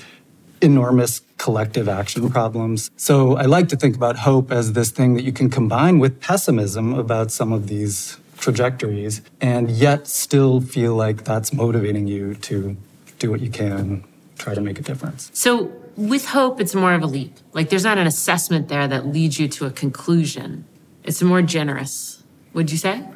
enormous 0.61 1.21
collective 1.37 1.89
action 1.89 2.29
problems. 2.29 2.89
So 2.95 3.35
I 3.35 3.43
like 3.43 3.67
to 3.69 3.75
think 3.75 3.97
about 3.97 4.19
hope 4.19 4.49
as 4.51 4.71
this 4.71 4.91
thing 4.91 5.15
that 5.15 5.23
you 5.23 5.33
can 5.33 5.49
combine 5.49 5.99
with 5.99 6.21
pessimism 6.21 6.93
about 6.93 7.31
some 7.31 7.51
of 7.51 7.67
these 7.67 8.17
trajectories 8.37 9.21
and 9.41 9.69
yet 9.69 10.07
still 10.07 10.61
feel 10.61 10.95
like 10.95 11.25
that's 11.25 11.51
motivating 11.51 12.07
you 12.07 12.35
to 12.35 12.77
do 13.19 13.29
what 13.29 13.41
you 13.41 13.49
can, 13.49 14.05
try 14.37 14.55
to 14.55 14.61
make 14.61 14.79
a 14.79 14.81
difference. 14.81 15.29
So 15.33 15.71
with 15.95 16.25
hope, 16.25 16.59
it's 16.59 16.75
more 16.75 16.93
of 16.93 17.01
a 17.01 17.07
leap. 17.07 17.37
Like 17.53 17.69
there's 17.69 17.83
not 17.83 17.97
an 17.97 18.07
assessment 18.07 18.67
there 18.67 18.87
that 18.87 19.07
leads 19.07 19.39
you 19.39 19.47
to 19.49 19.65
a 19.65 19.71
conclusion. 19.71 20.65
It's 21.03 21.21
more 21.21 21.41
generous, 21.41 22.23
would 22.53 22.71
you 22.71 22.77
say? 22.77 23.07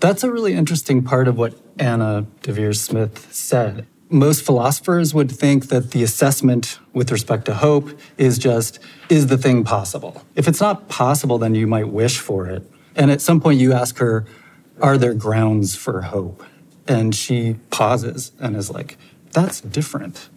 That's 0.00 0.22
a 0.22 0.30
really 0.30 0.54
interesting 0.54 1.02
part 1.02 1.28
of 1.28 1.38
what 1.38 1.54
Anna 1.78 2.26
Deavere 2.42 2.76
Smith 2.76 3.32
said. 3.32 3.86
Most 4.10 4.44
philosophers 4.44 5.14
would 5.14 5.30
think 5.30 5.68
that 5.68 5.92
the 5.92 6.02
assessment 6.02 6.78
with 6.92 7.10
respect 7.10 7.46
to 7.46 7.54
hope 7.54 7.98
is 8.18 8.38
just, 8.38 8.78
is 9.08 9.28
the 9.28 9.38
thing 9.38 9.64
possible? 9.64 10.22
If 10.36 10.46
it's 10.46 10.60
not 10.60 10.88
possible, 10.88 11.38
then 11.38 11.54
you 11.54 11.66
might 11.66 11.88
wish 11.88 12.18
for 12.18 12.46
it. 12.46 12.70
And 12.94 13.10
at 13.10 13.20
some 13.20 13.40
point, 13.40 13.58
you 13.60 13.72
ask 13.72 13.98
her, 13.98 14.24
are 14.80 14.98
there 14.98 15.14
grounds 15.14 15.74
for 15.74 16.02
hope? 16.02 16.44
And 16.86 17.14
she 17.14 17.56
pauses 17.70 18.32
and 18.38 18.56
is 18.56 18.70
like, 18.70 18.98
that's 19.32 19.60
different. 19.60 20.28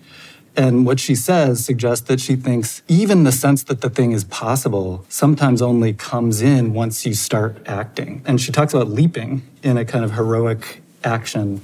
And 0.57 0.87
what 0.87 0.99
she 0.99 1.13
says 1.13 1.63
suggests 1.63 2.07
that 2.07 2.19
she 2.19 2.35
thinks 2.35 2.81
even 2.87 3.23
the 3.25 3.31
sense 3.31 3.61
that 3.65 3.81
the 3.81 3.91
thing 3.91 4.11
is 4.11 4.23
possible 4.23 5.05
sometimes 5.07 5.61
only 5.61 5.93
comes 5.93 6.41
in 6.41 6.73
once 6.73 7.05
you 7.05 7.13
start 7.13 7.61
acting. 7.67 8.23
And 8.25 8.41
she 8.41 8.51
talks 8.51 8.73
about 8.73 8.89
leaping 8.89 9.43
in 9.61 9.77
a 9.77 9.85
kind 9.85 10.03
of 10.03 10.13
heroic 10.13 10.81
action. 11.03 11.61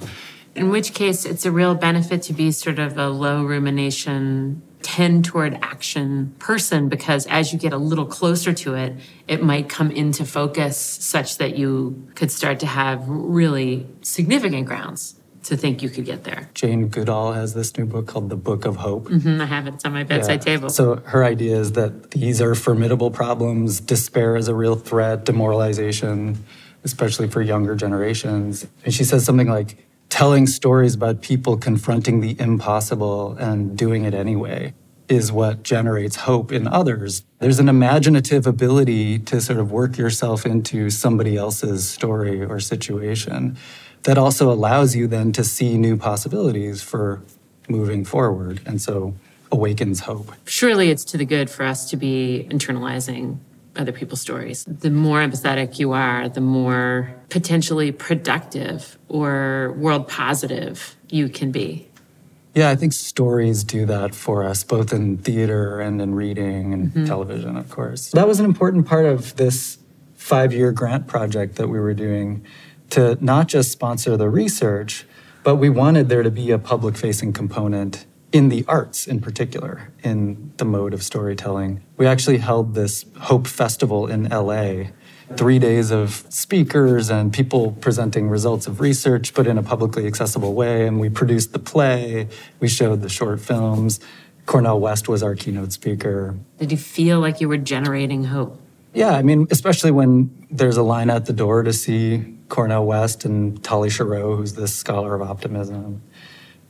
In 0.54 0.70
which 0.70 0.94
case, 0.94 1.24
it's 1.24 1.44
a 1.44 1.50
real 1.50 1.74
benefit 1.74 2.22
to 2.22 2.32
be 2.32 2.52
sort 2.52 2.78
of 2.78 2.96
a 2.96 3.08
low 3.08 3.42
rumination, 3.42 4.62
tend 4.82 5.24
toward 5.24 5.54
action 5.60 6.32
person 6.38 6.88
because 6.88 7.26
as 7.26 7.52
you 7.52 7.58
get 7.58 7.72
a 7.72 7.78
little 7.78 8.06
closer 8.06 8.52
to 8.52 8.74
it, 8.74 8.94
it 9.26 9.42
might 9.42 9.68
come 9.68 9.90
into 9.90 10.24
focus 10.24 10.78
such 10.78 11.38
that 11.38 11.56
you 11.56 12.06
could 12.14 12.30
start 12.30 12.60
to 12.60 12.66
have 12.66 13.02
really 13.08 13.88
significant 14.02 14.66
grounds 14.66 15.16
to 15.44 15.56
think 15.56 15.82
you 15.82 15.88
could 15.88 16.04
get 16.04 16.24
there. 16.24 16.50
Jane 16.54 16.88
Goodall 16.88 17.32
has 17.32 17.54
this 17.54 17.76
new 17.76 17.86
book 17.86 18.06
called 18.06 18.30
The 18.30 18.36
Book 18.36 18.64
of 18.64 18.76
Hope. 18.76 19.08
Mm-hmm, 19.08 19.40
I 19.40 19.46
have 19.46 19.66
it. 19.66 19.74
It's 19.74 19.84
on 19.84 19.92
my 19.92 20.04
bedside 20.04 20.40
yeah. 20.40 20.56
table. 20.56 20.70
So 20.70 20.96
her 21.06 21.24
idea 21.24 21.56
is 21.56 21.72
that 21.72 22.10
these 22.12 22.40
are 22.40 22.54
formidable 22.54 23.10
problems. 23.10 23.80
Despair 23.80 24.36
is 24.36 24.48
a 24.48 24.54
real 24.54 24.74
threat, 24.74 25.24
demoralization, 25.24 26.44
especially 26.82 27.28
for 27.28 27.42
younger 27.42 27.74
generations. 27.74 28.66
And 28.84 28.92
she 28.92 29.04
says 29.04 29.24
something 29.24 29.48
like, 29.48 29.76
telling 30.14 30.46
stories 30.46 30.94
about 30.94 31.20
people 31.22 31.56
confronting 31.56 32.20
the 32.20 32.36
impossible 32.38 33.32
and 33.32 33.76
doing 33.76 34.04
it 34.04 34.14
anyway 34.14 34.72
is 35.08 35.32
what 35.32 35.64
generates 35.64 36.14
hope 36.14 36.52
in 36.52 36.68
others. 36.68 37.24
There's 37.40 37.58
an 37.58 37.68
imaginative 37.68 38.46
ability 38.46 39.18
to 39.18 39.40
sort 39.40 39.58
of 39.58 39.72
work 39.72 39.98
yourself 39.98 40.46
into 40.46 40.88
somebody 40.88 41.36
else's 41.36 41.88
story 41.88 42.44
or 42.44 42.60
situation 42.60 43.58
that 44.04 44.18
also 44.18 44.50
allows 44.50 44.94
you 44.94 45.06
then 45.06 45.32
to 45.32 45.44
see 45.44 45.76
new 45.76 45.96
possibilities 45.96 46.82
for 46.82 47.22
moving 47.68 48.04
forward. 48.04 48.60
And 48.66 48.80
so 48.80 49.14
awakens 49.50 50.00
hope. 50.00 50.32
Surely 50.46 50.90
it's 50.90 51.04
to 51.04 51.16
the 51.16 51.24
good 51.24 51.50
for 51.50 51.64
us 51.64 51.90
to 51.90 51.96
be 51.96 52.46
internalizing 52.50 53.38
other 53.76 53.92
people's 53.92 54.20
stories. 54.20 54.64
The 54.64 54.90
more 54.90 55.20
empathetic 55.20 55.78
you 55.78 55.92
are, 55.92 56.28
the 56.28 56.40
more 56.40 57.14
potentially 57.28 57.90
productive 57.92 58.98
or 59.08 59.74
world 59.76 60.08
positive 60.08 60.96
you 61.08 61.28
can 61.28 61.50
be. 61.50 61.88
Yeah, 62.54 62.70
I 62.70 62.76
think 62.76 62.92
stories 62.92 63.64
do 63.64 63.84
that 63.86 64.14
for 64.14 64.44
us, 64.44 64.62
both 64.62 64.92
in 64.92 65.18
theater 65.18 65.80
and 65.80 66.00
in 66.00 66.14
reading 66.14 66.72
and 66.72 66.90
mm-hmm. 66.90 67.04
television, 67.04 67.56
of 67.56 67.68
course. 67.68 68.10
That 68.12 68.28
was 68.28 68.38
an 68.38 68.44
important 68.44 68.86
part 68.86 69.06
of 69.06 69.34
this 69.36 69.78
five 70.14 70.52
year 70.52 70.70
grant 70.70 71.08
project 71.08 71.56
that 71.56 71.68
we 71.68 71.80
were 71.80 71.94
doing 71.94 72.46
to 72.94 73.18
not 73.20 73.48
just 73.48 73.72
sponsor 73.72 74.16
the 74.16 74.28
research, 74.28 75.04
but 75.42 75.56
we 75.56 75.68
wanted 75.68 76.08
there 76.08 76.22
to 76.22 76.30
be 76.30 76.52
a 76.52 76.58
public 76.58 76.96
facing 76.96 77.32
component 77.32 78.06
in 78.30 78.50
the 78.50 78.64
arts 78.68 79.08
in 79.08 79.20
particular, 79.20 79.92
in 80.04 80.52
the 80.58 80.64
mode 80.64 80.94
of 80.94 81.02
storytelling. 81.02 81.82
We 81.96 82.06
actually 82.06 82.38
held 82.38 82.74
this 82.74 83.04
Hope 83.18 83.48
Festival 83.48 84.06
in 84.06 84.28
LA. 84.28 84.90
Three 85.36 85.58
days 85.58 85.90
of 85.90 86.24
speakers 86.28 87.10
and 87.10 87.32
people 87.32 87.72
presenting 87.80 88.28
results 88.28 88.68
of 88.68 88.78
research, 88.80 89.34
but 89.34 89.48
in 89.48 89.58
a 89.58 89.62
publicly 89.62 90.06
accessible 90.06 90.54
way. 90.54 90.86
And 90.86 91.00
we 91.00 91.08
produced 91.08 91.52
the 91.52 91.58
play, 91.58 92.28
we 92.60 92.68
showed 92.68 93.02
the 93.02 93.08
short 93.08 93.40
films. 93.40 93.98
Cornel 94.46 94.78
West 94.78 95.08
was 95.08 95.22
our 95.22 95.34
keynote 95.34 95.72
speaker. 95.72 96.36
Did 96.58 96.70
you 96.70 96.78
feel 96.78 97.18
like 97.18 97.40
you 97.40 97.48
were 97.48 97.56
generating 97.56 98.24
hope? 98.24 98.60
Yeah, 98.92 99.16
I 99.16 99.22
mean, 99.22 99.48
especially 99.50 99.90
when 99.90 100.46
there's 100.50 100.76
a 100.76 100.82
line 100.82 101.10
at 101.10 101.26
the 101.26 101.32
door 101.32 101.64
to 101.64 101.72
see 101.72 102.34
Cornel 102.54 102.86
West 102.86 103.24
and 103.24 103.62
Tali 103.64 103.88
Sharot, 103.88 104.36
who's 104.36 104.54
this 104.54 104.74
scholar 104.74 105.14
of 105.14 105.22
optimism 105.22 106.02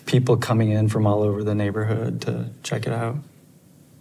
people 0.07 0.37
coming 0.37 0.71
in 0.71 0.89
from 0.89 1.07
all 1.07 1.23
over 1.23 1.45
the 1.45 1.55
neighborhood 1.55 2.23
to 2.23 2.51
check 2.63 2.87
it 2.87 2.93
out. 2.93 3.17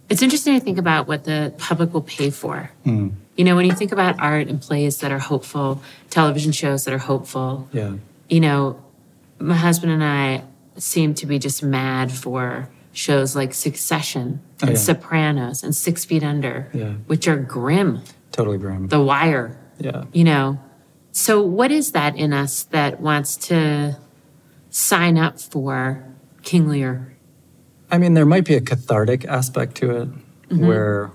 It's 0.08 0.22
interesting 0.22 0.58
to 0.58 0.60
think 0.60 0.78
about 0.78 1.08
what 1.08 1.24
the 1.24 1.54
public 1.58 1.94
will 1.94 2.02
pay 2.02 2.30
for. 2.30 2.70
Mm. 2.84 3.12
You 3.36 3.44
know, 3.44 3.56
when 3.56 3.66
you 3.66 3.72
think 3.72 3.90
about 3.90 4.20
art 4.20 4.48
and 4.48 4.60
plays 4.60 4.98
that 4.98 5.10
are 5.10 5.18
hopeful, 5.18 5.82
television 6.10 6.52
shows 6.52 6.84
that 6.84 6.94
are 6.94 6.98
hopeful, 6.98 7.68
yeah. 7.72 7.94
you 8.28 8.40
know, 8.40 8.82
my 9.38 9.56
husband 9.56 9.92
and 9.92 10.04
I 10.04 10.44
seem 10.76 11.14
to 11.14 11.26
be 11.26 11.38
just 11.38 11.62
mad 11.62 12.12
for 12.12 12.68
shows 12.92 13.34
like 13.34 13.54
Succession 13.54 14.40
and 14.60 14.70
oh, 14.70 14.72
yeah. 14.72 14.78
Sopranos 14.78 15.64
and 15.64 15.74
Six 15.74 16.04
Feet 16.04 16.22
Under, 16.22 16.70
yeah. 16.72 16.92
which 17.06 17.26
are 17.26 17.36
grim. 17.36 18.02
Totally 18.30 18.58
grim. 18.58 18.88
The 18.88 19.02
Wire. 19.02 19.58
Yeah. 19.78 20.04
You 20.12 20.24
know, 20.24 20.60
so 21.16 21.40
what 21.40 21.70
is 21.70 21.92
that 21.92 22.16
in 22.16 22.32
us 22.32 22.64
that 22.64 23.00
wants 23.00 23.36
to 23.36 23.96
sign 24.68 25.16
up 25.16 25.40
for 25.40 26.04
King 26.42 26.68
Lear? 26.68 27.16
I 27.88 27.98
mean, 27.98 28.14
there 28.14 28.26
might 28.26 28.44
be 28.44 28.54
a 28.54 28.60
cathartic 28.60 29.24
aspect 29.24 29.76
to 29.76 29.90
it 29.92 30.08
mm-hmm. 30.08 30.66
where 30.66 31.12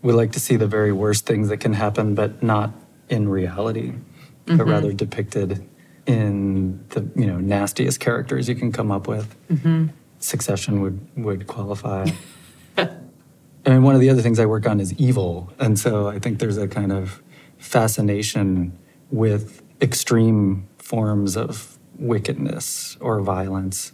we 0.00 0.14
like 0.14 0.32
to 0.32 0.40
see 0.40 0.56
the 0.56 0.66
very 0.66 0.90
worst 0.90 1.26
things 1.26 1.50
that 1.50 1.58
can 1.58 1.74
happen, 1.74 2.14
but 2.14 2.42
not 2.42 2.72
in 3.10 3.28
reality, 3.28 3.90
mm-hmm. 3.90 4.56
but 4.56 4.66
rather 4.66 4.90
depicted 4.94 5.68
in 6.06 6.82
the 6.88 7.06
you 7.14 7.26
know 7.26 7.36
nastiest 7.36 8.00
characters 8.00 8.48
you 8.48 8.54
can 8.54 8.72
come 8.72 8.90
up 8.90 9.06
with. 9.06 9.36
Mm-hmm. 9.50 9.88
Succession 10.18 10.80
would 10.80 11.06
would 11.14 11.46
qualify. 11.46 12.08
and 12.78 13.84
one 13.84 13.94
of 13.94 14.00
the 14.00 14.08
other 14.08 14.22
things 14.22 14.38
I 14.38 14.46
work 14.46 14.66
on 14.66 14.80
is 14.80 14.94
evil, 14.94 15.52
and 15.58 15.78
so 15.78 16.08
I 16.08 16.20
think 16.20 16.38
there's 16.38 16.56
a 16.56 16.68
kind 16.68 16.90
of 16.90 17.20
fascination 17.58 18.78
with 19.12 19.62
extreme 19.80 20.66
forms 20.78 21.36
of 21.36 21.78
wickedness 21.98 22.96
or 23.00 23.20
violence. 23.20 23.92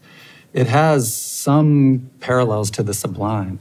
It 0.54 0.68
has 0.68 1.14
some 1.14 2.10
parallels 2.20 2.70
to 2.72 2.82
the 2.82 2.94
sublime, 2.94 3.60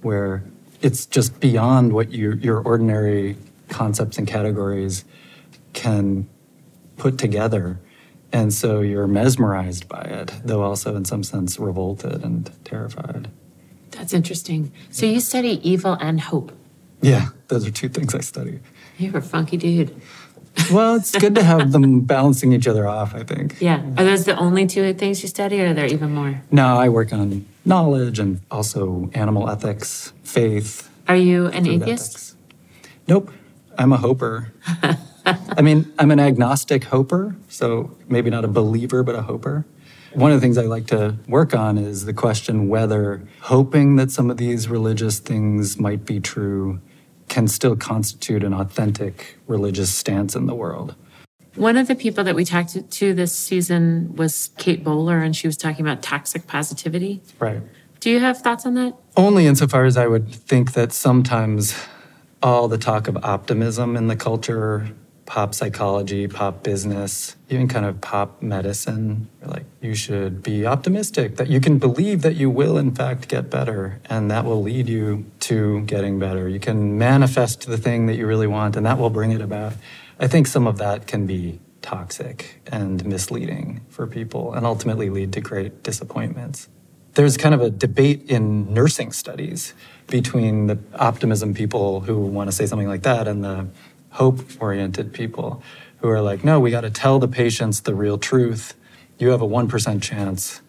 where 0.00 0.44
it's 0.80 1.04
just 1.04 1.40
beyond 1.40 1.92
what 1.92 2.10
you, 2.12 2.32
your 2.34 2.60
ordinary 2.60 3.36
concepts 3.68 4.16
and 4.16 4.26
categories 4.26 5.04
can 5.72 6.28
put 6.96 7.18
together. 7.18 7.80
And 8.32 8.52
so 8.52 8.80
you're 8.80 9.06
mesmerized 9.06 9.88
by 9.88 10.02
it, 10.02 10.32
though 10.44 10.62
also 10.62 10.96
in 10.96 11.04
some 11.04 11.22
sense 11.22 11.58
revolted 11.58 12.24
and 12.24 12.50
terrified. 12.64 13.28
That's 13.90 14.14
interesting. 14.14 14.72
So 14.90 15.04
you 15.04 15.20
study 15.20 15.60
evil 15.68 15.98
and 16.00 16.20
hope. 16.20 16.52
Yeah, 17.02 17.28
those 17.48 17.66
are 17.66 17.70
two 17.70 17.88
things 17.88 18.14
I 18.14 18.20
study. 18.20 18.60
You're 18.96 19.18
a 19.18 19.22
funky 19.22 19.56
dude 19.56 20.00
well, 20.70 20.96
it's 20.96 21.16
good 21.16 21.34
to 21.34 21.42
have 21.42 21.72
them 21.72 22.00
balancing 22.14 22.52
each 22.52 22.66
other 22.66 22.86
off, 22.86 23.14
I 23.14 23.22
think. 23.22 23.60
Yeah. 23.60 23.82
Are 23.96 24.04
those 24.04 24.24
the 24.24 24.36
only 24.36 24.66
two 24.66 24.92
things 24.94 25.22
you 25.22 25.28
study, 25.28 25.60
or 25.60 25.68
are 25.68 25.74
there 25.74 25.86
even 25.86 26.12
more? 26.12 26.42
No, 26.50 26.78
I 26.78 26.88
work 26.88 27.12
on 27.12 27.46
knowledge 27.64 28.18
and 28.18 28.40
also 28.50 29.10
animal 29.14 29.48
ethics, 29.48 30.12
faith. 30.22 30.88
Are 31.08 31.16
you 31.16 31.46
an 31.46 31.66
atheist? 31.66 32.14
Ethics. 32.14 32.36
Nope. 33.08 33.32
I'm 33.78 33.92
a 33.92 33.96
hoper. 33.96 34.52
I 35.24 35.62
mean, 35.62 35.92
I'm 35.98 36.10
an 36.10 36.20
agnostic 36.20 36.84
hoper, 36.84 37.36
so 37.48 37.96
maybe 38.08 38.28
not 38.30 38.44
a 38.44 38.48
believer, 38.48 39.02
but 39.02 39.14
a 39.14 39.22
hoper. 39.22 39.64
One 40.14 40.30
of 40.30 40.36
the 40.36 40.44
things 40.44 40.58
I 40.58 40.64
like 40.64 40.86
to 40.88 41.16
work 41.26 41.54
on 41.54 41.78
is 41.78 42.04
the 42.04 42.12
question 42.12 42.68
whether 42.68 43.22
hoping 43.40 43.96
that 43.96 44.10
some 44.10 44.30
of 44.30 44.36
these 44.36 44.68
religious 44.68 45.20
things 45.20 45.78
might 45.78 46.04
be 46.04 46.20
true 46.20 46.80
can 47.32 47.48
still 47.48 47.74
constitute 47.74 48.44
an 48.44 48.52
authentic 48.52 49.38
religious 49.46 49.90
stance 49.90 50.36
in 50.36 50.44
the 50.44 50.54
world. 50.54 50.94
One 51.54 51.78
of 51.78 51.88
the 51.88 51.94
people 51.94 52.22
that 52.24 52.34
we 52.34 52.44
talked 52.44 52.90
to 52.90 53.14
this 53.14 53.32
season 53.34 54.14
was 54.16 54.50
Kate 54.58 54.84
Bowler, 54.84 55.18
and 55.18 55.34
she 55.34 55.48
was 55.48 55.56
talking 55.56 55.82
about 55.82 56.02
toxic 56.02 56.46
positivity. 56.46 57.22
Right. 57.38 57.62
Do 58.00 58.10
you 58.10 58.20
have 58.20 58.42
thoughts 58.42 58.66
on 58.66 58.74
that? 58.74 58.94
Only 59.16 59.46
insofar 59.46 59.86
as 59.86 59.96
I 59.96 60.08
would 60.08 60.28
think 60.30 60.74
that 60.74 60.92
sometimes 60.92 61.74
all 62.42 62.68
the 62.68 62.76
talk 62.76 63.08
of 63.08 63.16
optimism 63.24 63.96
in 63.96 64.08
the 64.08 64.16
culture 64.16 64.90
pop 65.26 65.54
psychology, 65.54 66.26
pop 66.28 66.62
business, 66.62 67.36
even 67.48 67.68
kind 67.68 67.86
of 67.86 68.00
pop 68.00 68.42
medicine. 68.42 69.28
Like, 69.44 69.64
you 69.80 69.94
should 69.94 70.42
be 70.42 70.66
optimistic 70.66 71.36
that 71.36 71.48
you 71.48 71.60
can 71.60 71.78
believe 71.78 72.22
that 72.22 72.34
you 72.36 72.50
will, 72.50 72.76
in 72.76 72.94
fact, 72.94 73.28
get 73.28 73.48
better, 73.48 74.00
and 74.06 74.30
that 74.30 74.44
will 74.44 74.62
lead 74.62 74.88
you 74.88 75.26
to 75.40 75.82
getting 75.82 76.18
better. 76.18 76.48
You 76.48 76.60
can 76.60 76.98
manifest 76.98 77.66
the 77.66 77.78
thing 77.78 78.06
that 78.06 78.16
you 78.16 78.26
really 78.26 78.46
want, 78.46 78.76
and 78.76 78.84
that 78.86 78.98
will 78.98 79.10
bring 79.10 79.30
it 79.30 79.40
about. 79.40 79.74
I 80.18 80.26
think 80.26 80.46
some 80.46 80.66
of 80.66 80.78
that 80.78 81.06
can 81.06 81.26
be 81.26 81.60
toxic 81.82 82.60
and 82.66 83.04
misleading 83.04 83.80
for 83.88 84.06
people 84.06 84.54
and 84.54 84.64
ultimately 84.64 85.10
lead 85.10 85.32
to 85.32 85.40
great 85.40 85.82
disappointments. 85.82 86.68
There's 87.14 87.36
kind 87.36 87.54
of 87.54 87.60
a 87.60 87.68
debate 87.68 88.30
in 88.30 88.72
nursing 88.72 89.12
studies 89.12 89.74
between 90.06 90.68
the 90.68 90.78
optimism 90.94 91.52
people 91.52 92.00
who 92.00 92.18
want 92.18 92.48
to 92.48 92.52
say 92.52 92.64
something 92.64 92.88
like 92.88 93.02
that 93.02 93.28
and 93.28 93.44
the 93.44 93.68
hope 94.12 94.40
oriented 94.60 95.12
people 95.12 95.62
who 95.98 96.08
are 96.08 96.20
like, 96.20 96.44
no, 96.44 96.60
we 96.60 96.70
got 96.70 96.82
to 96.82 96.90
tell 96.90 97.18
the 97.18 97.28
patients 97.28 97.80
the 97.80 97.94
real 97.94 98.18
truth. 98.18 98.74
You 99.18 99.30
have 99.30 99.42
a 99.42 99.46
1% 99.46 100.02
chance 100.02 100.60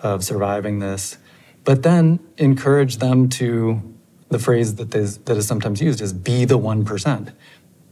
of 0.00 0.24
surviving 0.24 0.80
this. 0.80 1.18
But 1.64 1.82
then 1.82 2.20
encourage 2.38 2.98
them 2.98 3.28
to, 3.30 3.82
the 4.28 4.38
phrase 4.38 4.76
that 4.76 4.94
is, 4.94 5.18
that 5.18 5.36
is 5.36 5.46
sometimes 5.46 5.80
used 5.80 6.00
is 6.00 6.12
be 6.12 6.44
the 6.44 6.58
1%. 6.58 7.32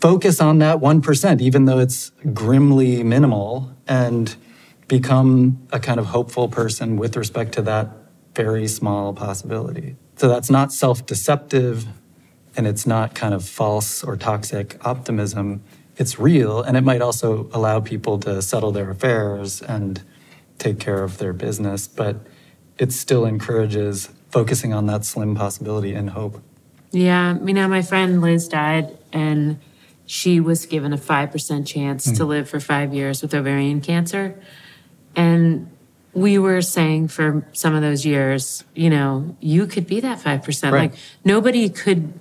Focus 0.01 0.41
on 0.41 0.59
that 0.59 0.79
1%, 0.79 1.41
even 1.41 1.65
though 1.67 1.79
it's 1.79 2.11
grimly 2.33 3.03
minimal, 3.03 3.75
and 3.87 4.35
become 4.89 5.67
a 5.73 5.79
kind 5.79 6.01
of 6.01 6.07
hopeful 6.07 6.49
person 6.49 6.97
with 6.97 7.17
respect 7.17 7.53
to 7.53 7.63
that 7.63 7.91
very 8.35 8.67
small 8.67 9.13
possibility. 9.13 9.97
So 10.17 10.29
that's 10.29 10.51
not 10.51 10.73
self 10.73 11.07
deceptive 11.07 11.87
and 12.57 12.67
it's 12.67 12.87
not 12.87 13.15
kind 13.15 13.35
of 13.35 13.45
false 13.49 14.03
or 14.03 14.17
toxic 14.17 14.85
optimism. 14.85 15.63
It's 15.97 16.19
real, 16.19 16.63
and 16.63 16.77
it 16.77 16.83
might 16.83 17.03
also 17.03 17.49
allow 17.53 17.81
people 17.81 18.19
to 18.21 18.41
settle 18.43 18.73
their 18.73 18.91
affairs 18.91 19.61
and 19.61 20.03
take 20.59 20.79
care 20.79 21.03
of 21.03 21.19
their 21.19 21.33
business, 21.33 21.87
but 21.89 22.17
it 22.79 22.93
still 22.93 23.25
encourages 23.25 24.11
focusing 24.31 24.73
on 24.73 24.87
that 24.87 25.05
slim 25.05 25.35
possibility 25.35 25.93
and 25.93 26.11
hope. 26.11 26.43
Yeah, 26.93 27.39
you 27.45 27.53
know, 27.53 27.69
my 27.69 27.83
friend 27.83 28.21
Liz 28.21 28.49
died, 28.49 28.97
and 29.13 29.59
she 30.07 30.41
was 30.41 30.67
given 30.67 30.93
a 30.93 30.99
5% 30.99 31.67
chance 31.67 32.07
mm. 32.07 32.17
to 32.17 32.25
live 32.25 32.49
for 32.49 32.59
five 32.59 32.93
years 32.93 33.23
with 33.23 33.35
ovarian 33.35 33.81
cancer. 33.81 34.35
And 35.15 35.71
we 36.13 36.39
were 36.39 36.63
saying 36.63 37.09
for 37.09 37.47
some 37.53 37.75
of 37.75 37.83
those 37.83 38.05
years, 38.05 38.65
you 38.75 38.91
know, 38.91 39.37
you 39.41 39.67
could 39.67 39.87
be 39.87 40.01
that 40.01 40.19
5%. 40.19 40.73
Right. 40.73 40.91
Like, 40.91 40.95
nobody 41.25 41.69
could 41.69 42.13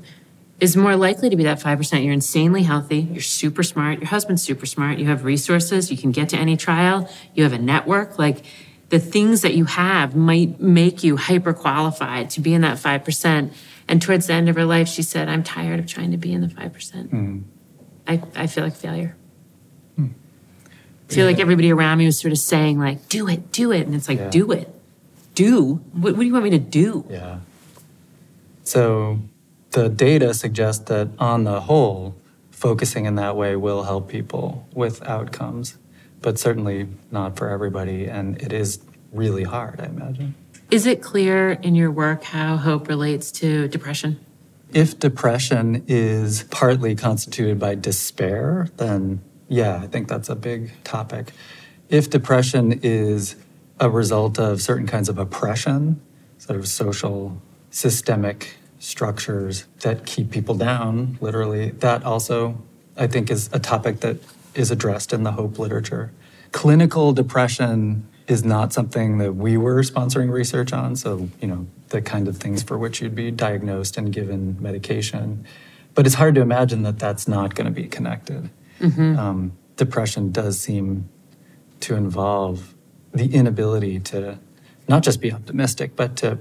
is 0.60 0.76
more 0.76 0.96
likely 0.96 1.30
to 1.30 1.36
be 1.36 1.44
that 1.44 1.60
5%. 1.60 2.04
You're 2.04 2.14
insanely 2.14 2.64
healthy. 2.64 3.00
You're 3.00 3.22
super 3.22 3.64
smart. 3.64 4.00
Your 4.00 4.08
husband's 4.08 4.44
super 4.44 4.66
smart. 4.66 5.00
You 5.00 5.06
have 5.08 5.24
resources. 5.24 5.90
You 5.90 5.98
can 5.98 6.12
get 6.12 6.30
to 6.30 6.38
any 6.38 6.58
trial. 6.58 7.10
You 7.34 7.44
have 7.44 7.54
a 7.54 7.58
network. 7.58 8.20
Like 8.20 8.44
the 8.90 9.00
things 9.00 9.42
that 9.42 9.54
you 9.54 9.66
have 9.66 10.16
might 10.16 10.60
make 10.60 11.04
you 11.04 11.18
hyper 11.18 11.54
qualified 11.54 12.30
to 12.32 12.42
be 12.42 12.54
in 12.54 12.62
that 12.62 12.78
5%. 12.78 13.54
And 13.88 14.02
towards 14.02 14.28
the 14.28 14.34
end 14.34 14.50
of 14.50 14.56
her 14.56 14.66
life, 14.66 14.88
she 14.88 15.02
said, 15.02 15.30
I'm 15.30 15.44
tired 15.44 15.80
of 15.80 15.88
trying 15.88 16.12
to 16.12 16.18
be 16.18 16.34
in 16.34 16.42
the 16.42 16.48
5%. 16.48 17.10
Mm. 17.10 17.44
I, 18.08 18.22
I 18.36 18.48
feel 18.48 18.64
like 18.64 18.76
failure. 18.76 19.16
Mm. 19.98 20.12
I 21.10 21.14
feel 21.14 21.26
yeah. 21.26 21.32
like 21.32 21.40
everybody 21.40 21.72
around 21.72 22.00
me 22.00 22.06
was 22.06 22.20
sort 22.20 22.32
of 22.32 22.38
saying, 22.38 22.80
like, 22.80 23.08
do 23.08 23.28
it, 23.28 23.52
do 23.52 23.72
it. 23.72 23.88
And 23.88 23.96
it's 23.96 24.10
like, 24.10 24.20
yeah. 24.20 24.30
do 24.30 24.52
it. 24.52 24.70
Do? 25.36 25.76
What, 25.94 26.14
what 26.14 26.20
do 26.20 26.26
you 26.26 26.34
want 26.34 26.44
me 26.44 26.52
to 26.52 26.60
do? 26.60 27.06
Yeah. 27.10 27.40
So 28.64 29.20
the 29.72 29.90
data 29.90 30.34
suggests 30.34 30.86
that 30.86 31.10
on 31.20 31.44
the 31.44 31.62
whole, 31.62 32.16
focusing 32.52 33.06
in 33.06 33.16
that 33.16 33.36
way 33.36 33.56
will 33.56 33.84
help 33.84 34.10
people 34.10 34.68
with 34.74 35.02
outcomes, 35.04 35.78
but 36.22 36.38
certainly 36.38 36.88
not 37.12 37.38
for 37.38 37.50
everybody. 37.50 38.06
And 38.06 38.42
it 38.42 38.52
is 38.52 38.80
really 39.12 39.44
hard, 39.44 39.80
I 39.80 39.86
imagine. 39.86 40.36
Is 40.70 40.86
it 40.86 41.02
clear 41.02 41.52
in 41.52 41.76
your 41.76 41.90
work 41.90 42.24
how 42.24 42.58
hope 42.58 42.88
relates 42.88 43.32
to 43.34 43.68
depression? 43.68 44.20
If 44.72 45.00
depression 45.00 45.84
is 45.88 46.44
partly 46.52 46.96
constituted 46.96 47.58
by 47.58 47.76
despair, 47.76 48.68
then 48.78 49.22
yeah, 49.48 49.78
I 49.82 49.88
think 49.88 50.08
that's 50.08 50.30
a 50.30 50.36
big 50.36 50.72
topic. 50.84 51.34
If 51.90 52.10
depression 52.10 52.80
is 52.84 53.36
a 53.80 53.90
result 53.90 54.38
of 54.38 54.62
certain 54.62 54.86
kinds 54.86 55.10
of 55.10 55.18
oppression, 55.18 56.00
sort 56.38 56.60
of 56.60 56.68
social, 56.68 57.42
systemic 57.72 58.59
structures 58.80 59.66
that 59.82 60.06
keep 60.06 60.32
people 60.32 60.56
down, 60.56 61.18
literally, 61.22 61.72
that 61.72 62.04
also, 62.04 62.62
I 62.98 63.08
think, 63.08 63.30
is 63.30 63.50
a 63.54 63.60
topic 63.60 64.00
that 64.00 64.18
is 64.56 64.72
addressed 64.72 65.14
in 65.14 65.24
the 65.24 65.34
hope 65.34 65.60
literature. 65.60 66.12
Clinical 66.52 67.14
depression 67.14 68.08
is 68.28 68.44
not 68.44 68.72
something 68.72 69.18
that 69.18 69.34
we 69.34 69.58
were 69.58 69.82
sponsoring 69.82 70.32
research 70.32 70.72
on. 70.72 70.96
So, 70.96 71.30
you 71.42 71.48
know, 71.48 71.68
the 71.90 72.02
kind 72.02 72.28
of 72.28 72.38
things 72.38 72.64
for 72.64 72.78
which 72.78 73.02
you'd 73.02 73.16
be 73.16 73.32
diagnosed 73.32 73.98
and 73.98 74.14
given 74.14 74.58
medication. 74.60 75.46
But 75.96 76.06
it's 76.06 76.16
hard 76.16 76.36
to 76.36 76.42
imagine 76.42 76.84
that 76.84 77.00
that's 77.00 77.28
not 77.28 77.56
going 77.56 77.66
to 77.66 77.72
be 77.72 77.88
connected. 77.88 78.50
Mm-hmm. 78.80 79.20
Um, 79.20 79.58
depression 79.76 80.32
does 80.32 80.60
seem 80.60 81.10
to 81.82 81.96
involve 81.96 82.76
the 83.12 83.34
inability 83.34 84.00
to 84.00 84.38
not 84.88 85.04
just 85.04 85.20
be 85.20 85.32
optimistic, 85.32 85.96
but 85.96 86.16
to 86.18 86.38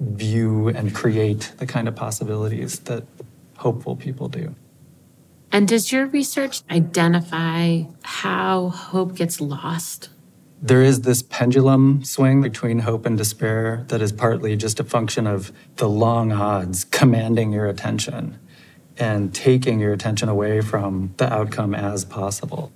view 0.00 0.68
and 0.68 0.94
create 0.94 1.52
the 1.58 1.66
kind 1.66 1.86
of 1.86 1.94
possibilities 1.94 2.80
that 2.80 3.04
hopeful 3.58 3.94
people 3.96 4.28
do. 4.28 4.54
And 5.52 5.68
does 5.68 5.92
your 5.92 6.06
research 6.06 6.62
identify 6.70 7.82
how 8.02 8.68
hope 8.70 9.14
gets 9.14 9.40
lost 9.40 10.08
there 10.62 10.82
is 10.82 11.00
this 11.02 11.22
pendulum 11.22 12.04
swing 12.04 12.42
between 12.42 12.80
hope 12.80 13.06
and 13.06 13.16
despair 13.16 13.84
that 13.88 14.02
is 14.02 14.12
partly 14.12 14.56
just 14.56 14.78
a 14.78 14.84
function 14.84 15.26
of 15.26 15.52
the 15.76 15.88
long 15.88 16.32
odds 16.32 16.84
commanding 16.84 17.50
your 17.50 17.66
attention 17.66 18.38
and 18.98 19.34
taking 19.34 19.80
your 19.80 19.94
attention 19.94 20.28
away 20.28 20.60
from 20.60 21.14
the 21.16 21.32
outcome 21.32 21.74
as 21.74 22.04
possible. 22.04 22.70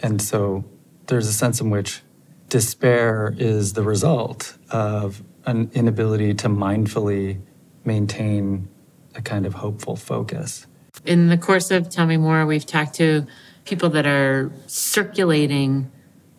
And 0.00 0.22
so 0.22 0.64
there's 1.08 1.26
a 1.26 1.32
sense 1.32 1.60
in 1.60 1.68
which 1.68 2.00
despair 2.48 3.34
is 3.36 3.74
the 3.74 3.82
result 3.82 4.56
of 4.70 5.22
an 5.46 5.70
inability 5.74 6.34
to 6.34 6.48
mindfully 6.48 7.40
maintain 7.84 8.68
a 9.14 9.22
kind 9.22 9.46
of 9.46 9.54
hopeful 9.54 9.96
focus. 9.96 10.66
In 11.04 11.28
the 11.28 11.38
course 11.38 11.70
of 11.70 11.88
Tell 11.88 12.06
Me 12.06 12.16
More, 12.16 12.44
we've 12.46 12.66
talked 12.66 12.94
to 12.94 13.26
people 13.64 13.88
that 13.90 14.06
are 14.06 14.50
circulating 14.66 15.90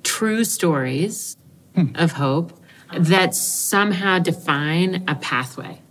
true 0.03 0.43
stories 0.43 1.37
hmm. 1.75 1.87
of 1.95 2.13
hope 2.13 2.59
that 2.97 3.35
somehow 3.35 4.19
define 4.19 5.03
a 5.07 5.15
pathway. 5.15 5.81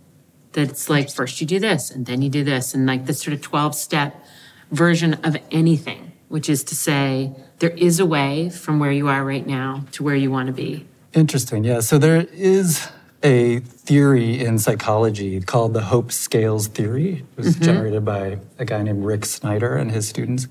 That's 0.53 0.89
like 0.89 1.11
first 1.11 1.39
you 1.39 1.45
do 1.45 1.59
this 1.59 1.91
and 1.91 2.05
then 2.05 2.21
you 2.21 2.29
do 2.29 2.43
this, 2.43 2.73
and 2.73 2.85
like 2.85 3.05
this 3.05 3.21
sort 3.21 3.33
of 3.33 3.41
12 3.41 3.75
step 3.75 4.23
version 4.71 5.13
of 5.23 5.37
anything, 5.51 6.11
which 6.29 6.49
is 6.49 6.63
to 6.65 6.75
say, 6.75 7.31
there 7.59 7.69
is 7.71 7.99
a 7.99 8.05
way 8.05 8.49
from 8.49 8.79
where 8.79 8.91
you 8.91 9.07
are 9.07 9.23
right 9.23 9.45
now 9.45 9.85
to 9.93 10.03
where 10.03 10.15
you 10.15 10.31
want 10.31 10.47
to 10.47 10.53
be. 10.53 10.85
Interesting. 11.13 11.63
Yeah. 11.63 11.79
So 11.79 11.97
there 11.97 12.27
is 12.33 12.89
a 13.27 13.59
theory 13.59 14.39
in 14.39 14.57
psychology 14.57 15.41
called 15.41 15.73
the 15.73 15.81
hope 15.81 16.13
scales 16.13 16.67
theory. 16.67 17.25
It 17.35 17.37
was 17.37 17.55
mm-hmm. 17.55 17.65
generated 17.65 18.05
by 18.05 18.39
a 18.57 18.63
guy 18.63 18.81
named 18.81 19.03
Rick 19.03 19.25
Snyder 19.25 19.75
and 19.75 19.91
his 19.91 20.07
students. 20.07 20.47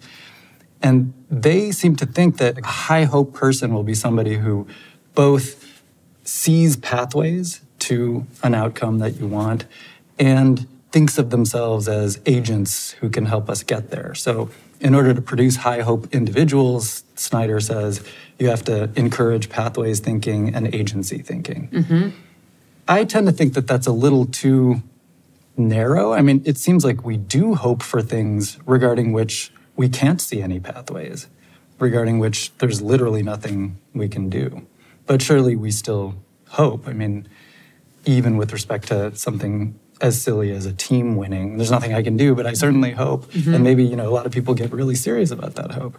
And 0.82 1.14
they 1.30 1.72
seem 1.72 1.96
to 1.96 2.04
think 2.04 2.36
that 2.36 2.58
a 2.58 2.66
high 2.66 3.04
hope 3.04 3.32
person 3.32 3.72
will 3.72 3.82
be 3.82 3.94
somebody 3.94 4.34
who 4.36 4.66
both 5.14 5.82
sees 6.22 6.76
pathways 6.76 7.62
to 7.78 8.26
an 8.42 8.54
outcome 8.54 8.98
that 8.98 9.18
you 9.18 9.26
want 9.26 9.64
and 10.18 10.66
thinks 10.92 11.16
of 11.16 11.30
themselves 11.30 11.88
as 11.88 12.20
agents 12.26 12.92
who 13.00 13.08
can 13.08 13.24
help 13.24 13.48
us 13.48 13.62
get 13.62 13.90
there. 13.90 14.14
So, 14.14 14.50
in 14.80 14.94
order 14.94 15.14
to 15.14 15.22
produce 15.22 15.56
high 15.56 15.80
hope 15.80 16.14
individuals, 16.14 17.04
Snyder 17.14 17.60
says 17.60 18.04
you 18.38 18.48
have 18.48 18.62
to 18.64 18.90
encourage 18.96 19.48
pathways 19.48 20.00
thinking 20.00 20.54
and 20.54 20.74
agency 20.74 21.18
thinking. 21.18 21.68
Mm-hmm. 21.72 22.08
I 22.88 23.04
tend 23.04 23.26
to 23.26 23.32
think 23.32 23.54
that 23.54 23.66
that's 23.66 23.86
a 23.86 23.92
little 23.92 24.26
too 24.26 24.82
narrow. 25.56 26.12
I 26.12 26.22
mean, 26.22 26.42
it 26.44 26.58
seems 26.58 26.84
like 26.84 27.04
we 27.04 27.16
do 27.16 27.54
hope 27.54 27.82
for 27.82 28.02
things 28.02 28.58
regarding 28.66 29.12
which 29.12 29.52
we 29.74 29.88
can't 29.88 30.20
see 30.20 30.42
any 30.42 30.60
pathways 30.60 31.28
regarding 31.78 32.18
which 32.18 32.56
there's 32.58 32.80
literally 32.80 33.22
nothing 33.22 33.78
we 33.92 34.08
can 34.08 34.30
do. 34.30 34.66
But 35.06 35.22
surely 35.22 35.56
we 35.56 35.70
still 35.70 36.14
hope. 36.48 36.88
I 36.88 36.92
mean, 36.92 37.28
even 38.04 38.36
with 38.36 38.52
respect 38.52 38.88
to 38.88 39.14
something 39.14 39.78
as 40.00 40.20
silly 40.20 40.50
as 40.52 40.66
a 40.66 40.72
team 40.72 41.16
winning, 41.16 41.56
there's 41.56 41.70
nothing 41.70 41.94
I 41.94 42.02
can 42.02 42.16
do, 42.16 42.34
but 42.34 42.46
I 42.46 42.52
certainly 42.52 42.92
hope. 42.92 43.26
Mm-hmm. 43.32 43.54
And 43.54 43.64
maybe, 43.64 43.84
you 43.84 43.96
know, 43.96 44.08
a 44.08 44.14
lot 44.14 44.26
of 44.26 44.32
people 44.32 44.54
get 44.54 44.72
really 44.72 44.94
serious 44.94 45.30
about 45.30 45.54
that 45.54 45.72
hope. 45.72 45.98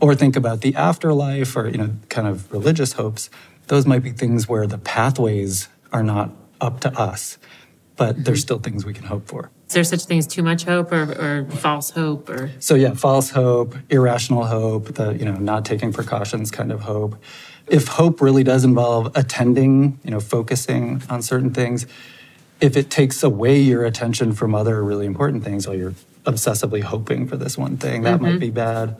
Or 0.00 0.14
think 0.14 0.36
about 0.36 0.60
the 0.60 0.74
afterlife 0.74 1.56
or, 1.56 1.68
you 1.68 1.78
know, 1.78 1.90
kind 2.08 2.26
of 2.26 2.50
religious 2.52 2.94
hopes. 2.94 3.30
Those 3.68 3.86
might 3.86 4.02
be 4.02 4.10
things 4.10 4.48
where 4.48 4.66
the 4.66 4.78
pathways 4.78 5.68
are 5.94 6.02
not 6.02 6.30
up 6.60 6.80
to 6.80 6.90
us, 6.98 7.38
but 7.96 8.24
there's 8.24 8.42
still 8.42 8.58
things 8.58 8.84
we 8.84 8.92
can 8.92 9.04
hope 9.04 9.26
for. 9.26 9.50
Is 9.68 9.74
there 9.74 9.84
such 9.84 10.04
thing 10.04 10.18
as 10.18 10.26
too 10.26 10.42
much 10.42 10.64
hope 10.64 10.92
or, 10.92 11.12
or 11.12 11.50
false 11.50 11.90
hope 11.90 12.28
or 12.28 12.50
so 12.58 12.74
yeah 12.74 12.92
false 12.94 13.30
hope 13.30 13.74
irrational 13.88 14.44
hope 14.44 14.94
the 14.94 15.12
you 15.12 15.24
know 15.24 15.34
not 15.34 15.64
taking 15.64 15.92
precautions 15.92 16.50
kind 16.50 16.70
of 16.70 16.82
hope 16.82 17.16
if 17.66 17.88
hope 17.88 18.20
really 18.20 18.44
does 18.44 18.62
involve 18.62 19.10
attending 19.16 19.98
you 20.04 20.10
know 20.10 20.20
focusing 20.20 21.02
on 21.08 21.22
certain 21.22 21.52
things 21.52 21.86
if 22.60 22.76
it 22.76 22.90
takes 22.90 23.22
away 23.22 23.58
your 23.58 23.84
attention 23.84 24.32
from 24.32 24.54
other 24.54 24.84
really 24.84 25.06
important 25.06 25.42
things 25.42 25.66
while 25.66 25.76
you're 25.76 25.94
obsessively 26.24 26.82
hoping 26.82 27.26
for 27.26 27.36
this 27.36 27.56
one 27.56 27.76
thing 27.76 28.02
that 28.02 28.20
mm-hmm. 28.20 28.32
might 28.32 28.38
be 28.38 28.50
bad 28.50 28.96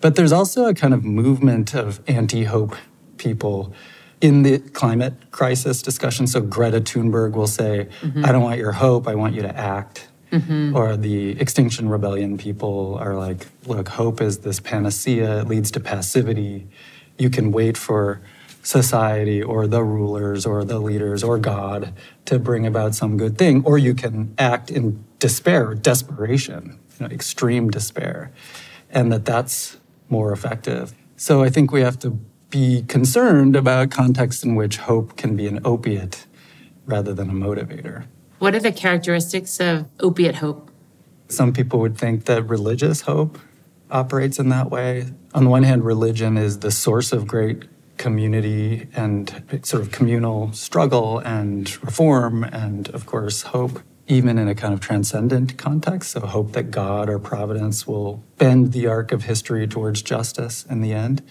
but 0.00 0.16
there's 0.16 0.32
also 0.32 0.66
a 0.66 0.74
kind 0.74 0.92
of 0.92 1.04
movement 1.04 1.74
of 1.74 2.00
anti-hope 2.08 2.74
people 3.18 3.72
in 4.20 4.42
the 4.42 4.58
climate 4.58 5.14
crisis 5.30 5.82
discussion. 5.82 6.26
So 6.26 6.40
Greta 6.40 6.80
Thunberg 6.80 7.32
will 7.32 7.46
say, 7.46 7.88
mm-hmm. 8.00 8.24
I 8.24 8.32
don't 8.32 8.42
want 8.42 8.58
your 8.58 8.72
hope, 8.72 9.06
I 9.06 9.14
want 9.14 9.34
you 9.34 9.42
to 9.42 9.56
act. 9.56 10.08
Mm-hmm. 10.32 10.76
Or 10.76 10.96
the 10.96 11.40
Extinction 11.40 11.88
Rebellion 11.88 12.36
people 12.36 12.96
are 13.00 13.14
like, 13.14 13.46
look, 13.66 13.88
hope 13.88 14.20
is 14.20 14.38
this 14.38 14.58
panacea, 14.58 15.40
it 15.40 15.48
leads 15.48 15.70
to 15.72 15.80
passivity. 15.80 16.66
You 17.16 17.30
can 17.30 17.52
wait 17.52 17.76
for 17.76 18.20
society 18.62 19.40
or 19.40 19.68
the 19.68 19.84
rulers 19.84 20.44
or 20.44 20.64
the 20.64 20.80
leaders 20.80 21.22
or 21.22 21.38
God 21.38 21.94
to 22.24 22.40
bring 22.40 22.66
about 22.66 22.96
some 22.96 23.16
good 23.16 23.38
thing, 23.38 23.64
or 23.64 23.78
you 23.78 23.94
can 23.94 24.34
act 24.38 24.70
in 24.70 25.04
despair, 25.20 25.72
desperation, 25.74 26.78
you 26.98 27.06
know, 27.06 27.14
extreme 27.14 27.70
despair, 27.70 28.32
and 28.90 29.12
that 29.12 29.24
that's 29.24 29.76
more 30.08 30.32
effective. 30.32 30.92
So 31.16 31.44
I 31.44 31.48
think 31.48 31.70
we 31.70 31.82
have 31.82 31.98
to 32.00 32.18
be 32.50 32.82
concerned 32.82 33.56
about 33.56 33.90
contexts 33.90 34.44
in 34.44 34.54
which 34.54 34.78
hope 34.78 35.16
can 35.16 35.36
be 35.36 35.46
an 35.46 35.60
opiate 35.64 36.26
rather 36.84 37.12
than 37.12 37.28
a 37.28 37.32
motivator. 37.32 38.04
What 38.38 38.54
are 38.54 38.60
the 38.60 38.72
characteristics 38.72 39.60
of 39.60 39.88
opiate 40.00 40.36
hope? 40.36 40.70
Some 41.28 41.52
people 41.52 41.80
would 41.80 41.98
think 41.98 42.26
that 42.26 42.42
religious 42.44 43.02
hope 43.02 43.38
operates 43.90 44.38
in 44.38 44.48
that 44.50 44.70
way. 44.70 45.06
On 45.34 45.44
the 45.44 45.50
one 45.50 45.64
hand, 45.64 45.84
religion 45.84 46.36
is 46.36 46.60
the 46.60 46.70
source 46.70 47.12
of 47.12 47.26
great 47.26 47.64
community 47.96 48.88
and 48.94 49.42
sort 49.62 49.82
of 49.82 49.90
communal 49.90 50.52
struggle 50.52 51.18
and 51.20 51.82
reform, 51.82 52.44
and 52.44 52.88
of 52.90 53.06
course, 53.06 53.42
hope, 53.42 53.80
even 54.06 54.38
in 54.38 54.48
a 54.48 54.54
kind 54.54 54.74
of 54.74 54.80
transcendent 54.80 55.56
context. 55.56 56.10
So, 56.10 56.20
hope 56.20 56.52
that 56.52 56.70
God 56.70 57.08
or 57.08 57.18
providence 57.18 57.86
will 57.86 58.22
bend 58.38 58.72
the 58.72 58.86
arc 58.86 59.12
of 59.12 59.24
history 59.24 59.66
towards 59.66 60.02
justice 60.02 60.64
in 60.68 60.80
the 60.80 60.92
end. 60.92 61.22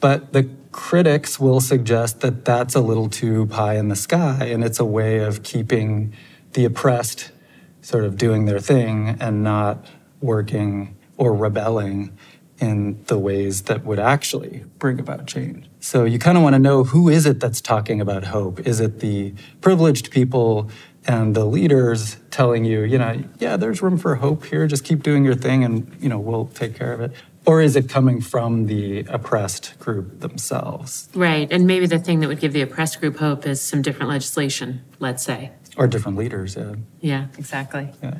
But 0.00 0.32
the 0.32 0.48
critics 0.70 1.40
will 1.40 1.60
suggest 1.60 2.20
that 2.20 2.44
that's 2.44 2.74
a 2.74 2.80
little 2.80 3.08
too 3.08 3.46
pie 3.46 3.76
in 3.76 3.88
the 3.88 3.96
sky, 3.96 4.44
and 4.44 4.62
it's 4.62 4.78
a 4.78 4.84
way 4.84 5.18
of 5.18 5.42
keeping 5.42 6.14
the 6.52 6.64
oppressed 6.64 7.32
sort 7.80 8.04
of 8.04 8.16
doing 8.16 8.44
their 8.44 8.60
thing 8.60 9.16
and 9.20 9.42
not 9.42 9.86
working 10.20 10.96
or 11.16 11.34
rebelling 11.34 12.16
in 12.60 13.02
the 13.04 13.18
ways 13.18 13.62
that 13.62 13.84
would 13.84 13.98
actually 13.98 14.64
bring 14.78 14.98
about 14.98 15.26
change. 15.26 15.68
So 15.80 16.04
you 16.04 16.18
kind 16.18 16.36
of 16.36 16.42
want 16.42 16.54
to 16.54 16.58
know 16.58 16.84
who 16.84 17.08
is 17.08 17.24
it 17.24 17.38
that's 17.40 17.60
talking 17.60 18.00
about 18.00 18.24
hope? 18.24 18.60
Is 18.66 18.80
it 18.80 19.00
the 19.00 19.32
privileged 19.60 20.10
people 20.10 20.68
and 21.06 21.34
the 21.34 21.44
leaders 21.44 22.16
telling 22.30 22.64
you, 22.64 22.82
you 22.82 22.98
know, 22.98 23.22
yeah, 23.38 23.56
there's 23.56 23.80
room 23.80 23.96
for 23.96 24.16
hope 24.16 24.44
here, 24.46 24.66
just 24.66 24.84
keep 24.84 25.02
doing 25.02 25.24
your 25.24 25.36
thing 25.36 25.64
and, 25.64 25.96
you 26.00 26.08
know, 26.08 26.18
we'll 26.18 26.46
take 26.46 26.74
care 26.74 26.92
of 26.92 27.00
it? 27.00 27.12
Or 27.48 27.62
is 27.62 27.76
it 27.76 27.88
coming 27.88 28.20
from 28.20 28.66
the 28.66 29.06
oppressed 29.08 29.78
group 29.78 30.20
themselves? 30.20 31.08
Right. 31.14 31.50
And 31.50 31.66
maybe 31.66 31.86
the 31.86 31.98
thing 31.98 32.20
that 32.20 32.28
would 32.28 32.40
give 32.40 32.52
the 32.52 32.60
oppressed 32.60 33.00
group 33.00 33.16
hope 33.16 33.46
is 33.46 33.62
some 33.62 33.80
different 33.80 34.10
legislation, 34.10 34.84
let's 34.98 35.22
say. 35.22 35.52
Or 35.78 35.86
different 35.86 36.18
leaders, 36.18 36.56
yeah. 36.56 36.74
Yeah, 37.00 37.26
exactly. 37.38 37.90
Yeah. 38.02 38.18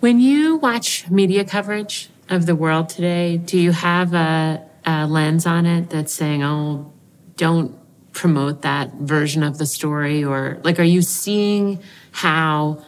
When 0.00 0.20
you 0.20 0.56
watch 0.56 1.08
media 1.08 1.42
coverage 1.42 2.10
of 2.28 2.44
the 2.44 2.54
world 2.54 2.90
today, 2.90 3.38
do 3.38 3.58
you 3.58 3.72
have 3.72 4.12
a, 4.12 4.62
a 4.84 5.06
lens 5.06 5.46
on 5.46 5.64
it 5.64 5.88
that's 5.88 6.12
saying, 6.12 6.42
oh, 6.42 6.92
don't 7.38 7.74
promote 8.12 8.60
that 8.60 8.92
version 8.92 9.42
of 9.42 9.56
the 9.56 9.64
story? 9.64 10.22
Or 10.22 10.60
like, 10.64 10.78
are 10.78 10.82
you 10.82 11.00
seeing 11.00 11.82
how 12.12 12.84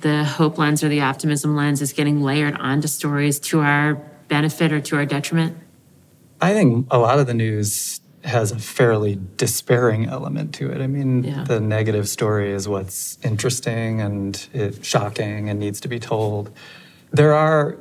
the 0.00 0.24
hope 0.24 0.58
lens 0.58 0.82
or 0.82 0.88
the 0.88 1.02
optimism 1.02 1.54
lens 1.54 1.80
is 1.80 1.92
getting 1.92 2.20
layered 2.20 2.56
onto 2.56 2.88
stories 2.88 3.38
to 3.38 3.60
our 3.60 4.02
benefit 4.38 4.72
or 4.72 4.80
to 4.80 4.96
our 4.96 5.06
detriment? 5.06 5.56
I 6.40 6.52
think 6.54 6.88
a 6.90 6.98
lot 6.98 7.20
of 7.20 7.26
the 7.28 7.34
news 7.34 8.00
has 8.24 8.50
a 8.50 8.58
fairly 8.58 9.16
despairing 9.36 10.06
element 10.06 10.52
to 10.54 10.70
it. 10.72 10.80
I 10.80 10.88
mean, 10.88 11.22
Yeah. 11.22 11.44
the 11.44 11.60
negative 11.60 12.08
story 12.08 12.50
is 12.52 12.66
what's 12.66 13.18
interesting 13.22 14.00
and 14.00 14.30
it, 14.52 14.84
shocking 14.84 15.48
and 15.50 15.60
needs 15.60 15.78
to 15.82 15.88
be 15.88 16.00
told. 16.00 16.50
There 17.12 17.32
are 17.32 17.76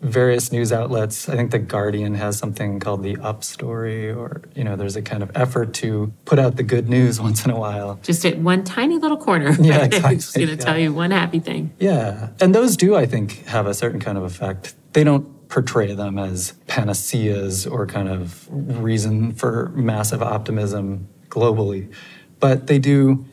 various 0.00 0.50
news 0.50 0.72
outlets. 0.72 1.28
I 1.28 1.36
think 1.36 1.52
the 1.52 1.60
Guardian 1.60 2.14
has 2.16 2.36
something 2.36 2.80
called 2.80 3.04
the 3.04 3.16
Up 3.18 3.44
Story, 3.44 4.10
or 4.10 4.42
you 4.56 4.64
know, 4.64 4.74
there's 4.74 4.96
a 4.96 5.02
kind 5.02 5.22
of 5.22 5.30
effort 5.36 5.72
to 5.74 6.12
put 6.24 6.38
out 6.40 6.56
the 6.56 6.64
good 6.64 6.88
news 6.88 7.20
once 7.28 7.44
in 7.44 7.50
a 7.52 7.58
while. 7.66 8.00
Just 8.02 8.24
at 8.26 8.38
one 8.38 8.64
tiny 8.64 8.98
little 8.98 9.18
corner. 9.28 9.50
Yeah, 9.60 9.84
exactly, 9.88 10.16
Just 10.16 10.34
going 10.34 10.48
to 10.48 10.54
yeah. 10.56 10.64
tell 10.68 10.78
you 10.78 10.92
one 10.92 11.12
happy 11.12 11.38
thing. 11.38 11.70
Yeah, 11.78 12.30
and 12.40 12.52
those 12.52 12.76
do, 12.76 12.96
I 12.96 13.06
think, 13.06 13.44
have 13.46 13.66
a 13.68 13.74
certain 13.74 14.00
kind 14.00 14.18
of 14.18 14.24
effect. 14.24 14.74
They 14.94 15.04
don't 15.04 15.26
portray 15.52 15.94
them 15.94 16.18
as 16.18 16.52
panaceas 16.66 17.66
or 17.66 17.86
kind 17.86 18.08
of 18.08 18.48
reason 18.50 19.32
for 19.32 19.68
massive 19.74 20.22
optimism 20.22 21.06
globally, 21.28 21.92
but 22.40 22.68
they 22.68 22.78
do 22.78 23.26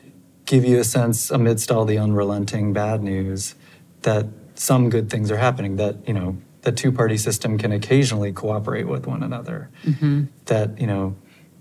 give 0.44 0.62
you 0.62 0.78
a 0.78 0.84
sense 0.84 1.30
amidst 1.30 1.72
all 1.72 1.86
the 1.86 1.96
unrelenting 1.96 2.74
bad 2.74 3.02
news 3.02 3.54
that 4.02 4.26
some 4.54 4.90
good 4.90 5.08
things 5.08 5.30
are 5.30 5.38
happening. 5.38 5.76
That 5.76 6.06
you 6.06 6.12
know, 6.12 6.36
the 6.60 6.72
two-party 6.72 7.16
system 7.16 7.56
can 7.56 7.72
occasionally 7.72 8.32
cooperate 8.32 8.86
with 8.86 9.06
one 9.06 9.22
another. 9.22 9.70
Mm-hmm. 9.84 10.24
That 10.44 10.78
you 10.78 10.86
know, 10.86 11.16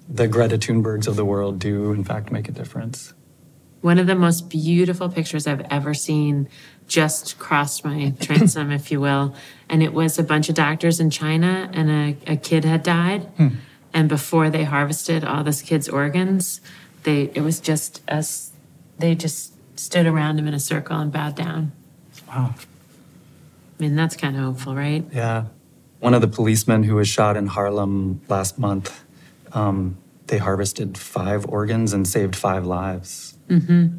the 0.10 0.28
Greta 0.28 0.58
Thunbergs 0.58 1.08
of 1.08 1.16
the 1.16 1.24
world 1.24 1.60
do 1.60 1.94
in 1.94 2.04
fact 2.04 2.34
make 2.34 2.50
a 2.50 2.52
difference. 2.52 3.14
One 3.80 3.98
of 3.98 4.08
the 4.08 4.16
most 4.16 4.50
beautiful 4.50 5.08
pictures 5.08 5.48
I've 5.48 5.66
ever 5.72 5.94
seen 5.94 6.50
just 6.90 7.40
crossed 7.40 7.86
my 7.86 8.14
transom, 8.20 8.72
if 8.72 8.92
you 8.92 9.00
will. 9.00 9.34
And 9.70 9.82
it 9.82 9.94
was 9.94 10.20
a 10.20 10.24
bunch 10.24 10.50
of 10.50 10.56
doctors 10.56 11.00
in 11.00 11.10
China, 11.10 11.70
and 11.72 11.90
a, 11.90 12.34
a 12.34 12.36
kid 12.36 12.66
had 12.66 12.84
died. 12.84 13.30
And 13.94 14.10
before 14.10 14.50
they 14.50 14.66
harvested 14.66 15.24
all 15.24 15.44
this 15.44 15.62
kid's 15.62 15.88
organs, 15.88 16.60
they 17.04 17.32
it 17.34 17.42
was 17.42 17.60
just 17.60 18.02
us. 18.10 18.52
They 18.98 19.16
just 19.16 19.54
stood 19.80 20.06
around 20.06 20.38
him 20.38 20.48
in 20.48 20.54
a 20.54 20.60
circle 20.60 20.98
and 20.98 21.12
bowed 21.12 21.36
down. 21.36 21.72
Wow. 22.28 22.54
I 22.58 23.82
mean, 23.82 23.96
that's 23.96 24.18
kind 24.18 24.36
of 24.36 24.44
hopeful, 24.44 24.76
right? 24.76 25.06
Yeah. 25.14 25.46
One 26.00 26.14
of 26.14 26.22
the 26.22 26.28
policemen 26.28 26.84
who 26.84 26.96
was 26.96 27.08
shot 27.08 27.38
in 27.38 27.48
Harlem 27.48 28.22
last 28.28 28.60
month, 28.60 29.04
um, 29.54 29.98
they 30.28 30.38
harvested 30.38 30.98
five 30.98 31.46
organs 31.46 31.94
and 31.94 32.08
saved 32.08 32.36
five 32.36 32.66
lives. 32.66 33.38
Mm-hmm. 33.50 33.98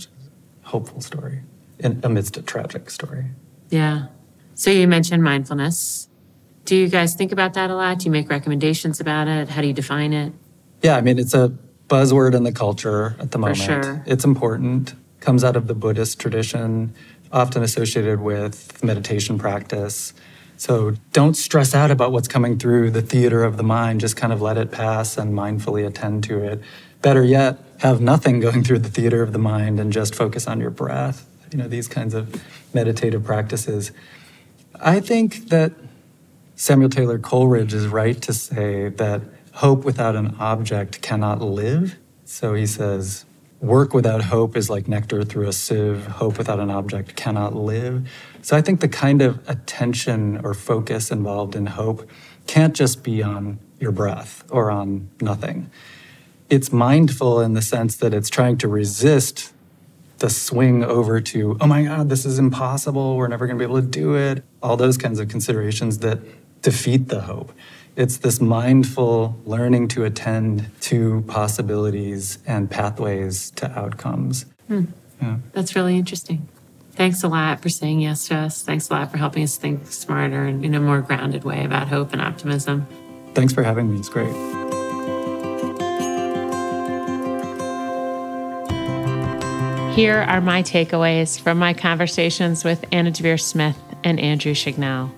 Hopeful 0.65 1.01
story 1.01 1.41
in, 1.81 2.01
amidst 2.03 2.37
a 2.37 2.43
tragic 2.43 2.91
story. 2.91 3.27
Yeah. 3.71 4.07
So 4.55 4.71
you 4.71 4.87
mentioned 4.87 5.23
mindfulness. 5.23 6.09
Do 6.65 6.77
you 6.77 6.89
guys 6.89 7.15
think 7.15 7.33
about 7.33 7.55
that 7.55 7.71
a 7.71 7.75
lot? 7.75 7.99
Do 7.99 8.05
you 8.05 8.11
make 8.11 8.29
recommendations 8.29 9.01
about 9.01 9.27
it? 9.27 9.49
How 9.49 9.61
do 9.61 9.67
you 9.67 9.73
define 9.73 10.13
it? 10.13 10.33
Yeah, 10.83 10.97
I 10.97 11.01
mean, 11.01 11.19
it's 11.19 11.35
a 11.35 11.53
buzzword 11.89 12.35
in 12.35 12.45
the 12.45 12.53
culture 12.53 13.17
at 13.19 13.33
the 13.33 13.39
moment. 13.39 13.59
For 13.59 13.83
sure. 13.83 14.05
It's 14.07 14.25
important, 14.25 14.95
comes 15.21 15.45
out 15.45 15.57
of 15.57 15.67
the 15.67 15.75
Buddhist 15.75 16.21
tradition, 16.21 16.95
often 17.33 17.63
associated 17.63 18.21
with 18.21 18.83
meditation 18.83 19.39
practice. 19.39 20.15
So 20.57 20.95
don't 21.13 21.35
stress 21.35 21.75
out 21.75 21.91
about 21.91 22.13
what's 22.13 22.29
coming 22.29 22.59
through 22.59 22.91
the 22.91 23.03
theater 23.03 23.45
of 23.45 23.57
the 23.57 23.63
mind. 23.63 24.01
Just 24.01 24.17
kind 24.17 24.33
of 24.33 24.43
let 24.43 24.59
it 24.59 24.71
pass 24.71 25.17
and 25.17 25.33
mindfully 25.33 25.87
attend 25.87 26.25
to 26.25 26.43
it. 26.43 26.61
Better 27.03 27.25
yet, 27.25 27.59
have 27.79 28.01
nothing 28.01 28.41
going 28.47 28.63
through 28.63 28.81
the 28.81 28.91
theater 28.91 29.23
of 29.23 29.33
the 29.33 29.39
mind 29.39 29.81
and 29.81 29.93
just 29.93 30.15
focus 30.15 30.47
on 30.47 30.61
your 30.61 30.71
breath. 30.71 31.27
You 31.51 31.59
know, 31.59 31.69
these 31.69 31.89
kinds 31.89 32.15
of 32.15 32.43
meditative 32.73 33.25
practices. 33.25 33.93
I 34.81 35.01
think 35.01 35.49
that 35.49 35.73
Samuel 36.55 36.91
Taylor 36.91 37.19
Coleridge 37.19 37.75
is 37.75 37.87
right 37.87 38.21
to 38.23 38.33
say 38.33 38.89
that 38.89 39.23
hope 39.55 39.85
without 39.85 40.15
an 40.15 40.37
object 40.39 41.03
cannot 41.03 41.41
live. 41.41 41.97
So 42.25 42.55
he 42.55 42.67
says, 42.67 43.25
work 43.61 43.93
without 43.93 44.23
hope 44.23 44.57
is 44.57 44.71
like 44.71 44.87
nectar 44.87 45.25
through 45.25 45.49
a 45.49 45.53
sieve. 45.53 46.07
Hope 46.07 46.39
without 46.39 46.61
an 46.61 46.71
object 46.71 47.17
cannot 47.17 47.55
live. 47.55 48.09
So 48.43 48.57
I 48.57 48.63
think 48.63 48.81
the 48.81 48.89
kind 48.89 49.21
of 49.23 49.47
attention 49.49 50.41
or 50.45 50.55
focus 50.55 51.11
involved 51.11 51.57
in 51.57 51.67
hope 51.67 52.09
can't 52.47 52.75
just 52.75 53.03
be 53.03 53.23
on 53.23 53.59
your 53.79 53.93
breath 53.93 54.45
or 54.51 54.71
on 54.71 55.11
nothing. 55.21 55.71
It's 56.49 56.73
mindful 56.73 57.41
in 57.41 57.55
the 57.55 57.63
sense 57.63 57.97
that 57.97 58.13
it's 58.15 58.29
trying 58.29 58.59
to 58.59 58.69
resist 58.69 59.53
the 60.21 60.31
swing 60.31 60.85
over 60.85 61.21
to, 61.21 61.57
oh 61.61 61.67
my 61.67 61.85
God, 61.85 62.09
this 62.09 62.25
is 62.25 62.39
impossible. 62.39 63.17
We're 63.17 63.29
never 63.29 63.47
going 63.47 63.59
to 63.59 63.67
be 63.67 63.71
able 63.71 63.81
to 63.81 63.87
do 63.87 64.15
it. 64.15 64.45
All 64.63 64.77
those 64.77 64.97
kinds 64.97 65.19
of 65.19 65.29
considerations 65.29 65.99
that 65.99 66.21
defeat 66.63 67.09
the 67.09 67.23
hope. 67.23 67.53
It's 67.97 68.19
this 68.19 68.41
mindful 68.41 69.37
learning 69.45 69.89
to 69.89 70.05
attend 70.05 70.71
to 70.83 71.25
possibilities 71.27 72.39
and 72.47 72.71
pathways 72.71 73.51
to 73.53 73.71
outcomes. 73.79 74.47
Hmm. 74.69 74.85
Yeah. 75.21 75.39
That's 75.53 75.75
really 75.75 75.97
interesting. 75.97 76.49
Thanks 76.93 77.23
a 77.23 77.29
lot 77.29 77.61
for 77.61 77.69
saying 77.69 78.01
yes 78.01 78.29
to 78.29 78.37
us. 78.37 78.63
Thanks 78.63 78.91
a 78.91 78.95
lot 78.95 79.11
for 79.11 79.17
helping 79.17 79.43
us 79.43 79.57
think 79.57 79.91
smarter 79.91 80.45
and 80.45 80.65
in 80.65 80.75
a 80.75 80.81
more 80.81 81.01
grounded 81.01 81.45
way 81.45 81.65
about 81.65 81.89
hope 81.89 82.13
and 82.13 82.21
optimism. 82.21 82.87
Thanks 83.35 83.53
for 83.53 83.63
having 83.63 83.93
me. 83.93 83.99
It's 83.99 84.09
great. 84.09 84.80
Here 90.01 90.23
are 90.23 90.41
my 90.41 90.63
takeaways 90.63 91.39
from 91.39 91.59
my 91.59 91.75
conversations 91.75 92.65
with 92.65 92.87
Anna 92.91 93.11
Deavere 93.11 93.39
Smith 93.39 93.77
and 94.03 94.19
Andrew 94.19 94.55
Chignell. 94.55 95.13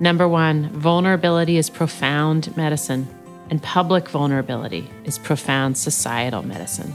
Number 0.00 0.26
one, 0.26 0.68
vulnerability 0.70 1.58
is 1.58 1.70
profound 1.70 2.56
medicine, 2.56 3.06
and 3.50 3.62
public 3.62 4.08
vulnerability 4.08 4.90
is 5.04 5.16
profound 5.16 5.78
societal 5.78 6.42
medicine. 6.42 6.92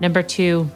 Number 0.00 0.22
two, 0.22 0.70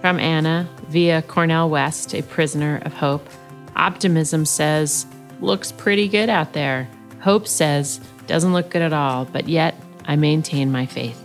from 0.00 0.20
Anna 0.20 0.68
via 0.86 1.22
Cornel 1.22 1.68
West, 1.68 2.14
a 2.14 2.22
prisoner 2.22 2.80
of 2.84 2.92
hope, 2.92 3.28
optimism 3.74 4.44
says, 4.44 5.06
looks 5.40 5.72
pretty 5.72 6.06
good 6.06 6.28
out 6.28 6.52
there. 6.52 6.88
Hope 7.20 7.48
says, 7.48 7.98
doesn't 8.28 8.52
look 8.52 8.70
good 8.70 8.82
at 8.82 8.92
all, 8.92 9.24
but 9.24 9.48
yet 9.48 9.74
I 10.04 10.14
maintain 10.14 10.70
my 10.70 10.86
faith. 10.86 11.20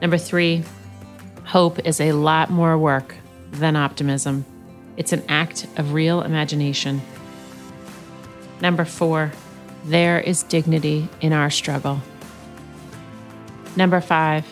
Number 0.00 0.16
three, 0.16 0.64
hope 1.48 1.78
is 1.86 1.98
a 1.98 2.12
lot 2.12 2.50
more 2.50 2.76
work 2.76 3.14
than 3.52 3.74
optimism. 3.74 4.44
It's 4.98 5.14
an 5.14 5.24
act 5.30 5.66
of 5.78 5.94
real 5.94 6.20
imagination. 6.20 7.00
Number 8.60 8.84
four, 8.84 9.32
there 9.86 10.20
is 10.20 10.42
dignity 10.42 11.08
in 11.22 11.32
our 11.32 11.48
struggle. 11.48 12.02
Number 13.76 14.02
five, 14.02 14.44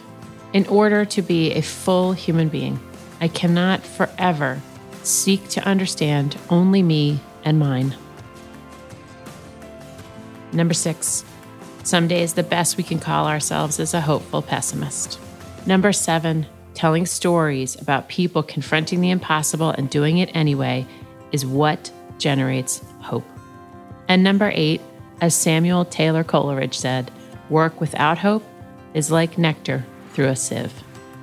in 0.55 0.67
order 0.69 1.05
to 1.05 1.21
be 1.21 1.53
a 1.53 1.61
full 1.61 2.15
human 2.15 2.49
being, 2.49 2.81
I 3.21 3.29
cannot 3.29 3.85
forever 3.85 4.63
seek 5.03 5.49
to 5.49 5.69
understand 5.69 6.39
only 6.49 6.83
me 6.83 7.21
and 7.45 7.59
mine. 7.59 7.95
Number 10.51 10.73
six, 10.73 11.27
some 11.83 12.09
days 12.09 12.33
the 12.33 12.43
best 12.43 12.79
we 12.79 12.85
can 12.85 13.01
call 13.01 13.27
ourselves 13.27 13.79
is 13.79 13.93
a 13.93 14.01
hopeful 14.01 14.41
pessimist. 14.41 15.21
Number 15.67 15.93
seven, 15.93 16.47
telling 16.77 17.07
stories 17.07 17.81
about 17.81 18.09
people 18.09 18.43
confronting 18.43 19.01
the 19.01 19.11
impossible 19.11 19.71
and 19.71 19.91
doing 19.91 20.19
it 20.19 20.31
anyway 20.35 20.87
is 21.33 21.45
what 21.45 21.91
generates 22.19 22.85
hope. 23.01 23.27
And 24.09 24.23
number 24.23 24.53
eight, 24.55 24.81
as 25.21 25.35
Samuel 25.35 25.85
Taylor 25.85 26.23
Coleridge 26.23 26.79
said, 26.79 27.11
work 27.51 27.81
without 27.81 28.19
hope 28.19 28.45
is 28.95 29.11
like 29.11 29.39
nectar 29.39 29.85
through 30.13 30.29
a 30.29 30.37
sieve. 30.37 30.73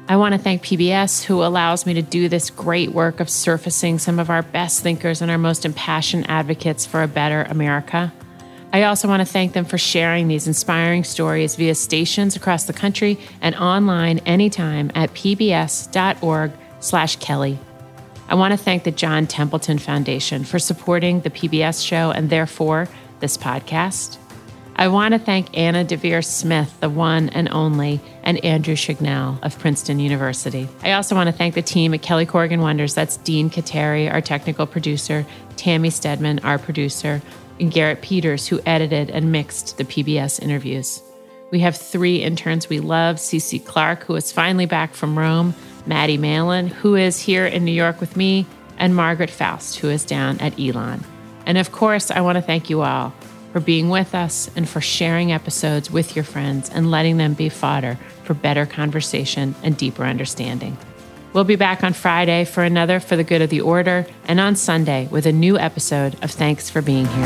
I 0.08 0.18
want 0.18 0.34
to 0.34 0.38
thank 0.38 0.64
PBS, 0.64 1.24
who 1.24 1.44
allows 1.44 1.86
me 1.86 1.94
to 1.94 2.02
do 2.02 2.28
this 2.28 2.50
great 2.50 2.92
work 2.92 3.22
of 3.22 3.30
surfacing 3.30 4.00
some 4.00 4.20
of 4.20 4.30
our 4.30 4.42
best 4.42 4.82
thinkers 4.82 5.22
and 5.22 5.32
our 5.32 5.38
most 5.38 5.66
impassioned 5.66 6.30
advocates 6.30 6.86
for 6.86 7.04
a 7.04 7.08
better 7.08 7.44
America. 7.44 8.12
I 8.74 8.84
also 8.84 9.08
want 9.08 9.22
to 9.22 9.26
thank 9.26 9.54
them 9.54 9.64
for 9.66 9.78
sharing 9.78 10.28
these 10.28 10.48
inspiring 10.48 11.04
stories 11.04 11.56
via 11.56 11.76
stations 11.76 12.36
across 12.36 12.64
the 12.66 12.74
country 12.74 13.20
and 13.40 13.54
online 13.56 14.18
anytime 14.26 14.92
at 14.96 15.14
pbs.org/kelly. 15.14 17.60
I 18.30 18.36
want 18.36 18.52
to 18.52 18.58
thank 18.58 18.84
the 18.84 18.90
John 18.90 19.28
Templeton 19.28 19.78
Foundation 19.78 20.44
for 20.44 20.58
supporting 20.58 21.22
the 21.22 21.30
PBS 21.30 21.86
show 21.86 22.10
and 22.10 22.32
therefore 22.32 22.90
this 23.20 23.38
podcast. 23.38 24.18
I 24.76 24.88
want 24.88 25.14
to 25.14 25.20
thank 25.20 25.56
Anna 25.56 25.86
Deavere 25.86 26.26
Smith, 26.26 26.80
the 26.80 26.90
one 26.90 27.30
and 27.30 27.48
only, 27.50 28.02
and 28.24 28.44
Andrew 28.44 28.76
Chignell 28.76 29.38
of 29.44 29.60
Princeton 29.60 30.00
University. 30.00 30.68
I 30.82 30.94
also 30.94 31.14
want 31.14 31.28
to 31.28 31.32
thank 31.32 31.54
the 31.54 31.62
team 31.62 31.94
at 31.94 32.02
Kelly 32.02 32.26
Corrigan 32.26 32.62
Wonders. 32.62 32.96
That's 32.96 33.18
Dean 33.18 33.52
Kateri, 33.52 34.12
our 34.12 34.22
technical 34.22 34.66
producer, 34.66 35.28
Tammy 35.58 35.92
Stedman, 35.92 36.40
our 36.40 36.58
producer, 36.58 37.22
and 37.60 37.72
Garrett 37.72 38.02
Peters, 38.02 38.48
who 38.48 38.62
edited 38.66 39.10
and 39.10 39.32
mixed 39.32 39.78
the 39.78 39.86
PBS 39.86 40.42
interviews. 40.42 41.02
We 41.52 41.60
have 41.60 41.78
three 41.78 42.24
interns 42.24 42.70
we 42.70 42.80
love 42.80 43.18
Cece 43.18 43.64
Clark, 43.64 44.04
who 44.04 44.16
is 44.16 44.32
finally 44.32 44.66
back 44.66 44.94
from 44.94 45.18
Rome, 45.18 45.54
Maddie 45.86 46.18
Malin, 46.18 46.68
who 46.68 46.96
is 46.96 47.20
here 47.20 47.46
in 47.46 47.64
New 47.66 47.72
York 47.72 48.00
with 48.00 48.18
me, 48.18 48.46
and 48.78 48.96
Margaret 48.96 49.30
Faust, 49.30 49.78
who 49.78 49.90
is 49.90 50.06
down 50.06 50.40
at 50.40 50.60
Elon. 50.60 51.04
And 51.46 51.58
of 51.58 51.72
course, 51.72 52.10
I 52.10 52.22
want 52.22 52.38
to 52.38 52.42
thank 52.42 52.70
you 52.70 52.82
all 52.82 53.14
for 53.52 53.60
being 53.60 53.90
with 53.90 54.16
us 54.16 54.50
and 54.56 54.68
for 54.68 54.82
sharing 54.82 55.32
episodes 55.32 55.92
with 55.92 56.16
your 56.16 56.26
friends 56.26 56.70
and 56.72 56.90
letting 56.90 57.18
them 57.18 57.34
be 57.36 57.50
fodder 57.50 58.00
for 58.24 58.34
better 58.34 58.66
conversation 58.66 59.54
and 59.62 59.78
deeper 59.78 60.06
understanding. 60.06 60.76
We'll 61.34 61.44
be 61.44 61.56
back 61.56 61.84
on 61.84 61.94
Friday 61.94 62.46
for 62.46 62.64
another 62.64 63.00
For 63.00 63.16
the 63.16 63.24
Good 63.24 63.42
of 63.42 63.50
the 63.50 63.62
Order, 63.62 64.06
and 64.26 64.40
on 64.40 64.56
Sunday 64.56 65.08
with 65.10 65.26
a 65.26 65.32
new 65.32 65.58
episode 65.58 66.16
of 66.24 66.30
Thanks 66.30 66.70
for 66.70 66.80
Being 66.80 67.08
Here. 67.08 67.26